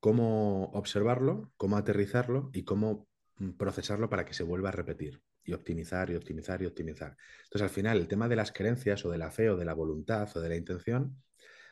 cómo 0.00 0.64
observarlo, 0.72 1.52
cómo 1.56 1.76
aterrizarlo 1.76 2.50
y 2.52 2.64
cómo 2.64 3.08
mm, 3.36 3.52
procesarlo 3.52 4.08
para 4.10 4.24
que 4.24 4.34
se 4.34 4.42
vuelva 4.42 4.68
a 4.68 4.72
repetir 4.72 5.22
y 5.44 5.52
optimizar 5.52 6.10
y 6.10 6.16
optimizar 6.16 6.62
y 6.62 6.66
optimizar. 6.66 7.16
Entonces, 7.44 7.62
al 7.62 7.70
final, 7.70 7.98
el 7.98 8.08
tema 8.08 8.28
de 8.28 8.36
las 8.36 8.52
creencias 8.52 9.04
o 9.04 9.10
de 9.10 9.18
la 9.18 9.30
fe 9.30 9.50
o 9.50 9.56
de 9.56 9.64
la 9.64 9.74
voluntad 9.74 10.28
o 10.36 10.40
de 10.40 10.48
la 10.48 10.56
intención 10.56 11.22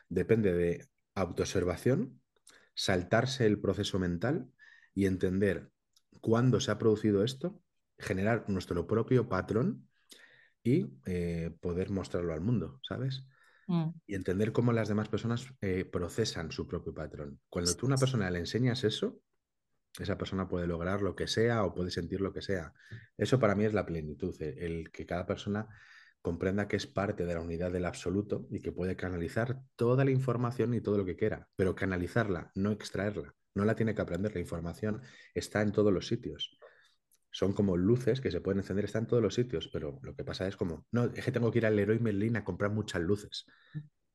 depende 0.09 0.53
de 0.53 0.87
autoobservación, 1.15 2.21
saltarse 2.75 3.45
el 3.45 3.59
proceso 3.59 3.99
mental 3.99 4.51
y 4.93 5.05
entender 5.05 5.71
cuándo 6.21 6.59
se 6.59 6.71
ha 6.71 6.77
producido 6.77 7.23
esto 7.23 7.62
generar 8.03 8.49
nuestro 8.49 8.85
propio 8.85 9.27
patrón 9.27 9.87
y 10.63 10.93
eh, 11.05 11.55
poder 11.59 11.89
mostrarlo 11.89 12.33
al 12.33 12.41
mundo, 12.41 12.79
¿sabes? 12.87 13.25
Mm. 13.67 13.89
Y 14.07 14.15
entender 14.15 14.51
cómo 14.51 14.71
las 14.73 14.87
demás 14.87 15.09
personas 15.09 15.47
eh, 15.61 15.85
procesan 15.85 16.51
su 16.51 16.67
propio 16.67 16.93
patrón. 16.93 17.39
Cuando 17.49 17.75
tú 17.75 17.85
a 17.85 17.87
una 17.87 17.97
persona 17.97 18.29
le 18.31 18.39
enseñas 18.39 18.83
eso, 18.83 19.21
esa 19.99 20.17
persona 20.17 20.47
puede 20.47 20.67
lograr 20.67 21.01
lo 21.01 21.15
que 21.15 21.27
sea 21.27 21.63
o 21.63 21.73
puede 21.73 21.91
sentir 21.91 22.21
lo 22.21 22.33
que 22.33 22.41
sea. 22.41 22.73
Eso 23.17 23.39
para 23.39 23.55
mí 23.55 23.65
es 23.65 23.73
la 23.73 23.85
plenitud, 23.85 24.35
eh, 24.41 24.55
el 24.59 24.91
que 24.91 25.05
cada 25.05 25.25
persona 25.25 25.67
comprenda 26.21 26.69
que 26.69 26.77
es 26.77 26.87
parte 26.87 27.25
de 27.25 27.33
la 27.33 27.41
unidad 27.41 27.71
del 27.71 27.85
absoluto 27.85 28.47
y 28.49 28.61
que 28.61 28.71
puede 28.71 28.95
canalizar 28.95 29.61
toda 29.75 30.05
la 30.05 30.11
información 30.11 30.73
y 30.73 30.79
todo 30.79 30.97
lo 30.97 31.05
que 31.05 31.17
quiera, 31.17 31.49
pero 31.57 31.75
canalizarla, 31.75 32.51
no 32.55 32.71
extraerla. 32.71 33.35
No 33.55 33.65
la 33.65 33.75
tiene 33.75 33.93
que 33.93 34.01
aprender, 34.01 34.33
la 34.33 34.39
información 34.39 35.01
está 35.35 35.61
en 35.61 35.73
todos 35.73 35.93
los 35.93 36.07
sitios 36.07 36.57
son 37.33 37.53
como 37.53 37.75
luces 37.75 38.21
que 38.21 38.31
se 38.31 38.41
pueden 38.41 38.59
encender, 38.59 38.85
están 38.85 39.03
en 39.03 39.07
todos 39.07 39.23
los 39.23 39.33
sitios, 39.33 39.67
pero 39.73 39.99
lo 40.03 40.15
que 40.15 40.23
pasa 40.23 40.47
es 40.47 40.55
como, 40.55 40.85
no, 40.91 41.05
es 41.05 41.25
que 41.25 41.31
tengo 41.31 41.51
que 41.51 41.57
ir 41.57 41.65
al 41.65 41.75
Leroy 41.75 41.99
Merlin 41.99 42.37
a 42.37 42.43
comprar 42.43 42.71
muchas 42.71 43.01
luces. 43.01 43.45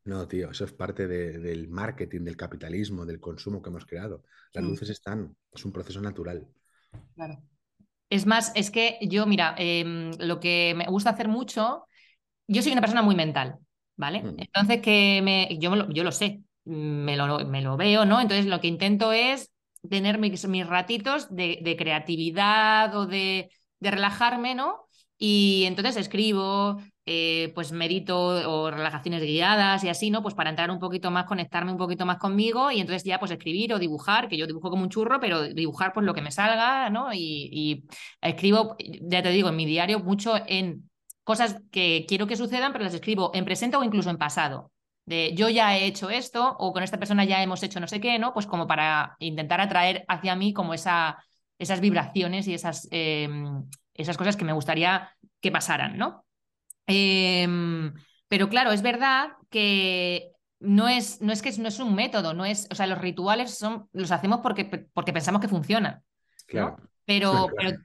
No, 0.05 0.27
tío, 0.29 0.51
eso 0.53 0.65
es 0.65 0.73
parte 0.73 1.09
del 1.09 1.69
marketing, 1.69 2.23
del 2.23 2.37
capitalismo, 2.37 3.05
del 3.05 3.21
consumo 3.21 3.61
que 3.61 3.71
hemos 3.71 3.85
creado. 3.85 4.23
Las 4.53 4.65
mm. 4.65 4.69
luces 4.69 4.91
están, 4.91 5.37
es 5.53 5.65
un 5.65 5.73
proceso 5.73 6.01
natural. 6.01 6.47
Claro. 7.15 7.43
Es 8.09 8.25
más, 8.25 8.53
es 8.55 8.71
que 8.71 8.99
yo, 9.03 9.27
mira, 9.27 9.55
em, 9.59 10.13
lo 10.21 10.39
que 10.39 10.75
me 10.77 10.87
gusta 10.87 11.11
hacer 11.11 11.29
mucho, 11.29 11.87
yo 12.47 12.63
soy 12.63 12.73
una 12.73 12.81
persona 12.81 13.03
muy 13.03 13.17
mental, 13.17 13.57
¿vale? 13.97 14.23
Mm. 14.23 14.37
Entonces, 14.39 14.81
que 14.81 15.21
me, 15.23 15.59
yo, 15.59 15.91
yo 15.91 16.05
lo 16.05 16.13
sé, 16.13 16.41
me 16.65 17.17
lo, 17.17 17.45
me 17.47 17.63
lo 17.63 17.77
veo, 17.77 18.05
¿no? 18.05 18.21
Entonces, 18.21 18.47
lo 18.47 18.61
que 18.61 18.69
intento 18.69 19.13
es 19.13 19.51
tener 19.89 20.19
mis, 20.19 20.67
ratitos 20.67 21.35
de, 21.35 21.77
creatividad 21.79 22.95
o 22.97 23.07
de, 23.07 23.51
relajarme, 23.81 24.55
¿no? 24.55 24.89
Y 25.19 25.65
entonces 25.67 25.97
escribo, 25.97 26.81
eh, 27.07 27.51
pues 27.55 27.73
medito 27.73 28.19
o 28.19 28.71
relajaciones 28.71 29.23
guiadas 29.23 29.83
y 29.85 29.89
así, 29.89 30.11
¿no? 30.11 30.23
Pues 30.23 30.35
para 30.35 30.51
entrar 30.51 30.71
un 30.71 30.79
poquito 30.79 31.11
más, 31.11 31.25
conectarme 31.27 31.73
un 31.73 31.79
poquito 31.79 32.07
más 32.07 32.19
conmigo 32.19 32.71
y 32.71 32.81
entonces 32.81 33.05
ya 33.05 33.19
pues 33.19 33.31
escribir 33.33 33.73
o 33.75 33.79
dibujar, 33.79 34.29
que 34.29 34.37
yo 34.37 34.47
dibujo 34.47 34.71
como 34.71 34.83
un 34.83 34.91
churro, 34.91 35.19
pero 35.21 35.43
dibujar 35.43 35.93
pues 35.93 36.07
lo 36.07 36.15
que 36.15 36.23
me 36.23 36.31
salga, 36.31 36.91
¿no? 36.91 37.13
Y, 37.13 37.49
y 37.53 37.85
escribo, 38.21 38.77
ya 38.79 39.23
te 39.23 39.31
digo, 39.31 39.49
en 39.49 39.57
mi 39.57 39.67
diario 39.67 40.01
mucho 40.01 40.35
en 40.47 40.89
cosas 41.25 41.61
que 41.71 42.07
quiero 42.09 42.27
que 42.27 42.37
sucedan, 42.37 42.73
pero 42.73 42.85
las 42.85 42.95
escribo 42.95 43.33
en 43.35 43.45
presente 43.45 43.77
o 43.77 43.85
incluso 43.85 44.11
en 44.11 44.19
pasado 44.19 44.71
de 45.09 45.35
yo 45.35 45.49
ya 45.49 45.77
he 45.77 45.87
hecho 45.87 46.11
esto 46.11 46.55
o 46.59 46.73
con 46.73 46.83
esta 46.83 46.99
persona 46.99 47.25
ya 47.25 47.43
hemos 47.43 47.63
hecho 47.63 47.81
no 47.81 47.89
sé 47.89 47.99
qué, 47.99 48.19
¿no? 48.19 48.35
Pues 48.35 48.47
como 48.47 48.67
para 48.67 49.17
intentar 49.19 49.61
atraer 49.61 50.05
hacia 50.07 50.37
mí 50.37 50.53
como 50.53 50.75
esa, 50.75 51.25
esas 51.59 51.81
vibraciones 51.81 52.47
y 52.47 52.55
esas, 52.55 52.87
em, 52.91 53.65
esas 53.95 54.19
cosas 54.19 54.37
que 54.37 54.45
me 54.45 54.53
gustaría 54.53 55.11
que 55.41 55.51
pasaran, 55.51 55.97
¿no? 55.97 56.27
Em, 56.87 57.95
pero 58.29 58.51
claro, 58.51 58.71
es 58.71 58.83
verdad 58.83 59.31
que 59.49 60.31
no 60.61 60.89
es, 60.89 61.23
no 61.23 61.33
es 61.33 61.41
que 61.41 61.53
no 61.59 61.69
es 61.69 61.79
un 61.79 61.95
método, 61.95 62.35
no 62.35 62.45
es, 62.45 62.69
o 62.71 62.75
sea, 62.75 62.87
los 62.87 62.99
rituales 62.99 63.57
son, 63.57 63.89
los 63.93 64.11
hacemos 64.11 64.41
porque, 64.41 64.67
porque 64.93 65.15
pensamos 65.15 65.41
que 65.41 65.49
funcionan. 65.49 66.03
Claro. 66.47 66.77
Pero, 67.07 67.49
pero 67.57 67.79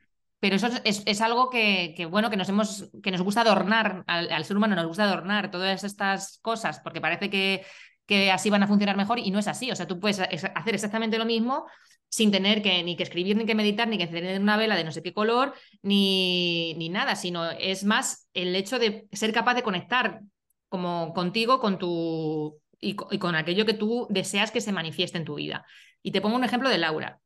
pero 0.43 0.57
eso 0.57 0.67
es, 0.83 1.21
algo 1.21 1.49
que, 1.49 2.05
bueno, 2.11 2.29
que 2.29 2.35
nos 2.35 2.49
hemos, 2.49 2.91
que 3.01 3.11
nos 3.11 3.21
gusta 3.21 3.39
adornar, 3.39 4.03
al, 4.07 4.43
ser 4.43 4.57
humano 4.57 4.75
nos 4.75 4.87
gusta 4.87 5.05
adornar 5.05 5.49
todas 5.49 5.85
estas 5.85 6.39
cosas, 6.41 6.81
porque 6.81 6.99
parece 6.99 7.29
que, 7.29 7.65
que 8.05 8.29
así 8.29 8.49
van 8.49 8.61
a 8.61 8.67
funcionar 8.67 8.97
mejor 8.97 9.19
y 9.19 9.31
no 9.31 9.39
es 9.39 9.47
así. 9.47 9.71
O 9.71 9.75
sea, 9.77 9.87
tú 9.87 10.01
puedes 10.01 10.19
hacer 10.19 10.73
exactamente 10.75 11.17
lo 11.17 11.23
mismo 11.23 11.65
sin 12.09 12.29
tener 12.29 12.61
que 12.61 12.83
ni 12.83 12.97
que 12.97 13.03
escribir, 13.03 13.37
ni 13.37 13.45
que 13.45 13.55
meditar, 13.55 13.87
ni 13.87 13.95
que 13.97 14.03
encender 14.03 14.41
una 14.41 14.57
vela 14.57 14.75
de 14.75 14.83
no 14.83 14.91
sé 14.91 15.01
qué 15.01 15.13
color, 15.13 15.53
ni, 15.81 16.73
ni 16.73 16.89
nada, 16.89 17.15
sino 17.15 17.49
es 17.49 17.85
más 17.85 18.27
el 18.33 18.53
hecho 18.53 18.79
de 18.79 19.07
ser 19.13 19.31
capaz 19.31 19.53
de 19.53 19.63
conectar 19.63 20.19
como 20.67 21.13
contigo, 21.13 21.61
con 21.61 21.79
tu 21.79 22.59
y, 22.81 22.95
con 22.95 23.35
aquello 23.35 23.65
que 23.65 23.75
tú 23.75 24.07
deseas 24.09 24.51
que 24.51 24.59
se 24.59 24.73
manifieste 24.73 25.17
en 25.17 25.23
tu 25.23 25.35
vida. 25.35 25.65
Y 26.01 26.11
te 26.11 26.19
pongo 26.19 26.35
un 26.35 26.43
ejemplo 26.43 26.67
de 26.67 26.79
Laura. 26.79 27.21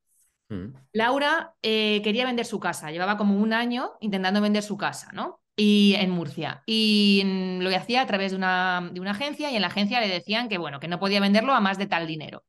Mm. 0.49 0.73
Laura 0.93 1.53
eh, 1.61 2.01
quería 2.03 2.25
vender 2.25 2.45
su 2.45 2.59
casa, 2.59 2.91
llevaba 2.91 3.17
como 3.17 3.37
un 3.37 3.53
año 3.53 3.93
intentando 3.99 4.41
vender 4.41 4.63
su 4.63 4.77
casa, 4.77 5.11
¿no? 5.13 5.41
Y 5.55 5.95
en 5.95 6.11
Murcia. 6.11 6.61
Y 6.65 7.59
lo 7.61 7.75
hacía 7.75 8.01
a 8.01 8.05
través 8.05 8.31
de 8.31 8.37
una, 8.37 8.89
de 8.93 8.99
una 8.99 9.11
agencia 9.11 9.51
y 9.51 9.55
en 9.55 9.61
la 9.61 9.67
agencia 9.67 9.99
le 9.99 10.07
decían 10.07 10.49
que, 10.49 10.57
bueno, 10.57 10.79
que 10.79 10.87
no 10.87 10.99
podía 10.99 11.19
venderlo 11.19 11.53
a 11.53 11.59
más 11.59 11.77
de 11.77 11.87
tal 11.87 12.05
dinero. 12.05 12.43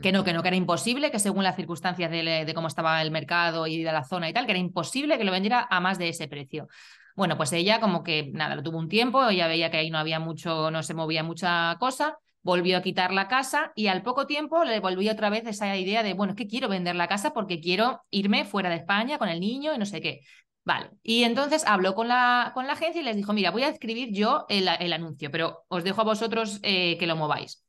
Que 0.00 0.10
no, 0.10 0.24
que 0.24 0.32
no, 0.32 0.42
que 0.42 0.48
era 0.48 0.56
imposible, 0.56 1.10
que 1.10 1.18
según 1.18 1.44
las 1.44 1.54
circunstancias 1.54 2.10
de, 2.10 2.44
de, 2.44 2.54
cómo 2.54 2.66
estaba 2.66 3.00
el 3.02 3.10
mercado 3.10 3.66
y 3.66 3.82
de 3.82 3.92
la 3.92 4.04
zona 4.04 4.28
y 4.28 4.32
tal, 4.32 4.46
que 4.46 4.52
era 4.52 4.58
imposible 4.58 5.18
que 5.18 5.24
lo 5.24 5.30
vendiera 5.30 5.68
a 5.70 5.80
más 5.80 5.98
de 5.98 6.08
ese 6.08 6.28
precio. 6.28 6.66
Bueno, 7.14 7.36
pues 7.36 7.52
ella 7.52 7.78
como 7.78 8.02
que 8.02 8.30
nada, 8.32 8.56
lo 8.56 8.62
tuvo 8.62 8.78
un 8.78 8.88
tiempo, 8.88 9.28
ella 9.28 9.46
veía 9.46 9.70
que 9.70 9.76
ahí 9.76 9.90
no 9.90 9.98
había 9.98 10.18
mucho, 10.18 10.70
no 10.70 10.82
se 10.82 10.94
movía 10.94 11.22
mucha 11.22 11.76
cosa, 11.78 12.18
volvió 12.42 12.76
a 12.76 12.82
quitar 12.82 13.12
la 13.12 13.28
casa 13.28 13.72
y 13.74 13.86
al 13.86 14.02
poco 14.02 14.26
tiempo 14.26 14.64
le 14.64 14.80
volvió 14.80 15.12
otra 15.12 15.30
vez 15.30 15.46
esa 15.46 15.76
idea 15.76 16.02
de, 16.02 16.14
bueno, 16.14 16.32
es 16.32 16.36
que 16.36 16.46
quiero 16.46 16.68
vender 16.68 16.96
la 16.96 17.08
casa 17.08 17.32
porque 17.32 17.60
quiero 17.60 18.02
irme 18.10 18.44
fuera 18.44 18.70
de 18.70 18.76
España 18.76 19.18
con 19.18 19.28
el 19.28 19.40
niño 19.40 19.74
y 19.74 19.78
no 19.78 19.86
sé 19.86 20.00
qué. 20.00 20.22
Vale, 20.64 20.90
y 21.02 21.24
entonces 21.24 21.64
habló 21.66 21.94
con 21.94 22.06
la, 22.06 22.52
con 22.54 22.66
la 22.66 22.74
agencia 22.74 23.00
y 23.00 23.04
les 23.04 23.16
dijo, 23.16 23.32
mira, 23.32 23.50
voy 23.50 23.64
a 23.64 23.68
escribir 23.68 24.10
yo 24.12 24.46
el, 24.48 24.68
anuncio, 24.68 25.30
pero 25.30 25.64
os 25.68 25.82
dejo 25.82 26.00
a 26.02 26.04
vosotros 26.04 26.60
eh, 26.62 26.96
que 26.98 27.06
lo 27.06 27.16
mováis. 27.16 27.64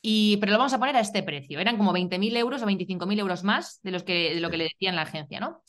Y, 0.00 0.36
pero 0.36 0.52
lo 0.52 0.58
vamos 0.58 0.72
a 0.72 0.78
poner 0.78 0.94
a 0.96 1.00
este 1.00 1.24
precio. 1.24 1.58
Eran 1.58 1.76
como 1.76 1.92
20.000 1.92 2.36
euros 2.36 2.62
o 2.62 2.66
25.000 2.66 3.18
euros 3.18 3.42
más 3.42 3.80
de, 3.82 3.90
los 3.90 4.04
que, 4.04 4.34
de 4.34 4.40
lo 4.40 4.50
que 4.50 4.58
le 4.58 4.64
decían 4.64 4.94
la 4.94 5.02
agencia, 5.02 5.40
¿no? 5.40 5.62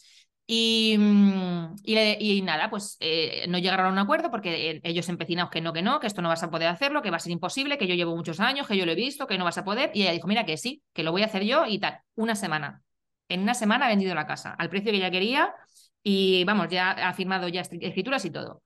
Y, 0.49 0.95
mm, 0.97 1.75
y, 1.83 2.41
nada, 2.41 2.69
pues 2.69 2.95
eh, 3.01 3.45
no 3.49 3.57
llegaron 3.57 3.87
a 3.87 3.89
un 3.91 3.97
acuerdo 3.97 4.31
porque 4.31 4.71
eh, 4.71 4.81
ellos 4.83 5.09
empecinados 5.09 5.51
que 5.51 5.59
no, 5.59 5.73
que 5.73 5.81
no, 5.81 5.99
que 5.99 6.07
esto 6.07 6.21
no 6.21 6.29
vas 6.29 6.41
a 6.41 6.49
poder 6.49 6.69
hacerlo, 6.69 7.01
que 7.01 7.11
va 7.11 7.17
a 7.17 7.19
ser 7.19 7.33
imposible, 7.33 7.77
que 7.77 7.85
yo 7.87 7.95
llevo 7.95 8.15
muchos 8.15 8.39
años, 8.39 8.65
que 8.65 8.77
yo 8.77 8.85
lo 8.85 8.93
he 8.93 8.95
visto, 8.95 9.27
que 9.27 9.37
no 9.37 9.43
vas 9.43 9.57
a 9.57 9.65
poder. 9.65 9.91
Y 9.93 10.03
ella 10.03 10.13
dijo, 10.13 10.27
mira, 10.27 10.45
que 10.45 10.55
sí, 10.57 10.83
que 10.93 11.03
lo 11.03 11.11
voy 11.11 11.23
a 11.23 11.25
hacer 11.25 11.43
yo 11.43 11.65
y 11.67 11.79
tal. 11.79 11.99
Una 12.15 12.35
semana. 12.35 12.81
En 13.27 13.41
una 13.41 13.53
semana 13.55 13.85
ha 13.85 13.89
vendido 13.89 14.15
la 14.15 14.25
casa 14.25 14.53
al 14.53 14.69
precio 14.69 14.91
que 14.91 14.97
ella 14.97 15.11
quería 15.11 15.53
y 16.01 16.45
vamos, 16.45 16.69
ya 16.69 16.91
ha 16.91 17.13
firmado 17.13 17.49
ya 17.49 17.61
escrituras 17.61 18.23
y 18.23 18.31
todo. 18.31 18.63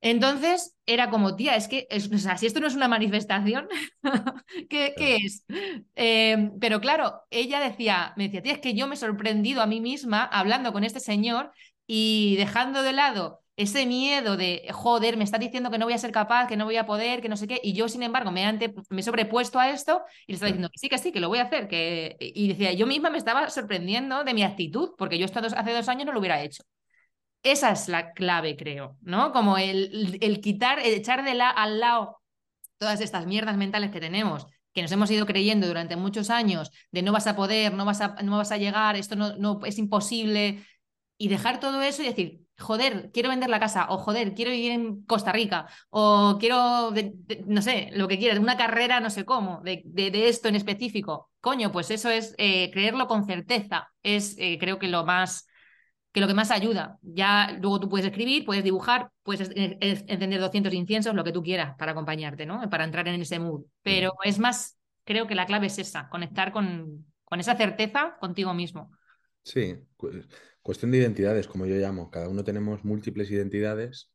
Entonces 0.00 0.76
era 0.84 1.10
como, 1.10 1.36
tía, 1.36 1.56
es 1.56 1.68
que, 1.68 1.88
o 1.90 2.18
sea, 2.18 2.36
si 2.36 2.46
esto 2.46 2.60
no 2.60 2.66
es 2.66 2.74
una 2.74 2.88
manifestación, 2.88 3.68
¿qué, 4.70 4.94
es? 4.98 5.44
Em, 5.94 6.58
pero 6.60 6.80
claro, 6.80 7.22
ella 7.30 7.60
decía, 7.60 8.12
me 8.16 8.24
decía, 8.24 8.42
tía, 8.42 8.52
es 8.52 8.60
que 8.60 8.74
yo 8.74 8.86
me 8.86 8.94
he 8.94 8.98
sorprendido 8.98 9.62
a 9.62 9.66
mí 9.66 9.80
misma 9.80 10.24
hablando 10.24 10.72
con 10.72 10.84
este 10.84 11.00
señor 11.00 11.50
y 11.86 12.36
dejando 12.36 12.82
de 12.82 12.92
lado 12.92 13.42
ese 13.56 13.86
miedo 13.86 14.36
de, 14.36 14.68
joder, 14.70 15.16
me 15.16 15.24
está 15.24 15.38
diciendo 15.38 15.70
que 15.70 15.78
no 15.78 15.86
voy 15.86 15.94
a 15.94 15.98
ser 15.98 16.12
capaz, 16.12 16.46
que 16.46 16.58
no 16.58 16.66
voy 16.66 16.76
a 16.76 16.84
poder, 16.86 17.22
que 17.22 17.28
no 17.30 17.38
sé 17.38 17.48
qué, 17.48 17.58
y 17.62 17.72
yo, 17.72 17.88
sin 17.88 18.02
embargo, 18.02 18.30
me, 18.30 18.52
me 18.90 19.00
he 19.00 19.02
sobrepuesto 19.02 19.58
a 19.58 19.70
esto 19.70 20.02
y 20.26 20.32
le 20.32 20.34
estaba 20.34 20.48
diciendo 20.48 20.68
que 20.70 20.78
sí, 20.78 20.88
que 20.90 20.98
sí, 20.98 21.10
que 21.10 21.20
lo 21.20 21.28
voy 21.28 21.38
a 21.38 21.44
hacer, 21.44 21.66
que... 21.66 22.16
y 22.20 22.48
decía, 22.48 22.72
yo 22.74 22.86
misma 22.86 23.08
me 23.08 23.18
estaba 23.18 23.48
sorprendiendo 23.48 24.24
de 24.24 24.34
mi 24.34 24.42
actitud, 24.42 24.90
porque 24.98 25.18
yo 25.18 25.24
esto 25.24 25.40
hace 25.40 25.72
dos 25.72 25.88
años 25.88 26.04
no 26.06 26.12
lo 26.12 26.20
hubiera 26.20 26.42
hecho. 26.42 26.64
Esa 27.46 27.70
es 27.70 27.86
la 27.88 28.12
clave, 28.12 28.56
creo, 28.56 28.96
¿no? 29.02 29.30
Como 29.30 29.56
el, 29.56 30.18
el 30.20 30.40
quitar, 30.40 30.80
el 30.80 30.94
echar 30.94 31.24
de 31.24 31.34
la, 31.34 31.48
al 31.48 31.78
lado 31.78 32.20
todas 32.76 33.00
estas 33.00 33.24
mierdas 33.26 33.56
mentales 33.56 33.92
que 33.92 34.00
tenemos, 34.00 34.48
que 34.72 34.82
nos 34.82 34.90
hemos 34.90 35.08
ido 35.12 35.26
creyendo 35.26 35.68
durante 35.68 35.94
muchos 35.94 36.28
años, 36.28 36.72
de 36.90 37.02
no 37.02 37.12
vas 37.12 37.28
a 37.28 37.36
poder, 37.36 37.72
no 37.72 37.84
vas 37.84 38.00
a, 38.00 38.16
no 38.24 38.36
vas 38.36 38.50
a 38.50 38.56
llegar, 38.56 38.96
esto 38.96 39.14
no, 39.14 39.36
no 39.36 39.60
es 39.64 39.78
imposible, 39.78 40.64
y 41.18 41.28
dejar 41.28 41.60
todo 41.60 41.82
eso 41.82 42.02
y 42.02 42.06
decir, 42.06 42.40
joder, 42.58 43.12
quiero 43.12 43.28
vender 43.28 43.48
la 43.48 43.60
casa, 43.60 43.86
o 43.90 43.98
joder, 43.98 44.34
quiero 44.34 44.50
vivir 44.50 44.72
en 44.72 45.04
Costa 45.04 45.30
Rica, 45.30 45.66
o 45.90 46.38
quiero, 46.40 46.92
no 47.46 47.62
sé, 47.62 47.90
lo 47.92 48.08
que 48.08 48.18
quieras, 48.18 48.40
una 48.40 48.56
carrera, 48.56 48.98
no 48.98 49.08
sé 49.08 49.24
cómo, 49.24 49.60
de, 49.62 49.82
de, 49.84 50.28
esto 50.28 50.48
en 50.48 50.56
específico. 50.56 51.30
Coño, 51.40 51.70
pues 51.70 51.92
eso 51.92 52.10
es 52.10 52.34
eh, 52.38 52.72
creerlo 52.72 53.06
con 53.06 53.24
certeza, 53.24 53.92
es 54.02 54.34
eh, 54.36 54.58
creo 54.58 54.80
que 54.80 54.88
lo 54.88 55.04
más 55.04 55.46
que 56.16 56.22
lo 56.22 56.28
que 56.28 56.32
más 56.32 56.50
ayuda. 56.50 56.98
Ya 57.02 57.58
luego 57.60 57.78
tú 57.78 57.90
puedes 57.90 58.06
escribir, 58.06 58.46
puedes 58.46 58.64
dibujar, 58.64 59.10
puedes 59.22 59.50
encender 59.54 60.40
200 60.40 60.72
inciensos, 60.72 61.14
lo 61.14 61.22
que 61.22 61.30
tú 61.30 61.42
quieras 61.42 61.76
para 61.76 61.92
acompañarte, 61.92 62.46
¿no? 62.46 62.70
Para 62.70 62.84
entrar 62.84 63.06
en 63.08 63.20
ese 63.20 63.38
mood. 63.38 63.66
Pero 63.82 64.14
es 64.24 64.38
más, 64.38 64.78
creo 65.04 65.26
que 65.26 65.34
la 65.34 65.44
clave 65.44 65.66
es 65.66 65.78
esa, 65.78 66.08
conectar 66.08 66.52
con, 66.52 67.04
con 67.22 67.38
esa 67.38 67.54
certeza 67.54 68.16
contigo 68.18 68.54
mismo. 68.54 68.92
Sí, 69.42 69.74
cuestión 70.62 70.90
de 70.90 70.96
identidades, 70.96 71.48
como 71.48 71.66
yo 71.66 71.76
llamo. 71.76 72.10
Cada 72.10 72.30
uno 72.30 72.44
tenemos 72.44 72.82
múltiples 72.82 73.30
identidades, 73.30 74.10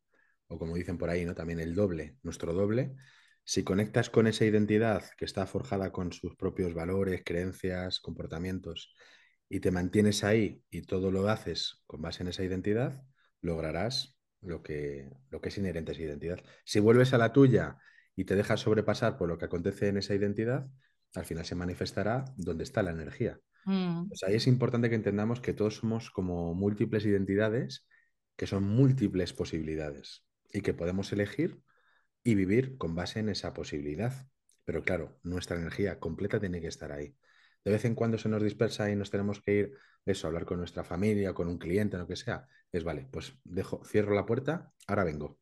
o 0.48 0.58
como 0.58 0.74
dicen 0.74 0.98
por 0.98 1.08
ahí, 1.08 1.24
¿no? 1.24 1.36
También 1.36 1.60
el 1.60 1.76
doble, 1.76 2.16
nuestro 2.24 2.52
doble. 2.52 2.96
Si 3.44 3.62
conectas 3.62 4.10
con 4.10 4.26
esa 4.26 4.44
identidad 4.44 5.04
que 5.16 5.24
está 5.24 5.46
forjada 5.46 5.92
con 5.92 6.12
sus 6.12 6.34
propios 6.34 6.74
valores, 6.74 7.22
creencias, 7.24 8.00
comportamientos, 8.00 8.92
y 9.52 9.60
te 9.60 9.70
mantienes 9.70 10.24
ahí 10.24 10.64
y 10.70 10.80
todo 10.80 11.10
lo 11.10 11.28
haces 11.28 11.82
con 11.86 12.00
base 12.00 12.22
en 12.22 12.28
esa 12.30 12.42
identidad, 12.42 13.02
lograrás 13.42 14.16
lo 14.40 14.62
que, 14.62 15.10
lo 15.28 15.42
que 15.42 15.50
es 15.50 15.58
inherente 15.58 15.92
a 15.92 15.94
esa 15.94 16.04
identidad. 16.04 16.40
Si 16.64 16.80
vuelves 16.80 17.12
a 17.12 17.18
la 17.18 17.34
tuya 17.34 17.76
y 18.16 18.24
te 18.24 18.34
dejas 18.34 18.60
sobrepasar 18.60 19.18
por 19.18 19.28
lo 19.28 19.36
que 19.36 19.44
acontece 19.44 19.88
en 19.88 19.98
esa 19.98 20.14
identidad, 20.14 20.70
al 21.14 21.26
final 21.26 21.44
se 21.44 21.54
manifestará 21.54 22.24
donde 22.38 22.64
está 22.64 22.82
la 22.82 22.92
energía. 22.92 23.40
Mm. 23.66 24.08
Pues 24.08 24.22
ahí 24.22 24.36
es 24.36 24.46
importante 24.46 24.88
que 24.88 24.94
entendamos 24.94 25.42
que 25.42 25.52
todos 25.52 25.76
somos 25.76 26.10
como 26.10 26.54
múltiples 26.54 27.04
identidades, 27.04 27.86
que 28.36 28.46
son 28.46 28.64
múltiples 28.64 29.34
posibilidades 29.34 30.24
y 30.50 30.62
que 30.62 30.72
podemos 30.72 31.12
elegir 31.12 31.60
y 32.24 32.36
vivir 32.36 32.78
con 32.78 32.94
base 32.94 33.20
en 33.20 33.28
esa 33.28 33.52
posibilidad. 33.52 34.14
Pero 34.64 34.82
claro, 34.82 35.20
nuestra 35.22 35.58
energía 35.58 36.00
completa 36.00 36.40
tiene 36.40 36.62
que 36.62 36.68
estar 36.68 36.90
ahí 36.90 37.14
de 37.64 37.70
vez 37.70 37.84
en 37.84 37.94
cuando 37.94 38.18
se 38.18 38.28
nos 38.28 38.42
dispersa 38.42 38.90
y 38.90 38.96
nos 38.96 39.10
tenemos 39.10 39.40
que 39.40 39.54
ir, 39.54 39.78
eso, 40.04 40.26
a 40.26 40.28
hablar 40.28 40.44
con 40.44 40.58
nuestra 40.58 40.82
familia, 40.82 41.32
con 41.32 41.48
un 41.48 41.58
cliente, 41.58 41.96
lo 41.96 42.06
que 42.06 42.16
sea, 42.16 42.46
es 42.72 42.82
vale, 42.82 43.08
pues 43.10 43.34
dejo, 43.44 43.84
cierro 43.84 44.14
la 44.14 44.26
puerta, 44.26 44.72
ahora 44.88 45.04
vengo. 45.04 45.38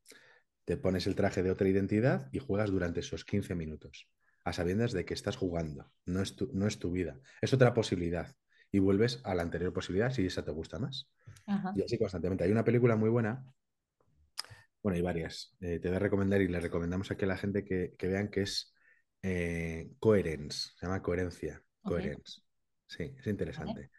Te 0.64 0.76
pones 0.76 1.06
el 1.06 1.14
traje 1.14 1.42
de 1.42 1.50
otra 1.50 1.68
identidad 1.68 2.28
y 2.32 2.38
juegas 2.38 2.70
durante 2.70 3.00
esos 3.00 3.24
15 3.24 3.54
minutos, 3.54 4.08
a 4.44 4.52
sabiendas 4.52 4.92
de 4.92 5.04
que 5.04 5.14
estás 5.14 5.36
jugando, 5.36 5.90
no 6.04 6.20
es 6.20 6.36
tu, 6.36 6.50
no 6.52 6.66
es 6.66 6.78
tu 6.78 6.90
vida, 6.92 7.18
es 7.40 7.52
otra 7.54 7.72
posibilidad. 7.72 8.34
Y 8.72 8.78
vuelves 8.78 9.20
a 9.24 9.34
la 9.34 9.42
anterior 9.42 9.72
posibilidad 9.72 10.12
si 10.12 10.26
esa 10.26 10.44
te 10.44 10.52
gusta 10.52 10.78
más. 10.78 11.10
Y 11.74 11.82
así 11.82 11.98
constantemente. 11.98 12.44
Hay 12.44 12.52
una 12.52 12.62
película 12.62 12.94
muy 12.94 13.08
buena, 13.08 13.44
bueno, 14.80 14.94
hay 14.94 15.02
varias, 15.02 15.56
eh, 15.60 15.80
te 15.80 15.88
voy 15.88 15.96
a 15.96 16.00
recomendar 16.00 16.40
y 16.40 16.48
le 16.48 16.60
recomendamos 16.60 17.10
aquí 17.10 17.24
a 17.24 17.28
la 17.28 17.36
gente 17.36 17.64
que, 17.64 17.96
vean 18.00 18.28
que 18.28 18.42
es 18.42 18.72
eh, 19.22 19.90
Coherence, 19.98 20.70
se 20.78 20.86
llama 20.86 21.02
Coherencia 21.02 21.62
Coherence. 21.82 22.42
Sí, 22.86 23.14
es 23.16 23.26
interesante. 23.26 23.90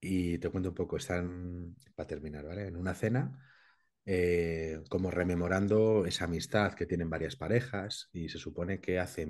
Y 0.00 0.38
te 0.38 0.50
cuento 0.50 0.70
un 0.70 0.74
poco, 0.74 0.96
están, 0.96 1.76
para 1.94 2.06
terminar, 2.06 2.44
¿vale? 2.44 2.66
En 2.66 2.76
una 2.76 2.94
cena, 2.94 3.38
eh, 4.04 4.80
como 4.88 5.10
rememorando 5.10 6.06
esa 6.06 6.24
amistad 6.24 6.74
que 6.74 6.86
tienen 6.86 7.10
varias 7.10 7.36
parejas 7.36 8.08
y 8.12 8.28
se 8.28 8.38
supone 8.38 8.80
que 8.80 8.98
hace 8.98 9.28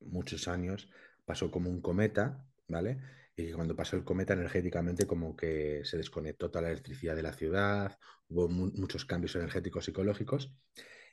muchos 0.00 0.48
años 0.48 0.88
pasó 1.24 1.50
como 1.50 1.70
un 1.70 1.80
cometa, 1.80 2.46
¿vale? 2.68 2.98
Y 3.36 3.52
cuando 3.52 3.76
pasó 3.76 3.96
el 3.96 4.04
cometa 4.04 4.32
energéticamente 4.32 5.06
como 5.06 5.36
que 5.36 5.82
se 5.84 5.98
desconectó 5.98 6.50
toda 6.50 6.62
la 6.62 6.70
electricidad 6.70 7.14
de 7.14 7.22
la 7.22 7.32
ciudad, 7.32 7.98
hubo 8.28 8.48
muchos 8.48 9.04
cambios 9.04 9.36
energéticos 9.36 9.84
psicológicos 9.84 10.54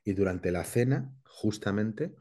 y 0.06 0.14
durante 0.14 0.52
la 0.52 0.64
cena 0.64 1.14
justamente 1.26 2.16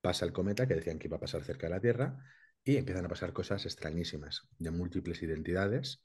pasa 0.00 0.24
el 0.24 0.32
cometa 0.32 0.68
que 0.68 0.74
decían 0.74 0.98
que 0.98 1.08
iba 1.08 1.16
a 1.16 1.20
pasar 1.20 1.42
cerca 1.42 1.66
de 1.66 1.74
la 1.74 1.80
Tierra 1.80 2.24
y 2.64 2.76
empiezan 2.76 3.04
a 3.04 3.08
pasar 3.08 3.32
cosas 3.32 3.64
extrañísimas 3.64 4.48
de 4.58 4.70
múltiples 4.70 5.22
identidades. 5.22 6.02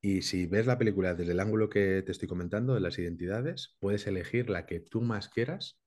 Y 0.00 0.22
si 0.22 0.46
ves 0.46 0.66
la 0.66 0.78
película 0.78 1.14
desde 1.14 1.32
el 1.32 1.40
ángulo 1.40 1.68
que 1.68 2.02
te 2.02 2.12
estoy 2.12 2.28
comentando 2.28 2.74
de 2.74 2.80
las 2.80 2.98
identidades, 2.98 3.76
puedes 3.80 4.06
elegir 4.06 4.48
la 4.50 4.66
que 4.66 4.80
tú 4.80 5.00
más 5.00 5.28
quieras 5.28 5.80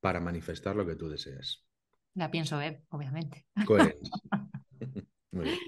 para 0.00 0.20
manifestar 0.20 0.76
lo 0.76 0.86
que 0.86 0.96
tú 0.96 1.08
deseas. 1.08 1.64
La 2.14 2.30
pienso 2.30 2.58
ver, 2.58 2.82
obviamente. 2.88 3.46
Muy 5.30 5.44
bien. 5.44 5.58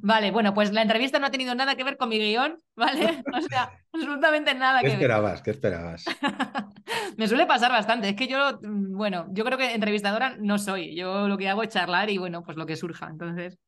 Vale, 0.00 0.30
bueno, 0.30 0.54
pues 0.54 0.72
la 0.72 0.82
entrevista 0.82 1.18
no 1.18 1.26
ha 1.26 1.30
tenido 1.30 1.54
nada 1.54 1.76
que 1.76 1.84
ver 1.84 1.96
con 1.96 2.08
mi 2.08 2.18
guion, 2.18 2.58
¿vale? 2.74 3.22
O 3.36 3.40
sea, 3.42 3.70
absolutamente 3.92 4.54
nada 4.54 4.80
¿Qué 4.80 4.86
que 4.86 4.92
esperabas? 4.94 5.42
¿Qué 5.42 5.50
esperabas? 5.50 6.04
Me 7.16 7.28
suele 7.28 7.46
pasar 7.46 7.70
bastante. 7.70 8.08
Es 8.08 8.16
que 8.16 8.26
yo, 8.26 8.58
mm, 8.62 8.96
bueno, 8.96 9.26
yo 9.30 9.44
creo 9.44 9.58
que 9.58 9.74
entrevistadora 9.74 10.36
no 10.38 10.58
soy. 10.58 10.96
Yo 10.96 11.28
lo 11.28 11.38
que 11.38 11.48
hago 11.48 11.62
es 11.62 11.70
charlar 11.70 12.10
y, 12.10 12.18
bueno, 12.18 12.42
pues 12.42 12.56
lo 12.56 12.66
que 12.66 12.76
surja. 12.76 13.08
Entonces. 13.10 13.58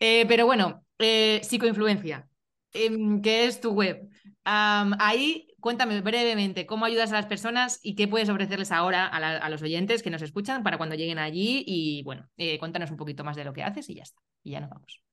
Eh, 0.00 0.26
pero 0.26 0.46
bueno, 0.46 0.84
eh, 0.98 1.40
psicoinfluencia, 1.44 2.28
em, 2.72 3.22
¿Qué 3.22 3.46
es 3.46 3.60
tu 3.60 3.72
web. 3.72 4.08
ahí 4.44 5.46
cuéntame 5.60 6.00
brevemente 6.00 6.66
cómo 6.66 6.84
ayudas 6.84 7.12
a 7.12 7.14
las 7.14 7.26
personas 7.26 7.78
y 7.84 7.94
qué 7.94 8.08
puedes 8.08 8.28
ofrecerles 8.28 8.72
ahora 8.72 9.06
a, 9.06 9.48
los 9.48 9.62
oyentes 9.62 10.02
que 10.02 10.10
nos 10.10 10.20
escuchan 10.20 10.64
para 10.64 10.76
cuando 10.76 10.96
lleguen 10.96 11.20
allí. 11.20 11.62
Y 11.64 12.02
bueno, 12.02 12.28
eh, 12.36 12.58
cuéntanos 12.58 12.90
un 12.90 12.96
poquito 12.96 13.22
más 13.22 13.36
de 13.36 13.44
lo 13.44 13.52
que 13.52 13.62
haces 13.62 13.88
y 13.88 13.94
ya 13.94 14.02
está. 14.02 14.20
Y 14.42 14.50
ya 14.50 14.60
nos 14.60 14.70
vamos. 14.70 15.04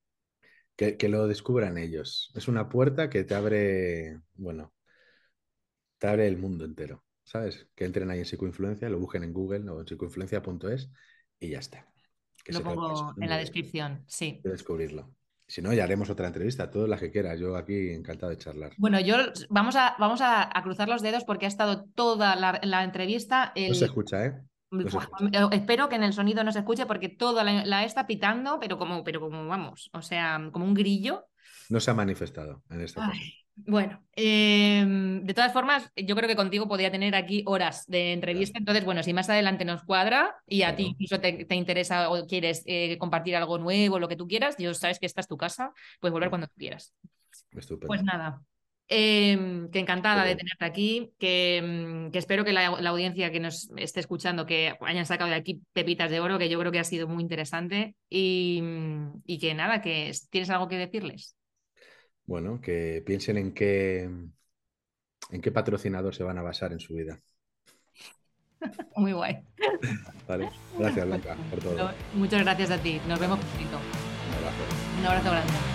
Que, 0.74 0.96
que, 0.96 1.08
lo 1.08 1.28
descubran 1.28 1.78
ellos. 1.78 2.32
Es 2.34 2.48
una 2.48 2.68
puerta 2.68 3.08
que 3.08 3.22
te 3.22 3.34
abre, 3.36 4.18
bueno, 4.34 4.74
te 5.98 6.08
abre 6.08 6.26
el 6.26 6.36
mundo 6.36 6.64
entero. 6.64 7.04
¿Sabes? 7.30 7.68
Que 7.76 7.84
entren 7.84 8.10
ahí 8.10 8.18
en 8.18 8.24
psicoinfluencia, 8.24 8.88
lo 8.88 8.98
busquen 8.98 9.22
en 9.22 9.32
Google 9.32 9.70
o 9.70 9.80
en 9.80 9.86
psicoinfluencia.es 9.86 10.90
y 11.38 11.50
ya 11.50 11.60
está. 11.60 11.86
Lo 12.46 12.62
pongo 12.62 13.14
en 13.20 13.28
la 13.28 13.36
descripción, 13.36 14.02
sí. 14.08 14.40
De 14.42 14.50
descubrirlo. 14.50 15.14
Si 15.46 15.62
no, 15.62 15.72
ya 15.72 15.84
haremos 15.84 16.10
otra 16.10 16.26
entrevista, 16.26 16.70
todas 16.70 16.88
las 16.88 16.98
que 16.98 17.10
quieras. 17.10 17.38
Yo 17.38 17.56
aquí 17.56 17.90
encantado 17.90 18.30
de 18.30 18.38
charlar. 18.38 18.72
Bueno, 18.78 18.98
yo 18.98 19.16
vamos 19.48 19.76
a, 19.76 19.94
vamos 19.98 20.20
a, 20.22 20.50
cruzar 20.62 20.88
los 20.88 21.02
dedos 21.02 21.24
porque 21.24 21.44
ha 21.44 21.48
estado 21.48 21.84
toda 21.94 22.34
la, 22.34 22.84
entrevista. 22.84 23.52
No 23.56 23.74
se 23.74 23.84
escucha, 23.84 24.26
¿eh? 24.26 24.34
eh 24.72 25.46
espero 25.52 25.88
que 25.88 25.96
en 25.96 26.04
el 26.04 26.12
sonido 26.12 26.42
no 26.42 26.52
se 26.52 26.60
escuche 26.60 26.86
porque 26.86 27.08
toda 27.08 27.44
la, 27.44 27.84
está 27.84 28.08
pitando, 28.08 28.58
pero 28.58 28.76
como, 28.76 29.04
pero 29.04 29.20
como 29.20 29.46
vamos, 29.46 29.90
o 29.92 30.02
sea, 30.02 30.50
como 30.52 30.64
un 30.64 30.74
grillo. 30.74 31.26
No 31.68 31.78
se 31.78 31.92
ha 31.92 31.94
manifestado 31.94 32.64
en 32.70 32.80
este 32.80 33.00
caso. 33.00 33.20
Bueno, 33.66 34.02
em, 34.12 35.24
de 35.24 35.34
todas 35.34 35.52
formas, 35.52 35.90
yo 35.96 36.14
creo 36.14 36.28
que 36.28 36.36
contigo 36.36 36.68
podría 36.68 36.90
tener 36.90 37.14
aquí 37.14 37.42
horas 37.46 37.86
de 37.86 38.12
entrevista. 38.12 38.58
Entonces, 38.58 38.84
bueno, 38.84 39.02
si 39.02 39.12
más 39.12 39.28
adelante 39.28 39.64
nos 39.64 39.82
cuadra 39.82 40.36
y 40.46 40.62
a 40.62 40.76
ti 40.76 40.84
incluso 40.84 41.20
te, 41.20 41.46
interesa 41.54 42.10
o 42.10 42.26
quieres 42.26 42.62
eh, 42.66 42.96
compartir 42.98 43.36
algo 43.36 43.58
nuevo, 43.58 43.98
lo 43.98 44.08
que 44.08 44.16
tú 44.16 44.26
quieras, 44.26 44.56
yo 44.58 44.74
sabes 44.74 44.98
que 44.98 45.06
esta 45.06 45.20
es 45.20 45.28
tu 45.28 45.36
casa, 45.36 45.72
puedes 46.00 46.12
volver 46.12 46.30
cuando 46.30 46.46
tú 46.46 46.54
quieras. 46.56 46.94
Estupendo. 47.52 47.88
Pues 47.88 48.02
nada, 48.02 48.42
em, 48.88 49.70
que 49.70 49.78
encantada 49.78 50.24
de 50.24 50.36
tenerte 50.36 50.64
aquí, 50.64 51.12
que, 51.18 51.56
em, 51.58 52.10
que 52.10 52.18
espero 52.18 52.44
que 52.44 52.52
la, 52.52 52.66
audiencia 52.66 53.32
que 53.32 53.40
nos 53.40 53.70
esté 53.76 54.00
escuchando, 54.00 54.46
que 54.46 54.74
hayan 54.80 55.06
sacado 55.06 55.30
de 55.30 55.36
aquí 55.36 55.60
pepitas 55.72 56.10
de 56.10 56.20
oro, 56.20 56.38
que 56.38 56.48
yo 56.48 56.58
creo 56.58 56.72
que 56.72 56.78
ha 56.78 56.84
sido 56.84 57.08
muy 57.08 57.22
interesante 57.22 57.94
y, 58.08 58.62
y 59.26 59.38
que 59.38 59.54
nada, 59.54 59.80
que 59.82 60.12
tienes 60.30 60.50
algo 60.50 60.68
que 60.68 60.76
decirles 60.76 61.36
bueno, 62.30 62.60
que 62.60 63.02
piensen 63.04 63.36
en 63.38 63.52
qué, 63.52 64.02
en 64.02 65.40
qué 65.42 65.50
patrocinador 65.50 66.14
se 66.14 66.22
van 66.22 66.38
a 66.38 66.42
basar 66.42 66.72
en 66.72 66.78
su 66.78 66.94
vida. 66.94 67.20
Muy 68.96 69.12
guay. 69.12 69.40
Vale. 70.28 70.48
Gracias, 70.78 71.06
Blanca, 71.06 71.36
por 71.50 71.58
todo. 71.62 71.90
Muchas 72.14 72.42
gracias 72.42 72.70
a 72.70 72.78
ti. 72.78 73.00
Nos 73.08 73.18
vemos 73.18 73.40
pronto. 73.40 73.78
Un 74.28 74.34
abrazo. 74.36 74.62
Un 75.00 75.06
abrazo 75.06 75.30
grande. 75.32 75.69